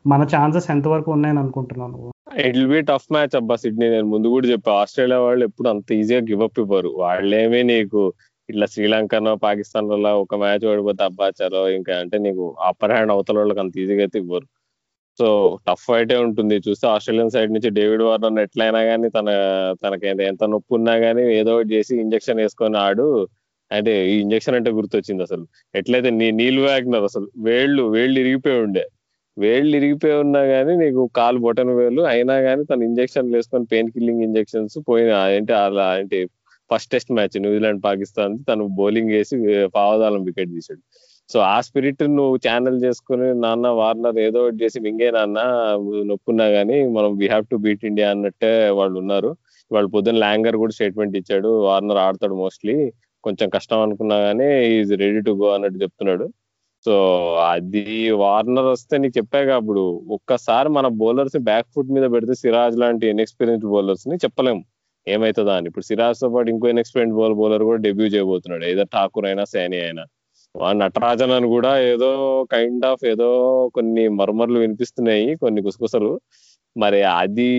మన 0.04 0.22
ఛాన్సెస్ 0.34 0.68
ఎంతవరకు 0.70 1.10
ఉన్నాయని 1.12 1.40
అనుకుంటున్నాను 1.42 1.98
it 2.46 2.56
will 2.58 2.72
be 2.74 2.80
tough 2.90 3.08
match 3.14 3.34
అబ్బా 3.36 3.54
సిడ్నీ. 3.62 3.86
నేను 3.94 4.06
ముందు 4.12 4.32
కూడా 4.34 4.46
చెప్పా 4.52 4.72
ఆస్ట్రేలియా 4.82 5.18
వాళ్ళు 5.26 5.42
ఎప్పుడు 5.48 5.68
అంత 5.68 5.88
ఈజీగా 6.00 6.20
గివప్ 6.30 6.60
ఇవ్వరు. 6.64 6.90
వాళ్ళేమీ 7.04 7.60
నీకు 7.72 8.00
ఇట్లా 8.48 8.66
శ్రీలంకనో 8.74 9.32
పాకిస్తాన్ 9.46 9.90
వల్ల 9.94 10.06
ఒక 10.22 10.34
మ్యాచ్ 10.44 10.64
ఓడిపోతే 10.70 11.02
అబ్బా 11.08 11.26
చలో 11.40 11.62
ఇంకా 11.78 11.92
అంటే 12.02 12.16
నీకు 12.18 12.44
అప్పర్ 12.70 12.94
హ్యాండ్ 12.94 13.12
అవతల 13.14 13.38
వాళ్ళకి 13.38 13.60
అంత 13.64 13.74
ఈజీగా 13.84 14.02
అయితే 14.06 14.18
ఇవ్వరు. 14.24 14.46
సో 15.18 15.26
టఫ్ 15.66 15.84
ఫైటే 15.88 16.16
ఉంటుంది. 16.26 16.56
చూస్తే 16.66 16.86
ఆస్ట్రేలియన్ 16.94 17.32
సైడ్ 17.34 17.50
నుంచి 17.54 17.70
డేవిడ్ 17.78 18.04
వార్నర్ 18.08 18.42
ఎట్లయినా 18.46 18.80
కానీ 18.90 19.08
తన 19.16 19.28
తనకి 19.82 20.06
ఎంత 20.30 20.44
నొప్పి 20.54 20.72
ఉన్నా 20.78 20.94
కానీ 21.04 21.24
ఏదో 21.40 21.52
ఒకటి 21.56 21.70
చేసి 21.76 21.92
ఇంజక్షన్ 22.04 22.40
వేసుకొని 22.44 22.78
ఆడు. 22.86 23.06
అంటే 23.70 23.92
ఈ 24.12 24.14
ఇంజక్షన్ 24.24 24.56
అంటే 24.58 24.70
గుర్తొచ్చింది 24.78 25.22
అసలు. 25.26 25.44
ఎట్లయితే 25.80 26.10
నీ 26.20 26.26
నీళ్ళు 26.40 26.62
వ్యాగ్నర్ 26.68 27.04
అసలు 27.10 27.28
వేళ్ళు 27.48 27.82
వేళ్ళు 27.96 28.16
ఇరిగిపోయి 28.22 28.58
ఉండే. 28.66 28.84
వేళ్ళు 29.36 29.72
ఇరిగిపోయి 29.78 30.16
ఉన్నా 30.24 30.40
కానీ 30.52 30.72
నీకు 30.82 31.02
కాలు 31.18 31.38
బొటన్ 31.46 31.72
వేలు. 31.80 32.02
అయినా 32.14 32.34
కానీ 32.48 32.62
తను 32.70 32.82
ఇంజక్షన్ 32.90 33.32
వేసుకొని 33.34 33.66
పెయిన్ 33.72 33.90
కిల్లింగ్ 33.94 34.24
ఇంజక్షన్స్ 34.28 34.78
పోయిన 34.90 35.12
ఏంటి 35.36 35.54
అలా 35.62 35.86
ఏంటి 36.00 36.18
first 36.70 36.90
test 36.94 37.12
match 37.16 37.36
New Zealand 37.44 37.80
Pakistan 37.86 38.34
తను 38.48 38.64
బౌలింగ్ 38.80 39.10
వేసి 39.16 39.36
పావదాలం 39.78 40.22
వికెట్ 40.28 40.52
తీసాడు 40.56 40.82
సో 41.32 41.40
ఆ 41.40 41.60
స్పిరిట్ 41.60 42.02
నువ్వు 42.02 42.36
ఛానల్ 42.36 42.82
చేసుకుని 42.82 43.40
నాన్న 43.40 43.68
వార్నర్ 43.68 44.18
ఏదో 44.18 44.48
చేసి 44.50 44.80
మింగే 44.80 45.10
నాన్న 45.10 45.38
నొప్పున్నా 46.02 46.46
గానీ 46.46 46.86
మనం 46.86 47.16
we 47.18 47.28
have 47.28 47.44
to 47.46 47.56
beat 47.56 47.84
India 47.84 48.10
అన్నట్టే 48.10 48.70
వాళ్ళు 48.70 48.98
ఉన్నారు. 48.98 49.36
వాళ్ళు 49.72 49.90
పొద్దున్న 49.90 50.18
ల్యాంగర్ 50.18 50.56
కూడా 50.56 50.72
స్టేట్మెంట్ 50.72 51.16
ఇచ్చాడు. 51.16 51.48
వార్నర్ 51.48 51.98
ఆడతాడు 51.98 52.34
మోస్ట్లీ 52.34 52.92
కొంచెం 53.24 53.48
కష్టం 53.48 53.80
అనుకున్నా 53.80 54.16
గానీ 54.16 54.66
ఈజ్ 54.66 54.92
రెడీ 54.92 55.20
టు 55.20 55.30
గో 55.30 55.48
అన్నట్టు 55.48 55.78
చెప్తున్నాడు. 55.78 56.28
సో 56.84 56.94
అది 57.34 58.10
వార్నర్ 58.10 58.64
వస్తే 58.64 58.98
నీకు 58.98 59.18
చెప్పాగా 59.18 59.56
అప్పుడు 59.56 59.80
ఒక్కసారి 60.08 60.68
మన 60.68 60.86
బౌలర్స్ 60.86 61.38
బ్యాక్ 61.38 61.66
ఫుట్ 61.74 61.88
మీద 61.88 62.10
పెడితే 62.10 62.34
సిరాజ్ 62.34 62.78
లాంటి 62.78 63.06
ఇన్ఎక్స్పీరియన్స్డ్ 63.06 63.70
బౌలర్స్ని 63.70 64.16
చెప్పలేము 64.16 64.64
ఏమైతుందా 65.08 65.54
అని. 65.54 65.66
ఇప్పుడు 65.66 65.84
సిరాజ్తో 65.84 66.28
పాటు 66.28 66.50
ఇంకో 66.50 66.68
ఇన్ఎక్స్పీరియన్స్ 66.68 67.16
బౌల్ 67.16 67.34
బౌలర్ 67.34 67.62
కూడా 67.62 67.80
డెబ్యూ 67.80 68.06
చేయబోతున్నాడు. 68.06 68.64
ఏదో 68.64 68.82
ఠాకూర్ 68.82 69.26
అయినా 69.26 69.44
సైని 69.44 69.80
అయినా. 69.80 70.04
నటరాజన్ 70.72 71.30
అని 71.30 71.46
కూడా 71.46 71.78
ఏదో 71.80 72.10
కైండ్ 72.52 72.84
ఆఫ్ 72.86 73.04
ఏదో 73.06 73.28
కొన్ని 73.74 74.08
మర్మర్లు 74.08 74.58
వినిపిస్తున్నాయి 74.58 75.36
కొన్ని 75.36 75.60
గుసగుసలు. 75.62 76.20
మరి 76.76 77.02
అది 77.02 77.50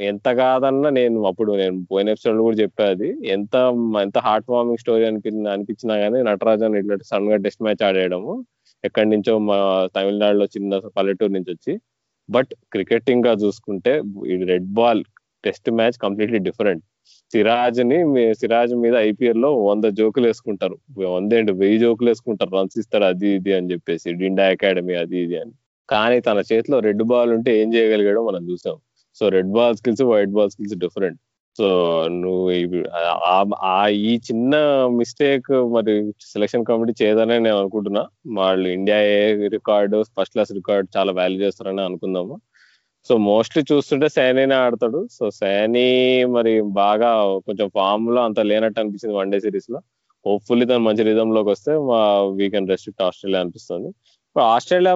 ఎంత 0.00 0.28
కాదన్నా 0.28 0.90
నేను 0.90 1.24
అప్పుడు 1.24 1.52
నేను 1.52 1.86
పోయిన 1.92 2.08
ఎపిసోడ్ 2.08 2.38
కూడా 2.38 2.56
చెప్పా 2.56 2.84
అది. 2.84 3.28
ఎంత 3.28 3.54
ఎంత 4.02 4.18
హార్ట్ 4.18 4.50
వార్మింగ్ 4.50 4.78
స్టోరీ 4.78 5.04
అనిపి 5.04 5.28
అనిపించినా 5.48 5.96
కానీ 5.98 6.22
నటరాజన్ 6.22 6.76
ఇట్లా 6.76 6.96
సడన్గా 7.04 7.36
టెస్ట్ 7.36 7.62
మ్యాచ్ 7.62 7.82
ఆడేయడము 7.84 8.44
ఎక్కడి 8.84 9.08
నుంచో 9.10 9.38
మా 9.38 9.88
తమిళనాడులో 9.96 10.44
చిన్న 10.44 10.78
పల్లెటూరు 10.96 11.32
నుంచి 11.32 11.50
వచ్చి. 11.52 11.80
బట్ 12.30 12.52
క్రికెటింగ్గా 12.72 13.32
చూసుకుంటే 13.32 14.02
ఈ 14.26 14.44
red 14.44 14.68
ball 14.72 15.02
test 15.44 15.70
match 15.70 15.96
completely 16.02 16.38
different. 16.48 16.84
సిరాజ్ని 17.32 17.98
Siraj 18.34 18.74
మీద 18.74 18.94
ఐపీఎల్లో 18.94 19.50
వంద 19.64 19.84
జోకులు 19.84 20.26
వేసుకుంటారు. 20.26 20.76
వంద 21.14 21.32
ఏంటి 21.32 21.52
వెయ్యి 21.52 21.78
జోకులు 21.78 22.10
వేసుకుంటారు. 22.10 22.52
రన్స్ 22.56 22.78
ఇస్తారు 22.78 23.04
అది 23.04 23.28
ఇది 23.28 23.52
అని 23.52 23.70
చెప్పేసి. 23.72 24.12
డిండా 24.12 24.46
అకాడమీ 24.46 24.94
అది 24.94 25.18
ఇది 25.24 25.36
అని. 25.40 25.52
కానీ 25.88 26.20
తన 26.20 26.42
చేతిలో 26.52 26.78
రెడ్ 26.78 27.02
బాల్ 27.02 27.32
ఉంటే 27.32 27.60
ఏం 27.62 27.74
చేయగలిగాడో 27.74 28.26
మనం 28.26 28.50
చూసాం. 28.50 28.76
So 29.14 29.28
red 29.28 29.52
ball 29.58 29.76
skills 29.76 30.02
white 30.02 30.30
ball 30.30 30.50
skills 30.50 30.76
different. 30.76 31.20
So 31.58 31.66
నువ్వు 32.08 32.84
ఆ 33.62 33.88
ఈ 33.88 34.12
చిన్న 34.16 34.54
మిస్టేక్ 34.98 35.50
మరి 35.74 36.12
సెలక్షన్ 36.32 36.64
కమిటీ 36.64 37.04
చేయదనే 37.04 37.38
నేను 37.38 37.58
అనుకుంటున్నా. 37.58 38.06
వాళ్ళు 38.26 38.68
India 38.68 38.98
A 39.02 39.48
record 39.48 40.02
first 40.02 40.32
class 40.32 40.52
record 40.52 40.98
చాలా 40.98 41.12
వాల్యూ 41.12 41.40
చేస్తారని 41.40 41.82
అనుకుందాము. 41.82 42.40
సో 43.08 43.16
మోస్ట్లీ 43.28 43.62
చూస్తుంటే 43.72 44.08
శానీనే 44.08 44.54
ఆడతాడు. 44.54 45.00
సో 45.12 45.24
శానీ 45.30 45.86
మరి 46.36 46.52
బాగా 46.82 47.10
కొంచెం 47.46 47.68
ఫామ్లో 47.76 48.20
అంత 48.28 48.40
లేనట్టు 48.50 48.80
అనిపించింది 48.80 49.14
వన్ 49.16 49.32
డే 49.32 49.40
సిరీస్లో. 49.40 49.78
హోప్ఫుల్లీ 50.26 50.66
తను 50.66 50.84
మంచి 50.88 51.02
రిధమ్లోకి 51.02 51.50
వస్తే 51.50 51.72
మా 51.90 52.00
వీకెండ్ 52.40 52.70
రెస్ట్రిక్ట్ 52.70 53.02
ఆస్ట్రేలియా 53.02 53.40
అనిపిస్తుంది. 53.44 53.88
ఇప్పుడు 54.28 54.44
ఆస్ట్రేలియా 54.44 54.94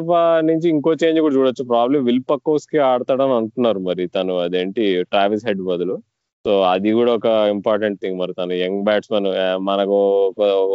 నుంచి 0.50 0.66
ఇంకో 0.74 0.90
చేంజ్ 1.02 1.20
కూడా 1.20 1.34
చూడొచ్చు. 1.34 1.64
ప్రాబ్లం 1.72 2.04
విల్ 2.04 2.22
పక్కోస్కి 2.30 2.78
ఆడతాడని 2.90 3.34
అంటున్నారు 3.40 3.80
మరి 3.88 4.06
తను. 4.06 4.34
అదేంటి? 4.38 4.84
ట్రావిస్ 5.02 5.46
హెడ్ 5.46 5.62
బదులు. 5.70 5.96
సో 6.44 6.52
అది 6.72 6.90
కూడా 6.92 7.12
ఒక 7.18 7.28
ఇంపార్టెంట్ 7.56 8.00
థింగ్ 8.02 8.18
మరి 8.18 8.32
తను. 8.38 8.52
యంగ్ 8.64 8.82
బ్యాట్స్మెన్ 8.88 9.28
మనకు 9.70 9.98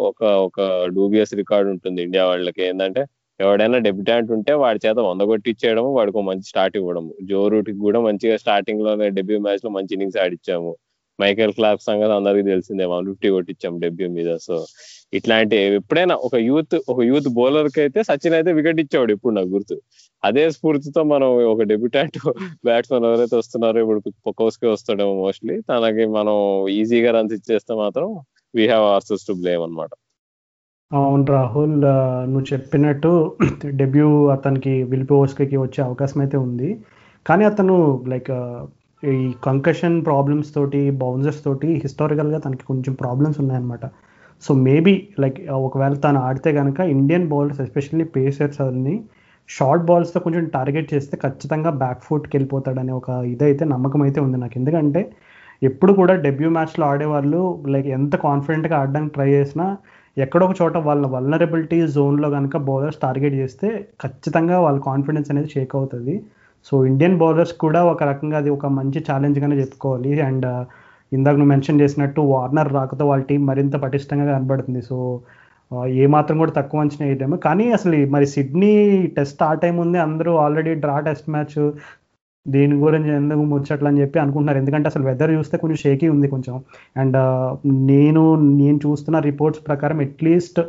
ఒక 0.10 0.24
ఒక 0.48 0.60
డూబియస్ 0.96 1.34
రికార్డ్ 1.41 1.70
ఉంటుంది 1.70 2.00
ఇండియా 2.08 2.26
వాళ్ళకి. 2.32 2.62
ఏంటంటే 2.70 3.04
ఎవడైనా 3.41 3.77
డెబిటాంట్ 3.88 4.30
ఉంటే 4.36 4.54
వాడి 4.63 4.80
చేత 4.86 4.97
వంద 5.10 5.23
కొట్టి 5.32 5.47
ఇచ్చేయడం 5.54 5.86
వాడికి 5.97 6.21
మంచి 6.30 6.45
స్టార్ట్ 6.51 6.75
ఇవ్వడం 6.80 7.06
జో 7.32 7.41
రూట్కి 7.54 7.80
కూడా 7.88 7.99
మంచిగా 8.08 8.38
స్టార్టింగ్లోనే 8.43 9.08
డెబ్యూ 9.19 9.39
మ్యాచ్లో 9.45 9.71
మంచి 9.77 9.93
ఇన్నింగ్స్ 9.97 10.19
ఆడిచ్చాము. 10.25 10.71
మైకేల్ 11.19 11.54
క్లాప్ 11.58 11.82
సంగతి 11.88 12.13
అందరికి 12.17 12.45
తెలిసిందే 12.51 12.86
వన్ 12.93 13.08
ఫిఫ్టీ 13.10 13.30
కొట్టించాము 13.36 13.77
డెబ్యూ 13.86 14.08
మీద. 14.17 14.30
సో 14.45 14.56
ఇట్లాంటి 15.17 15.58
ఎప్పుడైనా 15.80 16.15
ఒక 16.27 16.36
యూత్ 16.49 16.75
ఒక 16.91 16.99
యూత్ 17.10 17.27
బౌలర్కి 17.39 17.80
అయితే 17.86 17.99
సచిన్ 18.10 18.36
అయితే 18.39 18.51
వికెట్ 18.60 18.80
ఇచ్చేవాడు 18.84 19.13
ఇప్పుడు 19.17 19.34
నాకు 19.38 19.49
గుర్తు. 19.56 19.75
అదే 20.23 20.43
స్ఫూర్తితో 20.56 21.01
మనం 21.13 21.30
ఒక 21.54 21.63
డెబ్యూటాంట్ 21.71 22.17
బ్యాట్స్మెన్ 22.69 23.08
ఎవరైతే 23.10 23.36
వస్తున్నారో 23.41 23.80
ఇప్పుడు 23.86 24.01
పొకోస్కి 24.27 24.67
వస్తాడేమో 24.73 25.13
మోస్ట్లీ 25.23 25.58
తనకి 25.71 26.06
మనం 26.17 26.38
ఈజీగా 26.80 27.12
రన్స్ 27.17 27.36
ఇచ్చేస్తే 27.39 27.75
మాత్రం 27.84 28.10
we 28.54 28.65
have 28.73 28.88
ourselves 28.95 29.27
to 29.30 29.36
blame 29.43 29.63
అనమాట 29.67 29.91
అవును 30.91 31.25
రాహుల్ 31.34 31.75
నువ్వు 32.32 32.47
చెప్పినట్టు 32.54 33.12
డెబ్యూ 33.82 34.08
అతనికి 34.36 34.73
విల్పోస్కి 34.93 35.58
వచ్చే 35.63 35.80
అవకాశం 35.88 36.19
అయితే 36.23 36.38
ఉంది. 36.45 36.69
కానీ 37.25 37.43
అతను 37.51 37.75
లైక్ 38.13 38.32
ఈ 39.04 39.15
కంకషన్ 39.47 39.95
ప్రాబ్లమ్స్ 40.10 40.49
తోటి 40.56 40.82
బౌన్సర్స్ 41.04 41.41
తోటి 41.45 41.69
హిస్టారికల్గా 41.84 42.39
తనకి 42.45 42.65
కొంచెం 42.71 42.93
ప్రాబ్లమ్స్ 43.04 43.39
ఉన్నాయన్నమాట. 43.43 43.86
సో 44.43 44.51
మేబీ 44.67 44.93
లైక్ 45.23 45.39
ఒకవేళ 45.67 45.95
తను 46.06 46.19
ఆడితే 46.27 46.51
కనుక 46.60 46.80
ఇండియన్ 46.95 47.27
బౌలర్స్ 47.34 47.62
ఎస్పెషల్లీ 47.65 48.06
పేసర్స్ 48.17 48.62
అన్ని 48.67 48.95
షార్ట్ 49.49 49.86
బాల్స్తో 49.89 50.19
కొంచెం 50.25 50.43
టార్గెట్ 50.56 50.89
చేస్తే 50.93 51.15
ఖచ్చితంగా 51.23 51.71
బ్యాక్ 51.84 52.04
ఫుట్కి 52.08 52.34
వెళ్ళిపోతాడనే 52.38 52.93
ఒక 52.99 53.10
ఇదైతే 53.34 53.63
నమ్మకం 53.73 54.01
అయితే 54.08 54.19
ఉంది 54.25 54.38
నాకు. 54.43 54.56
ఎందుకంటే 54.62 55.01
ఎప్పుడు 55.62 55.91
కూడా 55.99 56.13
డెబ్యూ 56.25 56.49
మ్యాచ్లో 56.58 56.86
ఆడేవాళ్ళు 56.91 57.41
లైక్ 57.73 57.89
ఎంత 57.97 58.13
కాన్ఫిడెంట్గా 58.27 58.75
ఆడడానికి 58.82 59.13
ట్రై 59.17 59.30
చేసినా 59.38 59.65
ఎక్కడో 60.17 60.43
ఒక 60.47 60.54
చోట 60.62 60.78
వాళ్ళ 60.88 61.06
వల్నరబిలిటీ 61.08 61.78
జోన్లో 61.95 62.28
కనుక 62.30 62.58
బౌలర్స్ 62.69 63.00
టార్గెట్ 63.04 63.36
చేస్తే 63.41 63.67
ఖచ్చితంగా 64.04 64.58
వాళ్ళ 64.65 64.80
కాన్ఫిడెన్స్ 64.88 65.30
అనేది 65.32 65.50
షేక్ 65.56 65.74
అవుతుంది. 65.76 66.15
సో 66.67 66.74
ఇండియన్ 66.86 67.17
బౌలర్స్ 67.21 67.54
కూడా 67.63 67.82
ఒక 67.91 68.04
రకంగా 68.04 68.38
అది 68.38 68.50
ఒక 68.50 68.65
మంచి 68.80 69.00
ఛాలెంజ్గానే 69.10 69.56
చెప్పుకోవాలి. 69.62 70.12
అండ్ 70.30 70.45
uh, 70.45 70.63
ఇందాక 71.12 71.36
నువ్వు 71.38 71.52
మెన్షన్ 71.54 71.80
చేసినట్టు 71.82 72.21
వార్నర్ 72.34 72.69
రాకతో 72.74 73.06
వాళ్ళ 73.12 73.24
టీం 73.30 73.41
మరింత 73.52 73.76
పటిష్టంగా 73.86 74.26
కనబడుతుంది. 74.34 74.82
సో 74.89 74.97
uh, 75.71 75.86
ఏ 76.02 76.06
మాత్రం 76.15 76.38
కూడా 76.43 76.54
తక్కువ 76.60 76.84
అంచనా 76.86 77.06
వేయలేము. 77.08 77.38
కానీ 77.47 77.67
అసలు 77.78 77.97
మరి 78.15 78.28
సిడ్నీ 78.36 78.74
టెస్ట్ 79.17 79.43
ఆ 79.50 79.52
టైం 79.63 79.78
ఉంది. 79.86 80.00
అందరూ 80.08 80.34
ఆల్రెడీ 80.45 80.74
డ్రా 80.86 80.97
టెస్ట్ 81.10 81.30
మ్యాచ్ 81.36 81.58
దీని 82.45 82.75
గురించి 82.84 83.12
ఎందుకు 83.19 83.43
ముచ్చట్లు 83.51 83.88
అని 83.89 84.01
చెప్పి 84.01 84.17
అనుకుంటున్నారు. 84.19 84.60
ఎందుకంటే 84.62 84.88
అసలు 84.91 85.04
వెదర్ 85.10 85.32
చూస్తే 85.38 85.56
కొంచెం 85.58 85.80
షేకీ 85.86 86.08
ఉంది 86.13 86.27
కొంచెం. 86.27 86.56
అండ్ 87.01 87.17
uh, 87.17 87.49
నేను 87.91 88.23
నేను 88.62 88.77
చూస్తున్న 88.86 89.17
రిపోర్ట్స్ 89.30 89.63
ప్రకారం 89.67 89.99
అట్లీస్ట్ 90.06 90.60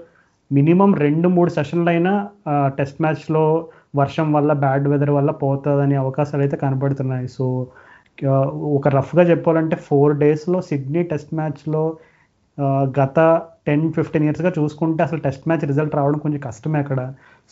మినిమం 0.51 0.91
రెండు 1.05 1.29
మూడు 1.37 1.51
సెషన్లు 1.59 1.91
అయినా 1.95 2.13
uh, 2.53 2.69
టెస్ట్ 2.79 3.01
మ్యాచ్లో 3.05 3.45
వర్షం 4.01 4.29
వల్ల 4.33 4.53
బ్యాడ్ 4.65 4.87
వెదర్ 4.93 5.13
వల్ల 5.19 5.31
పోతుందనే 5.43 5.97
అవకాశాలు 6.05 6.45
అయితే 6.47 6.57
కనబడుతున్నాయి. 6.65 7.29
సో 7.29 7.47
uh, 8.19 8.47
ఒక 8.79 8.89
రఫ్గా 8.99 9.25
చెప్పాలంటే 9.33 9.77
ఫోర్ 9.89 10.15
డేస్లో 10.19 10.61
సిడ్నీ 10.71 11.03
టెస్ట్ 11.13 11.35
మ్యాచ్లో 11.41 11.85
గత 12.99 13.19
టెన్ 13.67 13.85
ఫిఫ్టీన్ 13.93 14.25
ఇయర్స్గా 14.25 14.51
చూసుకుంటే 14.59 15.01
అసలు 15.03 15.21
టెస్ట్ 15.21 15.45
మ్యాచ్ 15.49 15.65
రిజల్ట్ 15.71 15.95
రావడం 16.01 16.19
కొంచెం 16.19 16.41
కష్టమే 16.49 16.79
అక్కడ. 16.85 17.01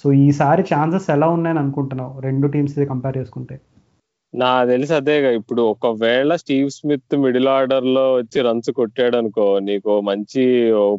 సో 0.04 0.06
ఈసారి 0.26 0.62
ఛాన్సెస్ 0.72 1.08
ఎలా 1.16 1.28
ఉన్నాయని 1.36 1.60
అనుకుంటున్నావు? 1.64 2.14
రెండు 2.20 2.46
టీమ్స్ 2.46 2.76
కంపేర్ 2.92 3.18
చేసుకుంటే. 3.18 3.56
నా 4.34 4.50
తెలిసి 4.70 4.92
అదేగా 4.96 5.30
ఇప్పుడు 5.38 5.62
ఒకవేళ 5.70 6.32
స్టీవ్ 6.42 6.68
స్మిత్ 6.70 7.14
మిడిల్ 7.24 7.48
ఆర్డర్లో 7.54 8.04
వచ్చి 8.14 8.38
రన్స్ 8.46 8.70
కొట్టాడు 8.78 9.16
అనుకో 9.20 9.46
నీకు 9.68 9.94
మంచి 10.10 10.44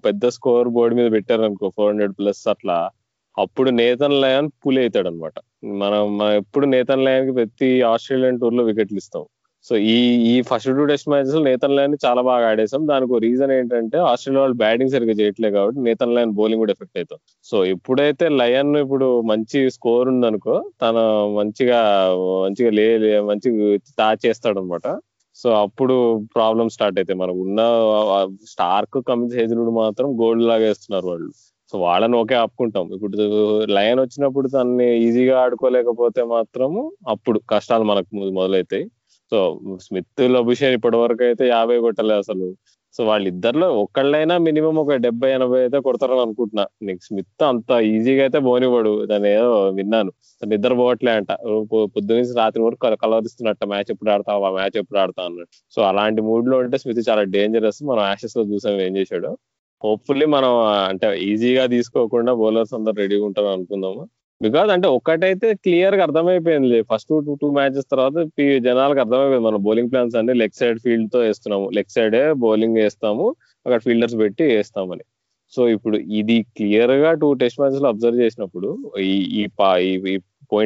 పెద్ద 0.08 0.26
స్కోర్ 0.38 0.70
బోర్డు 0.76 0.98
మీద 1.00 1.10
పెట్టారు 1.16 1.44
అనుకో 1.48 1.70
ఫోర్ 1.78 1.92
హండ్రెడ్ 1.92 2.16
ప్లస్ 2.20 2.44
అట్లా 2.54 2.78
అప్పుడు 3.38 3.70
నేతన్ 3.82 4.18
లయన్ 4.24 4.50
పులి 4.64 4.80
అవుతాడు 4.84 5.10
అనమాట 5.12 5.38
మనం 5.82 6.06
ఎప్పుడు 6.40 6.66
నేతన్ 6.76 7.06
లయన్కి 7.08 7.34
ప్రతి 7.40 7.70
ఆస్ట్రేలియన్ 7.92 8.42
టూర్లో 8.42 8.64
వికెట్లు 8.70 9.00
ఇస్తాం. 9.04 9.26
సో 9.66 9.74
ఈ 9.90 9.98
ఈ 10.30 10.34
first 10.42 10.70
two 10.78 10.84
test 10.86 11.10
matches 11.10 11.36
Nathan 11.48 11.76
Lyon 11.78 11.96
చాలా 12.06 12.22
బాగా 12.30 12.46
ఆడేసాం 12.52 12.84
దానికి 12.88 13.20
రీజన్ 13.26 13.52
ఏంటంటే 13.58 13.98
ఆస్ట్రేలియా 14.10 14.42
వాళ్ళు 14.44 14.58
బ్యాటింగ్ 14.64 14.94
సరిగ్గా 14.96 15.16
చేయట్లేదు 15.20 15.56
కాబట్టి 15.58 15.82
నేతన్ 15.88 16.16
లైన్ 16.18 16.32
బౌలింగ్ 16.40 16.62
కూడా 16.64 16.74
ఎఫెక్ట్ 16.76 16.98
అవుతాం 16.98 17.20
సో 17.46 17.58
ఎప్పుడైతే 17.74 18.28
లయన్ 18.40 18.74
ఇప్పుడు 18.84 19.08
మంచి 19.32 19.62
స్కోర్ 19.78 20.10
ఉందనుకో 20.14 20.56
తను 20.84 21.04
మంచిగా 21.38 21.80
మంచిగా 22.46 22.72
లే 22.80 22.88
మంచిగా 23.30 23.70
తా 24.00 24.10
చేస్తాడు 24.26 24.60
అనమాట 24.60 24.88
సో 25.38 25.50
అప్పుడు 25.64 25.96
ప్రాబ్లం 26.36 26.68
స్టార్ట్ 26.76 26.98
అయితే 27.02 27.14
మనకు 27.22 27.40
ఉన్న 27.46 27.62
స్టార్క్ 28.54 28.98
కమిన్స్ 29.10 29.38
హెజ్లుడ్ 29.40 29.72
మాత్రం 29.80 30.08
గోల్డ్ 30.22 30.46
లాగా 30.50 30.66
వేస్తున్నారు 30.68 31.08
వాళ్ళు. 31.12 31.30
సో 31.74 31.78
వాళ్ళని 31.86 32.16
ఓకే 32.22 32.36
ఆపుకుంటాం. 32.36 32.86
ఇప్పుడు 32.96 33.18
లయన్ 33.76 34.00
వచ్చినప్పుడు 34.04 34.48
తన్ని 34.56 34.88
ఈజీగా 35.06 35.36
ఆడుకోలేకపోతే 35.44 36.22
మాత్రము 36.36 36.82
అప్పుడు 37.14 37.38
కష్టాలు 37.52 37.86
మనకు 37.92 38.10
మొదలైతాయి. 38.16 38.36
మొదలవుతాయి 38.40 38.86
సో 39.32 39.40
స్మిత్ 39.86 40.22
లభుషన్ 40.36 40.74
ఇప్పటి 40.78 40.98
వరకు 41.04 41.24
అయితే 41.30 41.44
యాభై 41.56 41.78
కొట్టలే 41.86 42.16
అసలు. 42.24 42.48
సో 42.96 43.02
వాళ్ళిద్దరిలో 43.10 43.68
ఒక్కళ్ళైనా 43.82 44.36
మినిమం 44.48 44.78
ఒక 44.82 44.96
డెబ్బై 45.06 45.30
ఎనభై 45.36 45.60
అయితే 45.66 45.78
కొడతారని 45.86 46.22
అనుకుంటున్నా. 46.26 46.66
నీకు 46.88 47.02
స్మిత్ 47.08 47.44
అంత 47.50 47.72
ఈజీగా 47.92 48.24
అయితే 48.26 48.40
బోనివాడు 48.48 48.92
దాని 49.12 49.28
ఏదో 49.38 49.54
విన్నాను. 49.78 50.12
నిద్ర 50.52 50.74
పోవట్లే 50.80 51.12
అంట. 51.20 51.32
పొద్దు 51.96 52.12
నుంచి 52.18 52.34
రాత్రి 52.42 52.64
వరకు 52.68 52.82
కలవరిస్తున్నట్ట. 53.04 53.62
మ్యాచ్ 53.74 53.92
ఎప్పుడు 53.96 54.12
ఆడతావా? 54.16 54.50
మ్యాచ్ 54.58 54.78
ఎప్పుడు 54.82 55.00
ఆడతా 55.04 55.22
అన్నట్టు 55.30 55.58
సో 55.76 55.82
అలాంటి 55.92 56.24
మూడ్లో 56.30 56.58
ఉంటే 56.64 56.80
స్మిత్ 56.84 57.02
చాలా 57.10 57.24
డేంజరస్ 57.38 57.82
మనం 57.92 58.04
యాషెస్లో 58.12 58.44
చూసాం 58.54 58.78
ఏం 58.88 58.94
చేశాడు. 59.00 59.32
హోప్ఫుల్లీ 59.84 60.26
మనం 60.36 60.52
అంటే 60.90 61.08
ఈజీగా 61.30 61.64
తీసుకోకుండా 61.76 62.32
బౌలర్స్ 62.42 62.74
అందరు 62.78 62.98
రెడీగా 63.04 63.26
ఉంటారు 63.30 63.50
అనుకుందాము. 63.56 64.04
బికాజ్ 64.42 64.72
అంటే 64.72 64.88
ఒక్కటైతే 64.88 65.54
క్లియర్గా 65.54 66.04
అర్థమైపోయింది 66.04 66.82
ఫస్ట్ 66.82 67.10
టూ 67.10 67.36
టూ 67.42 67.52
మ్యాచెస్ 67.52 67.86
తర్వాత 67.92 68.14
జనాలకు 68.62 69.00
అర్థమైపోయింది. 69.00 69.40
మన 69.40 69.56
బౌలింగ్ 69.56 69.92
ప్లాన్స్ 69.92 70.16
అన్ని 70.16 70.34
లెగ్ 70.34 70.58
సైడ్ 70.60 70.80
ఫీల్డ్తో 70.80 71.20
వేస్తున్నాము. 71.20 71.70
లెగ్ 71.70 71.92
సైడే 71.92 72.34
బౌలింగ్ 72.34 72.78
వేస్తాము. 72.78 73.30
అక్కడ 73.66 73.82
ఫీల్డర్స్ 73.82 74.18
పెట్టి 74.18 74.44
వేస్తామని. 74.44 75.02
సో 75.52 75.70
ఇప్పుడు 75.70 75.98
ఇది 75.98 76.42
క్లియర్గా 76.42 77.14
టూ 77.14 77.34
టెస్ట్ 77.34 77.60
మ్యాచెస్లో 77.60 77.88
అబ్జర్వ్ 77.88 78.22
చేసినప్పుడు 78.22 78.92
ఈ 79.00 79.44
ఈ 79.44 79.48
పా- 79.60 80.20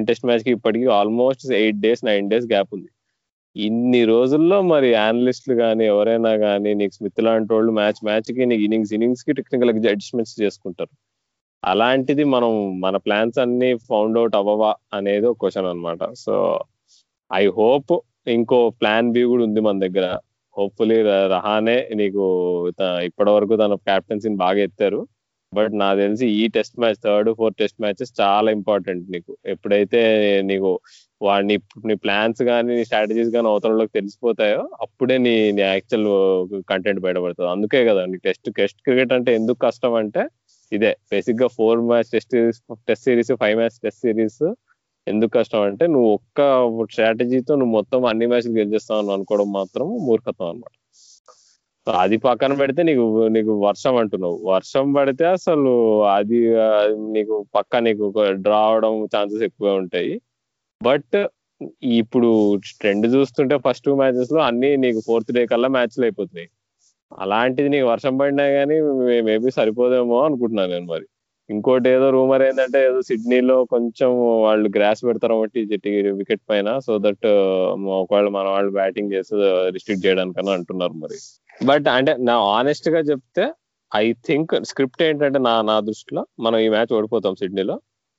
టెస్ట్ 0.06 0.26
మ్యాచ్కి 0.26 0.52
ఇప్పటికి 0.52 0.86
almost 0.86 1.54
eight 1.54 1.80
days 1.80 2.06
nine 2.06 2.30
days 2.30 2.46
gap 2.46 2.70
ఉంది. 2.74 2.88
ఇన్ని 3.56 4.06
రోజుల్లో 4.06 4.62
మరి 4.62 4.96
అనలిస్టులు 4.96 5.56
కానీ 5.56 5.86
ఎవరైనా 5.86 6.38
కానీ 6.38 6.74
నీకు 6.74 6.94
స్మిత్ 6.94 7.24
లాంటి 7.24 7.54
వాళ్ళు 7.54 7.72
మ్యాచ్ 7.72 8.06
మ్యాచ్కి 8.06 8.46
నీకు 8.46 8.62
ఇన్నింగ్స్ 8.62 8.94
ఇన్నింగ్స్కి 8.94 9.34
టెక్నికల్ 9.34 9.70
అడ్జస్ట్మెంట్స్ 9.70 10.42
చేసుకుంటారు. 10.42 11.05
అలాంటిది 11.64 12.24
మనం 12.24 12.80
మన 12.82 12.98
ప్లాన్స్ 12.98 13.40
అన్ని 13.40 13.78
ఫౌండ్ 13.78 14.18
అవుట్ 14.18 14.36
అవ్వవా 14.36 14.76
అనేది 14.94 15.26
ఒక 15.28 15.38
క్వశ్చన్ 15.42 15.66
అన్నమాట. 15.66 16.14
సో 16.14 16.60
ఐ 17.34 17.48
హోప్ 17.48 18.00
ఇంకో 18.28 18.70
ప్లాన్ 18.70 19.12
బి 19.12 19.22
కూడా 19.22 19.44
ఉంది 19.44 19.60
మన 19.60 19.80
దగ్గర. 19.80 20.18
హోప్ఫుల్లీ 20.58 21.02
రహానే 21.02 21.90
నీకు 21.96 22.24
త- 22.80 23.00
ఇప్పటి 23.04 23.30
వరకు 23.30 23.56
తన 23.56 23.74
క్యాప్టెన్సీని 23.76 24.36
బాగా 24.36 24.58
ఎత్తారు. 24.58 25.08
బట్ 25.54 25.80
నాకు 25.80 26.00
తెలిసి 26.00 26.28
ఈ 26.28 26.48
test 26.48 26.80
match 26.80 26.96
third 27.06 27.34
fourth 27.34 27.58
test 27.58 27.82
matches 27.82 28.14
చాలా 28.22 28.52
ఇంపార్టెంట్ 28.52 29.12
నీకు. 29.12 29.38
ఎప్పుడైతే 29.46 30.02
నీకు 30.42 30.80
వాడిని 31.22 31.60
నీ 31.86 31.96
ప్లాన్స్ 31.96 32.44
కానీ 32.44 32.76
నీ 32.76 32.84
స్ట్రాటజీస్ 32.84 33.30
కానీ 33.30 33.48
అవతలలోకి 33.48 33.92
తెలిసిపోతాయో 33.96 34.70
అప్పుడే 34.82 35.18
నీ 35.18 35.52
నీ 35.52 35.62
యాక్చువల్ 35.62 36.64
కంటెంట్ 36.70 37.00
బయటపడుతుంది 37.00 37.50
అందుకే 37.50 37.86
కదా 37.86 38.06
నీ 38.06 38.18
టెస్ట్ 38.18 38.54
టెస్ట్ 38.54 38.82
క్రికెట్ 38.82 39.14
అంటే 39.14 39.36
ఎందుకు 39.36 39.58
కష్టం 39.62 39.94
అంటే 39.94 40.28
ఇదే. 40.72 40.92
బేసిక్గా 41.12 41.48
four 41.48 41.80
match 41.80 42.10
test 42.12 42.32
series 42.32 42.60
test 42.88 43.06
series 43.06 43.32
five 43.42 43.58
match 43.58 43.78
test 43.84 44.02
series 44.02 44.44
ఎందుకు 45.08 45.32
కష్టం 45.38 45.62
అంటే 45.62 45.88
నువ్వు 45.88 46.10
ఒక్క 46.14 46.40
స్ట్రాటజీతో 46.92 47.56
నువ్వు 47.56 47.74
మొత్తం 47.76 48.06
అన్ని 48.06 48.28
మ్యాచ్లు 48.28 48.52
గెలిచేస్తావు 48.52 49.12
అనుకోవడం 49.12 49.52
మాత్రం 49.52 49.88
మూర్ఖత్వం 50.08 50.50
అనమాట 50.50 50.74
అది 51.88 52.18
పక్కన 52.18 52.54
పెడితే 52.54 52.82
నీకు 52.84 53.28
నీకు 53.28 53.52
వర్షం 53.68 53.96
అంటున్నావు. 53.96 54.38
వర్షం 54.44 54.94
పడితే 54.94 55.26
అసలు 55.26 55.74
అది 56.04 56.40
నీకు 57.16 57.46
పక్క 57.56 57.76
నీకు 57.78 58.06
డ్రా 58.36 58.62
అవడం 58.70 59.06
ఛాన్సెస్ 59.06 59.44
ఎక్కువ 59.44 59.74
ఉంటాయి. 59.74 60.14
బట్ 60.82 61.18
ఇప్పుడు 62.00 62.30
ట్రెండ్ 62.80 63.08
చూస్తుంటే 63.16 63.58
ఫస్ట్ 63.58 63.86
టూ 63.86 63.96
మ్యాచెస్లో 63.96 64.40
అన్ని 64.42 64.78
నీకు 64.78 65.02
ఫోర్త్ 65.06 65.32
డే 65.32 65.46
కల్లా 65.46 65.68
మ్యాచ్లు 65.68 66.06
అయిపోతున్నాయి. 66.06 66.50
అలాంటిది 67.20 67.70
నీకు 67.70 67.88
వర్షం 67.88 68.18
పడినా 68.18 68.46
కానీ 68.50 68.78
మేబీ 69.22 69.50
సరిపోదేమో 69.50 70.22
అనుకుంటున్నాను 70.22 70.72
నేను 70.72 70.86
మరి. 70.86 71.06
ఇంకోటి 71.50 71.90
ఏదో 71.90 72.10
రూమర్ 72.10 72.42
ఏంటంటే 72.42 72.86
ఏదో 72.86 73.02
సిడ్నీలో 73.02 73.66
కొంచెం 73.66 74.10
వాళ్ళు 74.44 74.70
గ్రాస్ 74.78 75.06
పెడతారు 75.06 75.36
బట్టి 75.40 75.62
వికెట్ 76.12 76.42
పైన 76.50 76.80
సో 76.80 76.98
దట్ 76.98 77.28
ఒకవేళ 78.00 78.28
మన 78.28 78.48
వాళ్ళు 78.48 78.72
బ్యాటింగ్ 78.72 79.14
చేసి 79.14 79.36
రిస్ట్రిక్ట్ 79.72 80.06
చేయడానికని 80.06 80.52
అంటున్నారు 80.52 80.94
మరి. 80.94 81.18
బట్ 81.66 81.88
అంటే 81.88 82.16
నా 82.20 82.38
ఆనెస్ట్గా 82.38 83.00
చెప్తే 83.00 83.46
ఐ 83.96 84.14
థింక్ 84.28 84.64
స్క్రిప్ట్ 84.64 85.04
ఏంటంటే 85.04 85.40
నా 85.40 85.62
నా 85.62 85.80
దృష్టిలో 85.80 86.28
మనం 86.40 86.60
ఈ 86.60 86.70
మ్యాచ్ 86.70 86.94
ఓడిపోతాం 86.94 87.36
సిడ్నీలో. 87.36 87.76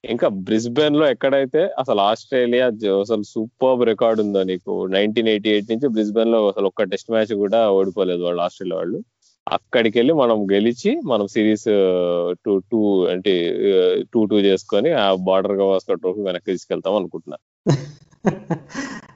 ఇంకా 0.09 0.29
బ్రిస్బెన్లో 0.47 1.05
ఎక్కడైతే 1.09 1.63
అసలు 1.79 2.01
ఆస్ట్రేలియా 2.01 2.67
అసలు 3.01 3.25
సూపర్ 3.33 3.83
రికార్డ్ 3.89 4.21
ఉందో 4.21 4.43
నీకు 4.43 4.73
నైన్టీన్ 4.87 5.29
ఎయిటీ 5.29 5.51
ఎయిట్ 5.51 5.71
నుంచి 5.71 5.89
బ్రిస్బెన్లో 5.89 6.41
అసలు 6.49 6.67
ఒక్క 6.67 6.89
టెస్ట్ 6.93 7.11
మ్యాచ్ 7.11 7.35
కూడా 7.35 7.61
ఓడిపోలేదు 7.71 8.23
వాళ్ళు 8.23 8.43
ఆస్ట్రేలియా 8.43 8.79
వాళ్ళు. 8.79 8.99
అక్కడికి 9.47 9.97
వెళ్ళి 9.99 10.15
మనం 10.15 10.39
గెలిచి 10.53 10.93
మనం 11.07 11.27
సిరీస్ 11.27 11.69
టూ 12.45 12.55
టూ 12.71 12.81
అంటే 13.07 13.35
టూ 14.13 14.25
టూ 14.25 14.39
చేసుకొని 14.41 14.93
ఆ 15.03 15.07
బార్డర్ 15.29 15.57
గవాస్కర్ 15.63 16.01
ట్రోఫీ 16.01 16.23
వెనక్కి 16.23 16.51
తీసుకెళ్తాం 16.51 16.97
అనుకుంటున్నా. 16.97 17.39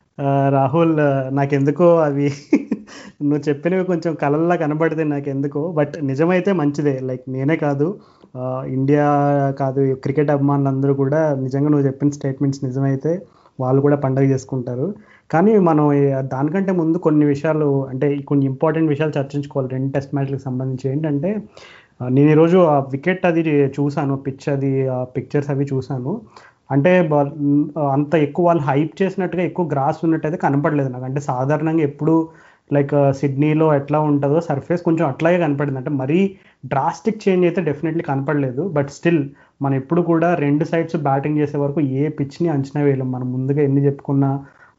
రాహుల్ 0.51 0.95
నాకెందుకో 1.33 1.97
అవి? 1.99 2.29
నువ్వు 3.23 3.43
చెప్పినవి 3.49 3.85
కొంచెం 3.85 4.13
కలల్లా 4.15 4.55
కనబడితే 4.57 5.05
నాకెందుకో. 5.05 5.63
బట్ 5.73 5.95
నిజమైతే 6.03 6.51
మంచిదే. 6.53 6.95
లైక్ 7.09 7.25
నేనే 7.29 7.57
కాదు. 7.57 7.87
ఇండియా 8.69 9.07
కాదు 9.61 9.83
క్రికెట్ 10.05 10.31
అభిమానులందరూ 10.31 10.95
కూడా 10.95 11.21
నిజంగా 11.45 11.69
నువ్వు 11.69 11.87
చెప్పిన 11.87 12.11
స్టేట్మెంట్స్ 12.11 12.65
నిజమైతే 12.65 13.13
వాళ్ళు 13.59 13.81
కూడా 13.83 13.97
పండగ 13.97 14.25
చేసుకుంటారు. 14.33 14.87
కానీ 15.31 15.53
మనం 15.61 15.87
దానికంటే 16.35 16.73
ముందు 16.73 16.99
కొన్ని 16.99 17.25
విషయాలు 17.27 17.69
అంటే 17.89 18.07
కొన్ని 18.29 18.45
ఇంపార్టెంట్ 18.47 18.89
విషయాలు 18.89 19.13
చర్చించుకోవాలి. 19.19 19.69
రెండు 19.75 19.91
టెస్ట్ 19.93 20.15
మ్యాచ్లకు 20.15 20.45
సంబంధించి 20.49 20.87
ఏంటంటే 20.93 21.31
నేను 22.11 22.31
ఈరోజు 22.31 22.59
ఆ 22.75 22.77
వికెట్ 22.93 23.25
అది 23.27 23.43
చూశాను 23.77 24.15
పిచ్ 24.27 24.47
అది 24.49 24.71
ఆ 24.89 24.99
పిక్చర్స్ 25.17 25.51
అవి 25.51 25.65
చూశాను. 25.73 26.13
అంటే 26.71 26.91
అంత 27.97 28.15
ఎక్కువ 28.27 28.47
వాళ్ళు 28.47 28.63
హైప్ 28.63 28.93
చేసినట్టుగా 29.03 29.43
ఎక్కువ 29.43 29.65
గ్రాస్ 29.73 30.01
ఉన్నట్టయితే 30.07 30.39
కనపడలేదు 30.47 30.89
నాకు. 30.89 31.05
అంటే 31.05 31.21
సాధారణంగా 31.31 31.83
ఎప్పుడు 31.91 32.15
లైక్ 32.75 32.95
సిడ్నీలో 33.21 33.67
ఎట్లా 33.75 33.99
ఉంటుందో 34.01 34.41
సర్ఫేస్ 34.41 34.83
కొంచెం 34.89 35.05
అట్లాగే 35.13 35.39
కనపడింది. 35.39 35.79
అంటే 35.79 35.93
మరీ 36.03 36.19
డ్రాస్టిక్ 36.67 37.23
చేంజ్ 37.25 37.45
అయితే 37.47 37.61
డెఫినెట్లీ 37.71 38.03
కనపడలేదు. 38.11 38.63
బట్ 38.77 38.91
స్టిల్ 38.91 39.23
మనం 39.63 39.75
ఎప్పుడు 39.75 40.01
కూడా 40.11 40.29
రెండు 40.45 40.65
సైడ్స్ 40.65 40.97
బ్యాటింగ్ 41.09 41.39
చేసే 41.39 41.57
వరకు 41.59 41.81
ఏ 42.01 42.09
పిచ్ని 42.19 42.49
అంచనా 42.49 42.83
వేయలేం. 42.83 43.11
మనం 43.11 43.29
ముందుగా 43.33 43.63
ఎన్ని 43.69 43.83
చెప్పుకున్నా 43.87 44.31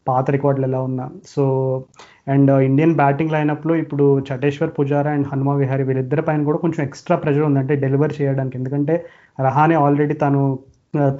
పాత 0.07 0.25
రికార్డులు 0.31 0.65
ఎలా 0.67 0.79
ఉన్నా. 0.81 1.05
సో 1.33 1.43
అండ్ 2.27 2.51
ఇండియన్ 2.69 2.95
బ్యాటింగ్ 2.95 3.31
లైనప్లో 3.31 3.73
ఇప్పుడు 3.83 4.05
చటేశ్వర్ 4.29 4.71
పుజారా 4.79 5.11
అండ్ 5.11 5.27
హనుమా 5.31 5.53
విహారీ 5.55 5.83
వీళ్ళిద్దరి 5.83 6.21
పైన 6.21 6.43
కూడా 6.49 6.57
కొంచెం 6.57 6.81
ఎక్స్ట్రా 6.85 7.15
ప్రెషర్ 7.17 7.45
ఉంది. 7.49 7.59
అంటే 7.59 7.75
డెలివర్ 7.75 8.13
చేయడానికి. 8.21 8.57
ఎందుకంటే 8.57 8.95
రహానే 9.47 9.75
ఆల్రెడీ 9.85 10.13
తను 10.13 10.41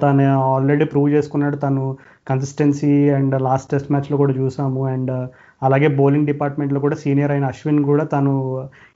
తను 0.02 0.24
ఆల్రెడీ 0.54 0.84
ప్రూవ్ 0.92 1.08
చేసుకున్నాడు. 1.14 1.56
తను 1.56 1.82
కన్సిస్టెన్సీ 2.30 2.90
అండ్ 3.16 3.34
లాస్ట్ 3.46 3.70
టెస్ట్ 3.70 3.90
మ్యాచ్లో 3.92 4.16
కూడా 4.22 4.34
చూసాము. 4.40 4.80
అండ్ 4.94 5.12
అలాగే 5.66 5.88
బౌలింగ్ 5.98 6.28
డిపార్ట్మెంట్లో 6.30 6.80
కూడా 6.84 6.96
సీనియర్ 7.02 7.32
అయిన 7.34 7.50
అశ్విన్ 7.52 7.80
కూడా 7.90 8.04
తను 8.14 8.32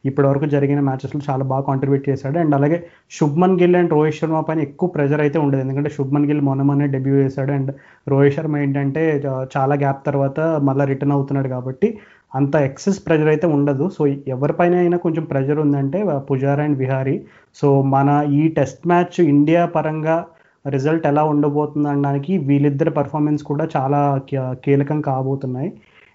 ఇప్పటివరకు 0.08 0.46
జరిగిన 0.54 0.80
మ్యాచెస్లో 0.88 1.20
చాలా 1.28 1.44
బాగా 1.52 1.64
కాంట్రిబ్యూట్ 1.68 2.04
చేశాడు. 2.10 2.36
అండ్ 2.42 2.54
అలాగే 2.58 2.78
శుభ్మన్ 3.18 3.56
గిల్ 3.60 3.76
అండ్ 3.80 3.92
రోహిత్ 3.96 4.18
శర్మ 4.20 4.40
పైన 4.48 4.60
ఎక్కువ 4.68 4.88
ప్రెజర్ 4.96 5.22
అయితే 5.26 5.38
ఉండేది. 5.44 5.62
ఎందుకంటే 5.66 5.90
శుభ్మన్ 5.96 6.26
గిల్ 6.30 6.42
మొన్న 6.48 6.62
మొన్నే 6.70 6.88
డెబ్యూ 6.96 7.14
చేశాడు. 7.24 7.52
అండ్ 7.58 7.70
రోహిత్ 8.12 8.36
శర్మ 8.36 8.56
ఏంటంటే 8.64 9.04
చాలా 9.56 9.76
గ్యాప్ 9.84 10.06
తర్వాత 10.08 10.40
మళ్ళీ 10.68 10.86
రిటర్న్ 10.92 11.16
అవుతున్నాడు 11.18 11.50
కాబట్టి 11.56 11.90
అంత 12.34 12.54
ఎక్సెస్ 12.68 13.00
ప్రెజర్ 13.06 13.30
అయితే 13.34 13.46
ఉండదు. 13.56 13.84
సో 13.96 14.02
ఎవరిపైన 14.36 14.74
అయినా 14.84 14.96
కొంచెం 15.04 15.24
ప్రెజర్ 15.24 15.60
ఉందంటే 15.66 15.98
పుజారా 16.30 16.64
అండ్ 16.68 16.78
విహారీ. 16.84 17.16
సో 17.60 17.68
మన 17.96 18.08
ఈ 18.40 18.42
టెస్ట్ 18.58 18.82
మ్యాచ్ 18.92 19.18
ఇండియా 19.34 19.62
పరంగా 19.76 20.16
రిజల్ట్ 20.68 21.06
ఎలా 21.06 21.24
ఉండబోతుంది 21.24 21.88
అనడానికి 21.88 22.38
వీళ్ళిద్దరి 22.38 22.90
పర్ఫార్మెన్స్ 22.90 23.42
కూడా 23.42 23.68
చాలా 23.76 24.20
కీ- 24.30 24.54
కీలకం 24.54 25.00
కాబోతున్నాయి. 25.00 25.72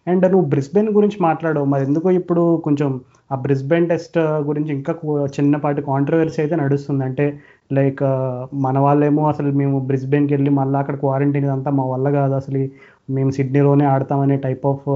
అండ్ 0.07 0.31
నువ్వు 0.31 0.49
బ్రిస్బెన్ 0.49 0.89
గురించి 0.89 1.17
మాట్లాడవు. 1.21 1.65
మరి 1.65 1.83
ఎందుకో 1.83 2.11
ఇప్పుడు 2.11 2.57
కొంచెం 2.57 2.99
ఆ 3.31 3.35
బ్రిస్బెన్ 3.35 3.89
టెస్ట్ 3.89 4.17
గురించి 4.17 4.73
ఇంకా 4.73 4.95
చిన్నపాటి 5.25 5.81
కాంట్రవర్సీ 5.81 6.41
అయితే 6.41 6.55
నడుస్తుంది. 6.55 7.03
అంటే 7.03 7.39
లైక్ 7.73 8.03
మన 8.55 8.79
వాళ్ళేమో 8.79 9.27
అసలు 9.27 9.51
మేము 9.51 9.79
బ్రిస్బెన్కి 9.79 10.33
వెళ్ళి 10.33 10.49
మళ్ళీ 10.49 10.79
అక్కడ 10.79 10.95
క్వారంటైన్ 10.95 11.45
అంతా 11.45 11.71
మా 11.71 11.85
వల్ల 11.85 12.09
కాదు. 12.09 12.33
అసలు 12.33 12.67
మేము 13.09 13.31
సిడ్నీలోనే 13.31 13.85
ఆడతామనే 13.85 14.37
టైప్ 14.37 14.67
ఆఫ్ 14.67 14.89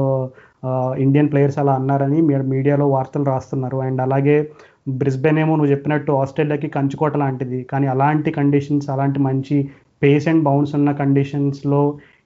ఇండియన్ 1.00 1.32
ప్లేయర్స్ 1.32 1.60
అలా 1.60 1.74
అన్నారని 1.74 2.22
మీడియాలో 2.22 2.88
వార్తలు 2.88 3.24
రాస్తున్నారు. 3.24 3.78
అండ్ 3.78 4.02
అలాగే 4.02 4.52
బ్రిస్బెన్ 4.88 5.40
ఏమో 5.40 5.54
నువ్వు 5.56 5.72
చెప్పినట్టు 5.72 6.12
ఆస్ట్రేలియాకి 6.12 6.68
కంచుకోట 6.68 7.18
లాంటిది. 7.18 7.64
కానీ 7.64 7.88
అలాంటి 7.88 8.32
కండిషన్స్ 8.32 8.90
అలాంటి 8.90 9.20
మంచి 9.20 9.70
పేస్ 10.04 10.28
అండ్ 10.28 10.44
బౌన్స్ 10.44 10.76
ఉన్న 10.76 10.92
కండిషన్స్లో 10.92 11.82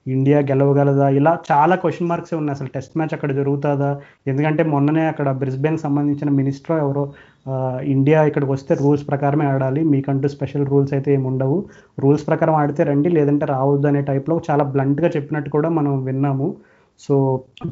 ఇండియా 0.06 0.38
గెలవగలదా? 0.40 1.08
ఇలా 1.08 1.32
చాలా 1.50 1.74
క్వశ్చన్ 1.76 2.08
మార్క్స్ 2.08 2.34
ఉన్నాయి. 2.34 2.54
అసలు 2.56 2.70
టెస్ట్ 2.74 2.96
మ్యాచ్ 2.98 3.14
అక్కడ 3.14 3.32
జరుగుతుందా? 3.32 3.90
ఎందుకంటే 4.26 4.62
మొన్ననే 4.62 5.06
అక్కడ 5.06 5.30
బ్రిస్బెన్ 5.30 5.78
సంబంధించిన 5.78 6.30
మినిస్టర్ 6.30 6.78
ఎవరో 6.78 7.04
ఇండియా 7.94 8.24
ఇక్కడికి 8.24 8.52
వస్తే 8.52 8.74
రూల్స్ 8.74 9.08
ప్రకారమే 9.08 9.46
ఆడాలి. 9.46 9.82
మీకంటూ 9.84 10.28
స్పెషల్ 10.28 10.66
రూల్స్ 10.66 10.92
అయితే 10.94 11.10
ఏమి 11.14 11.26
ఉండవు. 11.26 11.58
రూల్స్ 11.98 12.26
ప్రకారం 12.26 12.54
ఆడితే 12.54 12.82
రండి 12.84 13.08
లేదంటే 13.08 13.46
రావద్దు 13.46 13.88
అనే 13.88 14.02
టైప్లో 14.02 14.40
చాలా 14.50 14.64
బ్లంట్గా 14.64 15.10
చెప్పినట్టు 15.16 15.50
కూడా 15.50 15.68
మనం 15.68 16.04
విన్నాము. 16.04 16.56
సో 17.04 17.14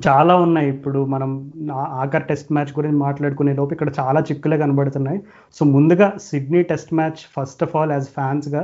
చాలా 0.07 0.35
ఉన్నాయి. 0.45 0.68
ఇప్పుడు 0.74 1.01
మనం 1.14 1.31
ఆఖర్ 1.72 1.97
ఆఖరి 2.03 2.26
టెస్ట్ 2.29 2.53
మ్యాచ్ 2.57 2.72
గురించి 2.79 2.99
మాట్లాడుకునే 3.07 3.53
లోపు 3.59 3.72
ఇక్కడ 3.76 3.91
చాలా 4.01 4.20
చిక్కులే 4.29 4.59
కనబడుతున్నాయి. 4.62 5.18
సో 5.57 5.62
ముందుగా 5.74 6.09
Sydney 6.29 6.62
test 6.70 6.93
match 7.01 7.20
first 7.37 7.64
of 7.66 7.74
all 7.76 7.93
as 7.97 8.09
ఫ్యాన్స్గా 8.18 8.62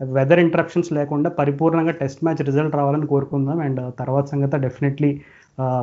weather 0.00 0.42
interruptions 0.44 0.90
లేకుండా 0.98 1.28
పరిపూర్ణంగా 1.40 1.94
టెస్ట్ 2.00 2.22
మ్యాచ్ 2.24 2.42
రిజల్ట్ 2.48 2.78
రావాలని 2.80 3.06
కోరుకుందాం. 3.12 3.60
అండ్ 3.66 3.80
తర్వాత 4.00 4.26
సంగతి 4.32 4.62
డెఫినెట్లీ 4.66 5.10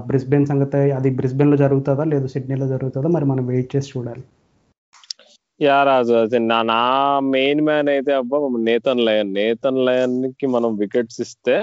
బ్రిస్బెన్ 0.09 0.49
సంగతి 0.51 0.81
అది 0.97 1.09
బ్రిస్బెన్లో 1.19 1.57
జరుగుతుందా? 1.63 2.03
లేదు 2.13 2.27
సిడ్నీలో 2.33 2.67
జరుగుతుందా? 2.73 3.09
మరి 3.15 3.25
మనం 3.25 3.45
వెయిట్ 3.47 3.69
చేసి 3.75 3.89
చూడాలి. 3.95 4.23
యా 5.61 5.77
రాజు 5.83 6.37
నా 6.51 6.59
నా 6.73 6.81
మెయిన్ 7.35 7.61
మ్యాన్ 7.69 7.89
అయితే 7.95 8.13
అబ్బా 8.13 8.37
నేతన్ 8.69 9.05
లయన్. 9.07 9.33
నేతన్ 9.33 9.81
లయన్కి 9.87 10.47
మనం 10.55 10.71
వికెట్స్ 10.83 11.21
ఇస్తే 11.25 11.57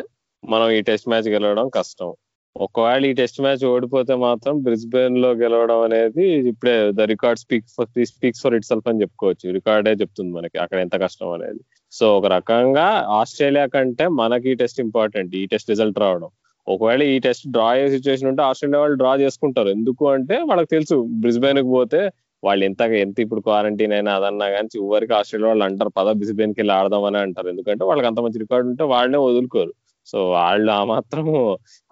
మనం 0.44 0.68
ఈ 0.76 0.80
టెస్ట్ 0.90 1.08
మ్యాచ్ 1.08 1.28
గెలవడం 1.34 1.66
కష్టం. 1.78 2.12
ఒకవేళ 2.56 3.02
ఈ 3.10 3.12
టెస్ట్ 3.20 3.38
మ్యాచ్ 3.44 3.62
ఓడిపోతే 3.70 4.14
మాత్రం 4.24 4.54
బ్రిస్బెన్లో 4.66 5.28
గెలవడం 5.42 5.78
అనేది 5.86 6.24
ఇప్పుడే 6.50 6.74
the 6.98 7.06
record 7.12 7.40
speak 7.42 7.66
speaks 8.12 8.42
for 8.44 8.54
itself 8.70 8.88
అని 8.90 9.00
చెప్పుకోవచ్చు. 9.02 9.46
రికార్డే 9.58 9.92
చెప్తుంది 10.02 10.32
మనకి 10.38 10.56
అక్కడ 10.64 10.78
ఎంత 10.84 10.96
కష్టం 11.04 11.30
అనేది. 11.36 11.60
సో 11.92 12.06
ఒక 12.18 12.26
రకంగా 12.36 12.86
ఆస్ట్రేలియా 13.20 13.66
కంటే 13.74 14.06
మనకి 14.20 14.48
ఈ 14.52 14.56
టెస్ట్ 14.62 14.80
ఇంపార్టెంట్ 14.86 15.32
ఈ 15.40 15.44
టెస్ట్ 15.52 15.70
రిజల్ట్ 15.74 16.00
రావడం. 16.04 16.30
ఒకవేళ 16.66 17.02
ఈ 17.12 17.16
టెస్ట్ 17.26 17.46
డ్రా 17.54 17.68
అయ్యే 17.74 17.86
సిచ్యువేషన్ 17.96 18.28
ఉంటే 18.32 18.42
ఆస్ట్రేలియా 18.50 18.80
వాళ్ళు 18.82 18.98
డ్రా 19.02 19.12
చేసుకుంటారు. 19.24 19.70
ఎందుకు 19.76 20.04
అంటే 20.16 20.36
వాళ్ళకి 20.50 20.70
తెలుసు 20.76 20.96
బ్రిస్బెన్కి 21.24 21.70
పోతే 21.76 22.02
వాళ్ళు 22.42 22.62
ఎంత 22.68 22.82
ఎంత 23.04 23.16
ఇప్పుడు 23.24 23.40
క్వారంటైన్ 23.48 23.94
అయినా 23.96 24.12
అదన్నా 24.18 24.46
కానీ 24.54 24.68
చివరికి 24.76 25.12
ఆస్ట్రేలియా 25.18 25.50
వాళ్ళు 25.52 25.64
అంటారు 25.68 25.90
పద 25.98 26.08
బ్రిస్బెన్కి 26.20 26.58
వెళ్ళి 26.62 26.74
ఆడదామని 26.78 27.18
అంటారు. 27.26 27.48
ఎందుకంటే 27.54 27.82
వాళ్ళకి 27.90 28.08
అంత 28.10 28.20
మంచి 28.26 28.40
రికార్డు 28.44 28.68
ఉంటే 28.72 28.84
వాళ్ళనే 28.94 29.20
వదులుకోరు. 29.26 29.72
సో 30.06 30.18
వాళ్ళు 30.36 30.70
ఆ 30.78 30.82
మాత్రం 30.92 31.26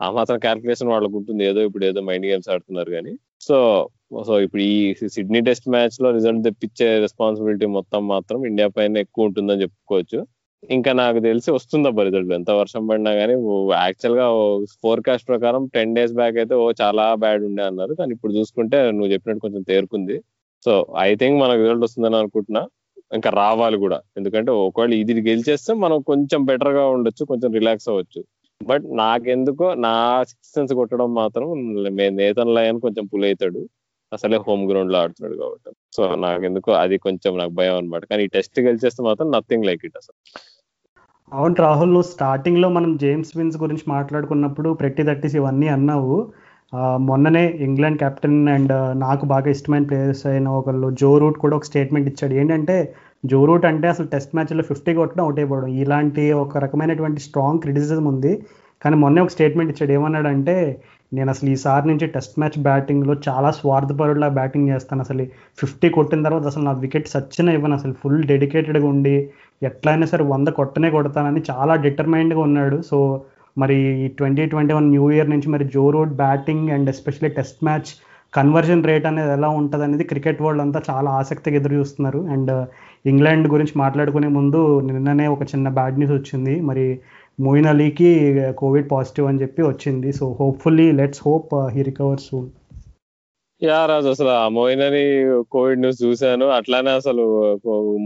ఆ 0.01 0.09
మాత్రం 0.19 0.39
క్యాల్కులేషన్ 0.47 0.91
వాళ్ళకు 0.95 1.17
ఉంటుంది. 1.21 1.43
ఏదో 1.51 1.61
ఇప్పుడు 1.69 1.85
ఏదో 1.91 2.01
మైండ్ 2.09 2.27
గేమ్స్ 2.31 2.51
ఆడుతున్నారు 2.55 2.91
కానీ. 2.97 3.13
సో 3.49 3.57
సో 4.29 4.35
ఇప్పుడు 4.45 4.63
ఈ 4.73 4.77
సిడ్నీ 5.17 5.41
టెస్ట్ 5.49 5.67
మ్యాచ్లో 5.75 6.09
రిజల్ట్ 6.17 6.43
తెప్పించే 6.49 6.87
రెస్పాన్సిబిలిటీ 7.07 7.67
మొత్తం 7.79 8.01
మాత్రం 8.15 8.39
ఇండియా 8.51 8.69
పైన 8.79 9.03
ఎక్కువ 9.05 9.29
ఉంటుందని 9.29 9.63
చెప్పుకోవచ్చు. 9.65 10.19
ఇంకా 10.77 10.91
నాకు 11.03 11.19
తెలిసి 11.27 11.51
వస్తుందబ్బా 11.57 12.03
రిజల్ట్ 12.09 12.33
ఎంత 12.39 12.51
వర్షం 12.61 12.83
పడినా 12.89 13.13
కానీ 13.21 13.35
యాక్చువల్గా 13.85 14.27
ఫోర్కాస్ట్ 14.85 15.27
ప్రకారం 15.31 15.63
టెన్ 15.77 15.95
డేస్ 15.99 16.15
బ్యాక్ 16.21 16.37
అయితే 16.43 16.55
ఓ 16.65 16.67
చాలా 16.83 17.05
బ్యాడ్ 17.23 17.45
ఉండే 17.49 17.63
అన్నారు. 17.71 17.93
కానీ 18.01 18.11
ఇప్పుడు 18.17 18.33
చూసుకుంటే 18.39 18.79
నువ్వు 18.99 19.13
చెప్పినట్టు 19.15 19.45
కొంచెం 19.47 19.63
తేరుకుంది. 19.71 20.17
సో 20.67 20.73
ఐ 21.07 21.11
థింక్ 21.23 21.37
మనకు 21.43 21.61
రిజల్ట్ 21.65 21.85
వస్తుందని 21.87 22.19
అనుకుంటున్నా. 22.23 22.63
ఇంకా 23.13 23.31
రావాలి 23.43 23.77
కూడా. 23.85 23.99
ఎందుకంటే 24.19 24.51
ఒకవేళ 24.67 24.93
ఇది 25.03 25.23
గెలిచేస్తే 25.31 25.73
మనం 25.85 25.99
కొంచెం 26.11 26.41
బెటర్గా 26.51 26.85
ఉండొచ్చు 26.97 27.23
కొంచెం 27.33 27.51
రిలాక్స్ 27.59 27.89
అవ్వచ్చు. 27.93 28.21
బట్ 28.61 28.85
నాకెందుకో 29.03 29.67
నా 29.87 29.95
సిక్స్ 30.31 30.73
కొట్టడం 30.81 31.11
మాత్రం 31.21 31.47
నేతన్ 32.21 32.55
లయన్ 32.57 32.81
కొంచెం 32.87 33.05
పుల్ 33.13 33.27
అవుతాడు 33.29 33.61
అసలే 34.13 34.37
హోమ్ 34.47 34.63
గ్రౌండ్లో 34.71 34.99
ఆడుతున్నాడు 35.03 35.37
కాబట్టి. 35.43 35.71
సో 35.97 36.03
నాకెందుకో 36.25 36.71
అది 36.83 36.97
కొంచెం 36.99 37.33
నాకు 37.41 37.53
భయం 37.59 37.77
అనమాట 37.77 38.05
కానీ 38.11 38.23
ఈ 38.25 38.31
టెస్ట్ 38.37 38.61
గెలిచేస్తే 38.61 39.03
మాత్రం 39.09 39.29
నథింగ్ 39.37 39.67
లైక్ 39.69 39.85
ఇట్ 39.89 39.99
అసలు. 40.01 40.17
అవును 41.33 41.57
రాహుల్ 41.59 41.93
నువ్వు 41.95 42.09
స్టార్టింగ్లో 42.13 42.69
మనం 42.69 42.97
జేమ్స్ 42.97 43.33
విన్స్ 43.37 43.59
గురించి 43.59 43.85
మాట్లాడుకున్నప్పుడు 43.89 44.71
ప్రతి 44.81 45.03
దట్టిస్ 45.03 45.37
ఇవన్నీ 45.41 45.69
అన్నావు. 45.69 46.15
మొన్ననే 46.75 47.45
ఇంగ్లాండ్ 47.61 47.99
కెప్టెన్ 47.99 48.49
అండ్ 48.49 48.73
నాకు 49.01 49.27
బాగా 49.27 49.51
ఇష్టమైన 49.51 49.83
ప్లేయర్స్ 49.83 50.27
అయిన 50.27 50.49
ఒకళ్ళు 50.49 50.91
జో 50.91 51.18
రూట్ 51.18 51.39
కూడా 51.39 51.57
ఒక 51.57 51.64
స్టేట్మెంట్ 51.64 52.09
ఇచ్చాడు. 52.09 52.35
ఏంటంటే 52.35 52.95
జో 53.27 53.45
రూట్ 53.45 53.64
అంటే 53.64 53.89
అసలు 53.89 54.07
టెస్ట్ 54.07 54.35
మ్యాచ్లో 54.35 54.62
ఫిఫ్టీ 54.62 54.95
కొట్టడం 54.95 55.25
అవుట్ 55.25 55.39
అయిపోవడం. 55.39 55.68
ఇలాంటి 55.68 56.33
ఒక 56.33 56.59
రకమైనటువంటి 56.59 57.21
స్ట్రాంగ్ 57.21 57.61
క్రిటిసిజం 57.61 58.05
ఉంది. 58.05 58.43
కానీ 58.85 58.97
మొన్నే 58.97 59.21
ఒక 59.23 59.29
స్టేట్మెంట్ 59.29 59.73
ఇచ్చాడు. 59.73 59.93
ఏమన్నాడంటే 59.93 60.55
నేను 61.12 61.31
అసలు 61.31 61.51
ఈసారి 61.51 61.89
నుంచి 61.89 62.07
టెస్ట్ 62.07 62.39
మ్యాచ్ 62.39 62.59
బ్యాటింగ్లో 62.62 63.16
చాలా 63.29 63.51
స్వార్థపరుడులా 63.51 64.29
బ్యాటింగ్ 64.29 64.68
చేస్తాను. 64.68 65.01
అసలు 65.01 65.25
ఫిఫ్టీ 65.59 65.89
కొట్టిన 65.89 66.23
తర్వాత 66.23 66.47
అసలు 66.47 66.64
నా 66.64 66.73
వికెట్ 66.73 67.09
సచ్చిన 67.09 67.49
ఇవ్వను. 67.49 67.75
అసలు 67.75 67.93
ఫుల్ 67.93 68.23
డెడికేటెడ్గా 68.25 68.87
ఉండి 68.87 69.31
ఎట్లయినా 69.62 70.07
సరే 70.07 70.25
వంద 70.25 70.49
కొట్టనే 70.49 70.91
కొడతానని 70.91 71.43
చాలా 71.51 71.75
డిటర్మైన్డ్గా 71.75 72.41
ఉన్నాడు. 72.41 72.83
సో 72.83 72.99
మరి 73.59 74.09
twenty 74.09 74.46
twenty 74.46 74.74
one 74.74 74.90
new 74.90 75.11
year 75.11 75.30
నుంచి 75.30 75.48
మరి 75.48 75.64
Joe 75.64 75.90
Root 75.90 76.14
batting 76.14 76.70
and 76.70 76.88
especially 76.88 77.30
test 77.34 77.64
match 77.64 77.90
conversion 78.32 78.84
rate 78.84 79.07
అనేది 79.07 79.32
ఎలా 79.32 79.48
ఉంటుంది 79.48 79.84
అనేది 79.84 80.05
క్రికెట్ 80.05 80.42
వరల్డ్ 80.42 80.62
అంతా 80.62 80.82
చాలా 80.90 81.11
ఆసక్తిగా 81.11 81.57
ఎదురు 81.57 81.74
చూస్తున్నారు. 81.74 82.20
అండ్ 82.26 82.53
ఇంగ్లాండ్ 83.07 83.46
uh, 83.46 83.53
గురించి 83.53 83.74
మాట్లాడుకునే 83.76 84.28
ముందు 84.28 84.80
నిన్ననే 84.80 85.26
ఒక 85.26 85.42
చిన్న 85.42 85.68
బ్యాడ్ 85.68 85.98
న్యూస్ 85.98 86.12
వచ్చింది. 86.12 86.61
మరి 86.61 87.01
మోయిన్ 87.40 87.66
అలీకి 87.66 88.11
కోవిడ్ 88.57 88.88
పాజిటివ్ 88.92 89.28
అని 89.28 89.42
చెప్పి 89.42 89.62
వచ్చింది. 89.62 90.12
So 90.12 90.36
hopefully 90.40 90.92
let's 90.92 91.22
hope 91.26 91.55
he 91.74 91.82
recover 91.82 92.20
soon 92.20 92.48
yeah 93.61 93.79
Raju 93.91 94.09
అసలు 94.13 94.31
ఆ 94.35 94.45
మోయిన్ 94.57 94.83
అలీ 94.85 95.03
కోవిడ్ 95.55 95.81
న్యూస్ 95.83 95.99
చూశాను. 96.05 96.47
అట్లానే 96.59 96.93
అసలు 97.01 97.25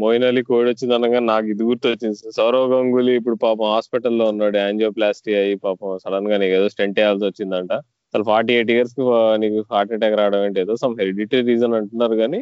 మోయిన్ 0.00 0.24
అలీ 0.28 0.42
కోవిడ్ 0.48 0.68
వచ్చింది 0.70 0.94
అనగా 0.96 1.20
నాకు 1.28 1.46
ఇది 1.52 1.64
గుర్తు 1.68 1.92
వచ్చింది 1.92 2.32
సౌరవ్ 2.38 2.66
గంగూలీ 2.72 3.12
ఇప్పుడు 3.20 3.36
పాపం 3.44 3.68
హాస్పిటల్లో 3.74 4.24
ఉన్నాడు 4.32 4.56
యాంజియోప్లాస్టీ 4.64 5.32
అయ్యి 5.42 5.56
పాపం 5.66 5.92
సడన్గా 6.04 6.38
నీకు 6.42 6.54
ఏదో 6.58 6.68
స్టెంట్ 6.74 6.98
వేయాల్సి 7.00 7.24
వచ్చిందంట. 7.30 7.72
అసలు 8.14 8.24
ఫార్టీ 8.30 8.52
ఎయిట్ 8.56 8.72
ఇయర్స్కి 8.74 9.04
నీకు 9.42 9.60
హార్ట్ 9.72 9.94
అటాక్ 9.96 10.16
రావడం 10.20 10.42
ఏంటి 10.48 10.60
ఏదో 10.64 10.74
సమ్ 10.82 10.96
హెరిడిటరీ 11.00 11.42
రీజన్ 11.52 11.76
అంటున్నారు 11.80 12.16
కానీ 12.22 12.40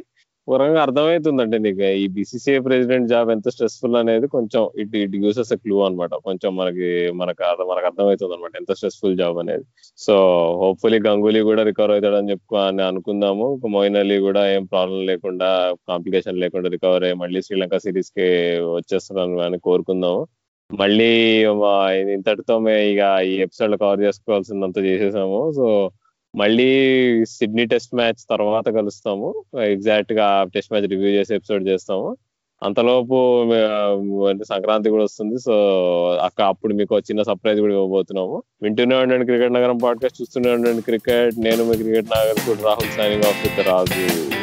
పూర్వంగా 0.48 0.82
అర్థమవుతుందండి 0.82 1.56
అర్థమవుతుందంటే 1.56 1.58
నీకు. 1.58 1.82
ఈ 1.82 2.06
బీసీసీఐ 2.06 2.58
ప్రెసిడెంట్ 2.58 3.08
జాబ్ 3.08 3.30
ఎంత 3.30 3.48
స్ట్రెస్ఫుల్ 3.48 3.96
అనేది 3.96 4.26
కొంచెం 4.26 4.68
ఇట్ 4.78 4.96
ఇట్ 4.96 5.16
యూసెస్ 5.16 5.52
క్లూ 5.52 5.80
అనమాట 5.80 6.10
కొంచెం 6.14 6.56
మనకి 6.56 7.12
మనకు 7.12 7.44
అర్థం- 7.44 7.66
మనకు 7.66 7.86
అర్థమవుతుంది 7.86 8.34
అనమాట 8.34 8.50
ఎంత 8.56 8.72
స్ట్రెస్ఫుల్ 8.72 9.18
జాబ్ 9.18 9.38
అనేది. 9.38 9.64
సో 9.98 10.14
హోప్ఫుల్లీ 10.56 11.00
గంగూలీ 11.08 11.40
కూడా 11.40 11.62
రికవర్ 11.62 11.90
అవుతాడని 11.90 12.30
చెప్పు 12.30 12.56
అని 12.56 12.82
అనుకుందాము. 12.82 13.60
మోయిన్ 13.68 13.96
అలీ 13.96 14.18
కూడా 14.18 14.52
ఏం 14.52 14.64
ప్రాబ్లం 14.64 15.06
లేకుండా 15.06 15.74
కాంప్లికేషన్ 15.88 16.38
లేకుండా 16.38 16.68
రికవర్ 16.68 17.02
అయ్యి 17.02 17.16
మళ్ళీ 17.16 17.42
శ్రీలంక 17.42 17.76
సిరీస్కి 17.76 18.22
వచ్చేస్తాను 18.60 19.38
అని 19.38 19.58
కోరుకుందాము. 19.58 20.26
మళ్ళీ 20.78 21.44
ఇంతటితో 22.12 22.58
మే 22.58 22.88
ఇక 22.88 23.22
ఈ 23.24 23.34
ఎపిసోడ్ 23.34 23.80
కవర్ 23.80 24.00
చేసుకోవాల్సిందంతా 24.00 24.80
చేసేసాము. 24.80 25.52
సో 25.56 25.90
మళ్ళీ 26.34 26.70
సిడ్నీ 27.24 27.64
టెస్ట్ 27.64 27.94
మ్యాచ్ 27.94 28.26
తర్వాత 28.30 28.68
కలుస్తాము. 28.68 29.44
ఎగ్జాక్ట్గా 29.62 30.46
టెస్ట్ 30.54 30.72
మ్యాచ్ 30.72 30.90
రివ్యూ 30.90 31.08
చేసి 31.08 31.34
ఎపిసోడ్ 31.34 31.68
చేస్తాము. 31.68 32.16
అంతలోపు 32.62 33.44
అంటే 34.26 34.44
సంక్రాంతి 34.44 34.90
కూడా 34.90 35.04
వస్తుంది. 35.04 35.38
సో 35.38 35.54
అక్క 36.22 36.42
అప్పుడు 36.42 36.74
మీకు 36.74 36.98
చిన్న 36.98 37.22
సర్ప్రైజ్ 37.22 37.60
కూడా 37.60 37.74
ఇవ్వబోతున్నాము. 37.74 38.42
వింటూనే 38.62 38.96
ఉండండి 38.96 39.26
క్రికెట్ 39.26 39.52
నగరం 39.52 39.76
పాడ్కాస్ట్. 39.76 40.22
చూస్తూనే 40.22 40.50
ఉండండి 40.50 40.82
క్రికెట్. 40.82 41.40
నేను 41.40 41.64
మీ 41.64 41.76
cricket 41.76 42.06
Nagar 42.06 42.64
Rahul 42.64 42.96
signing 42.96 43.24
off 43.24 43.46
with 43.46 43.68
Raju. 43.68 44.41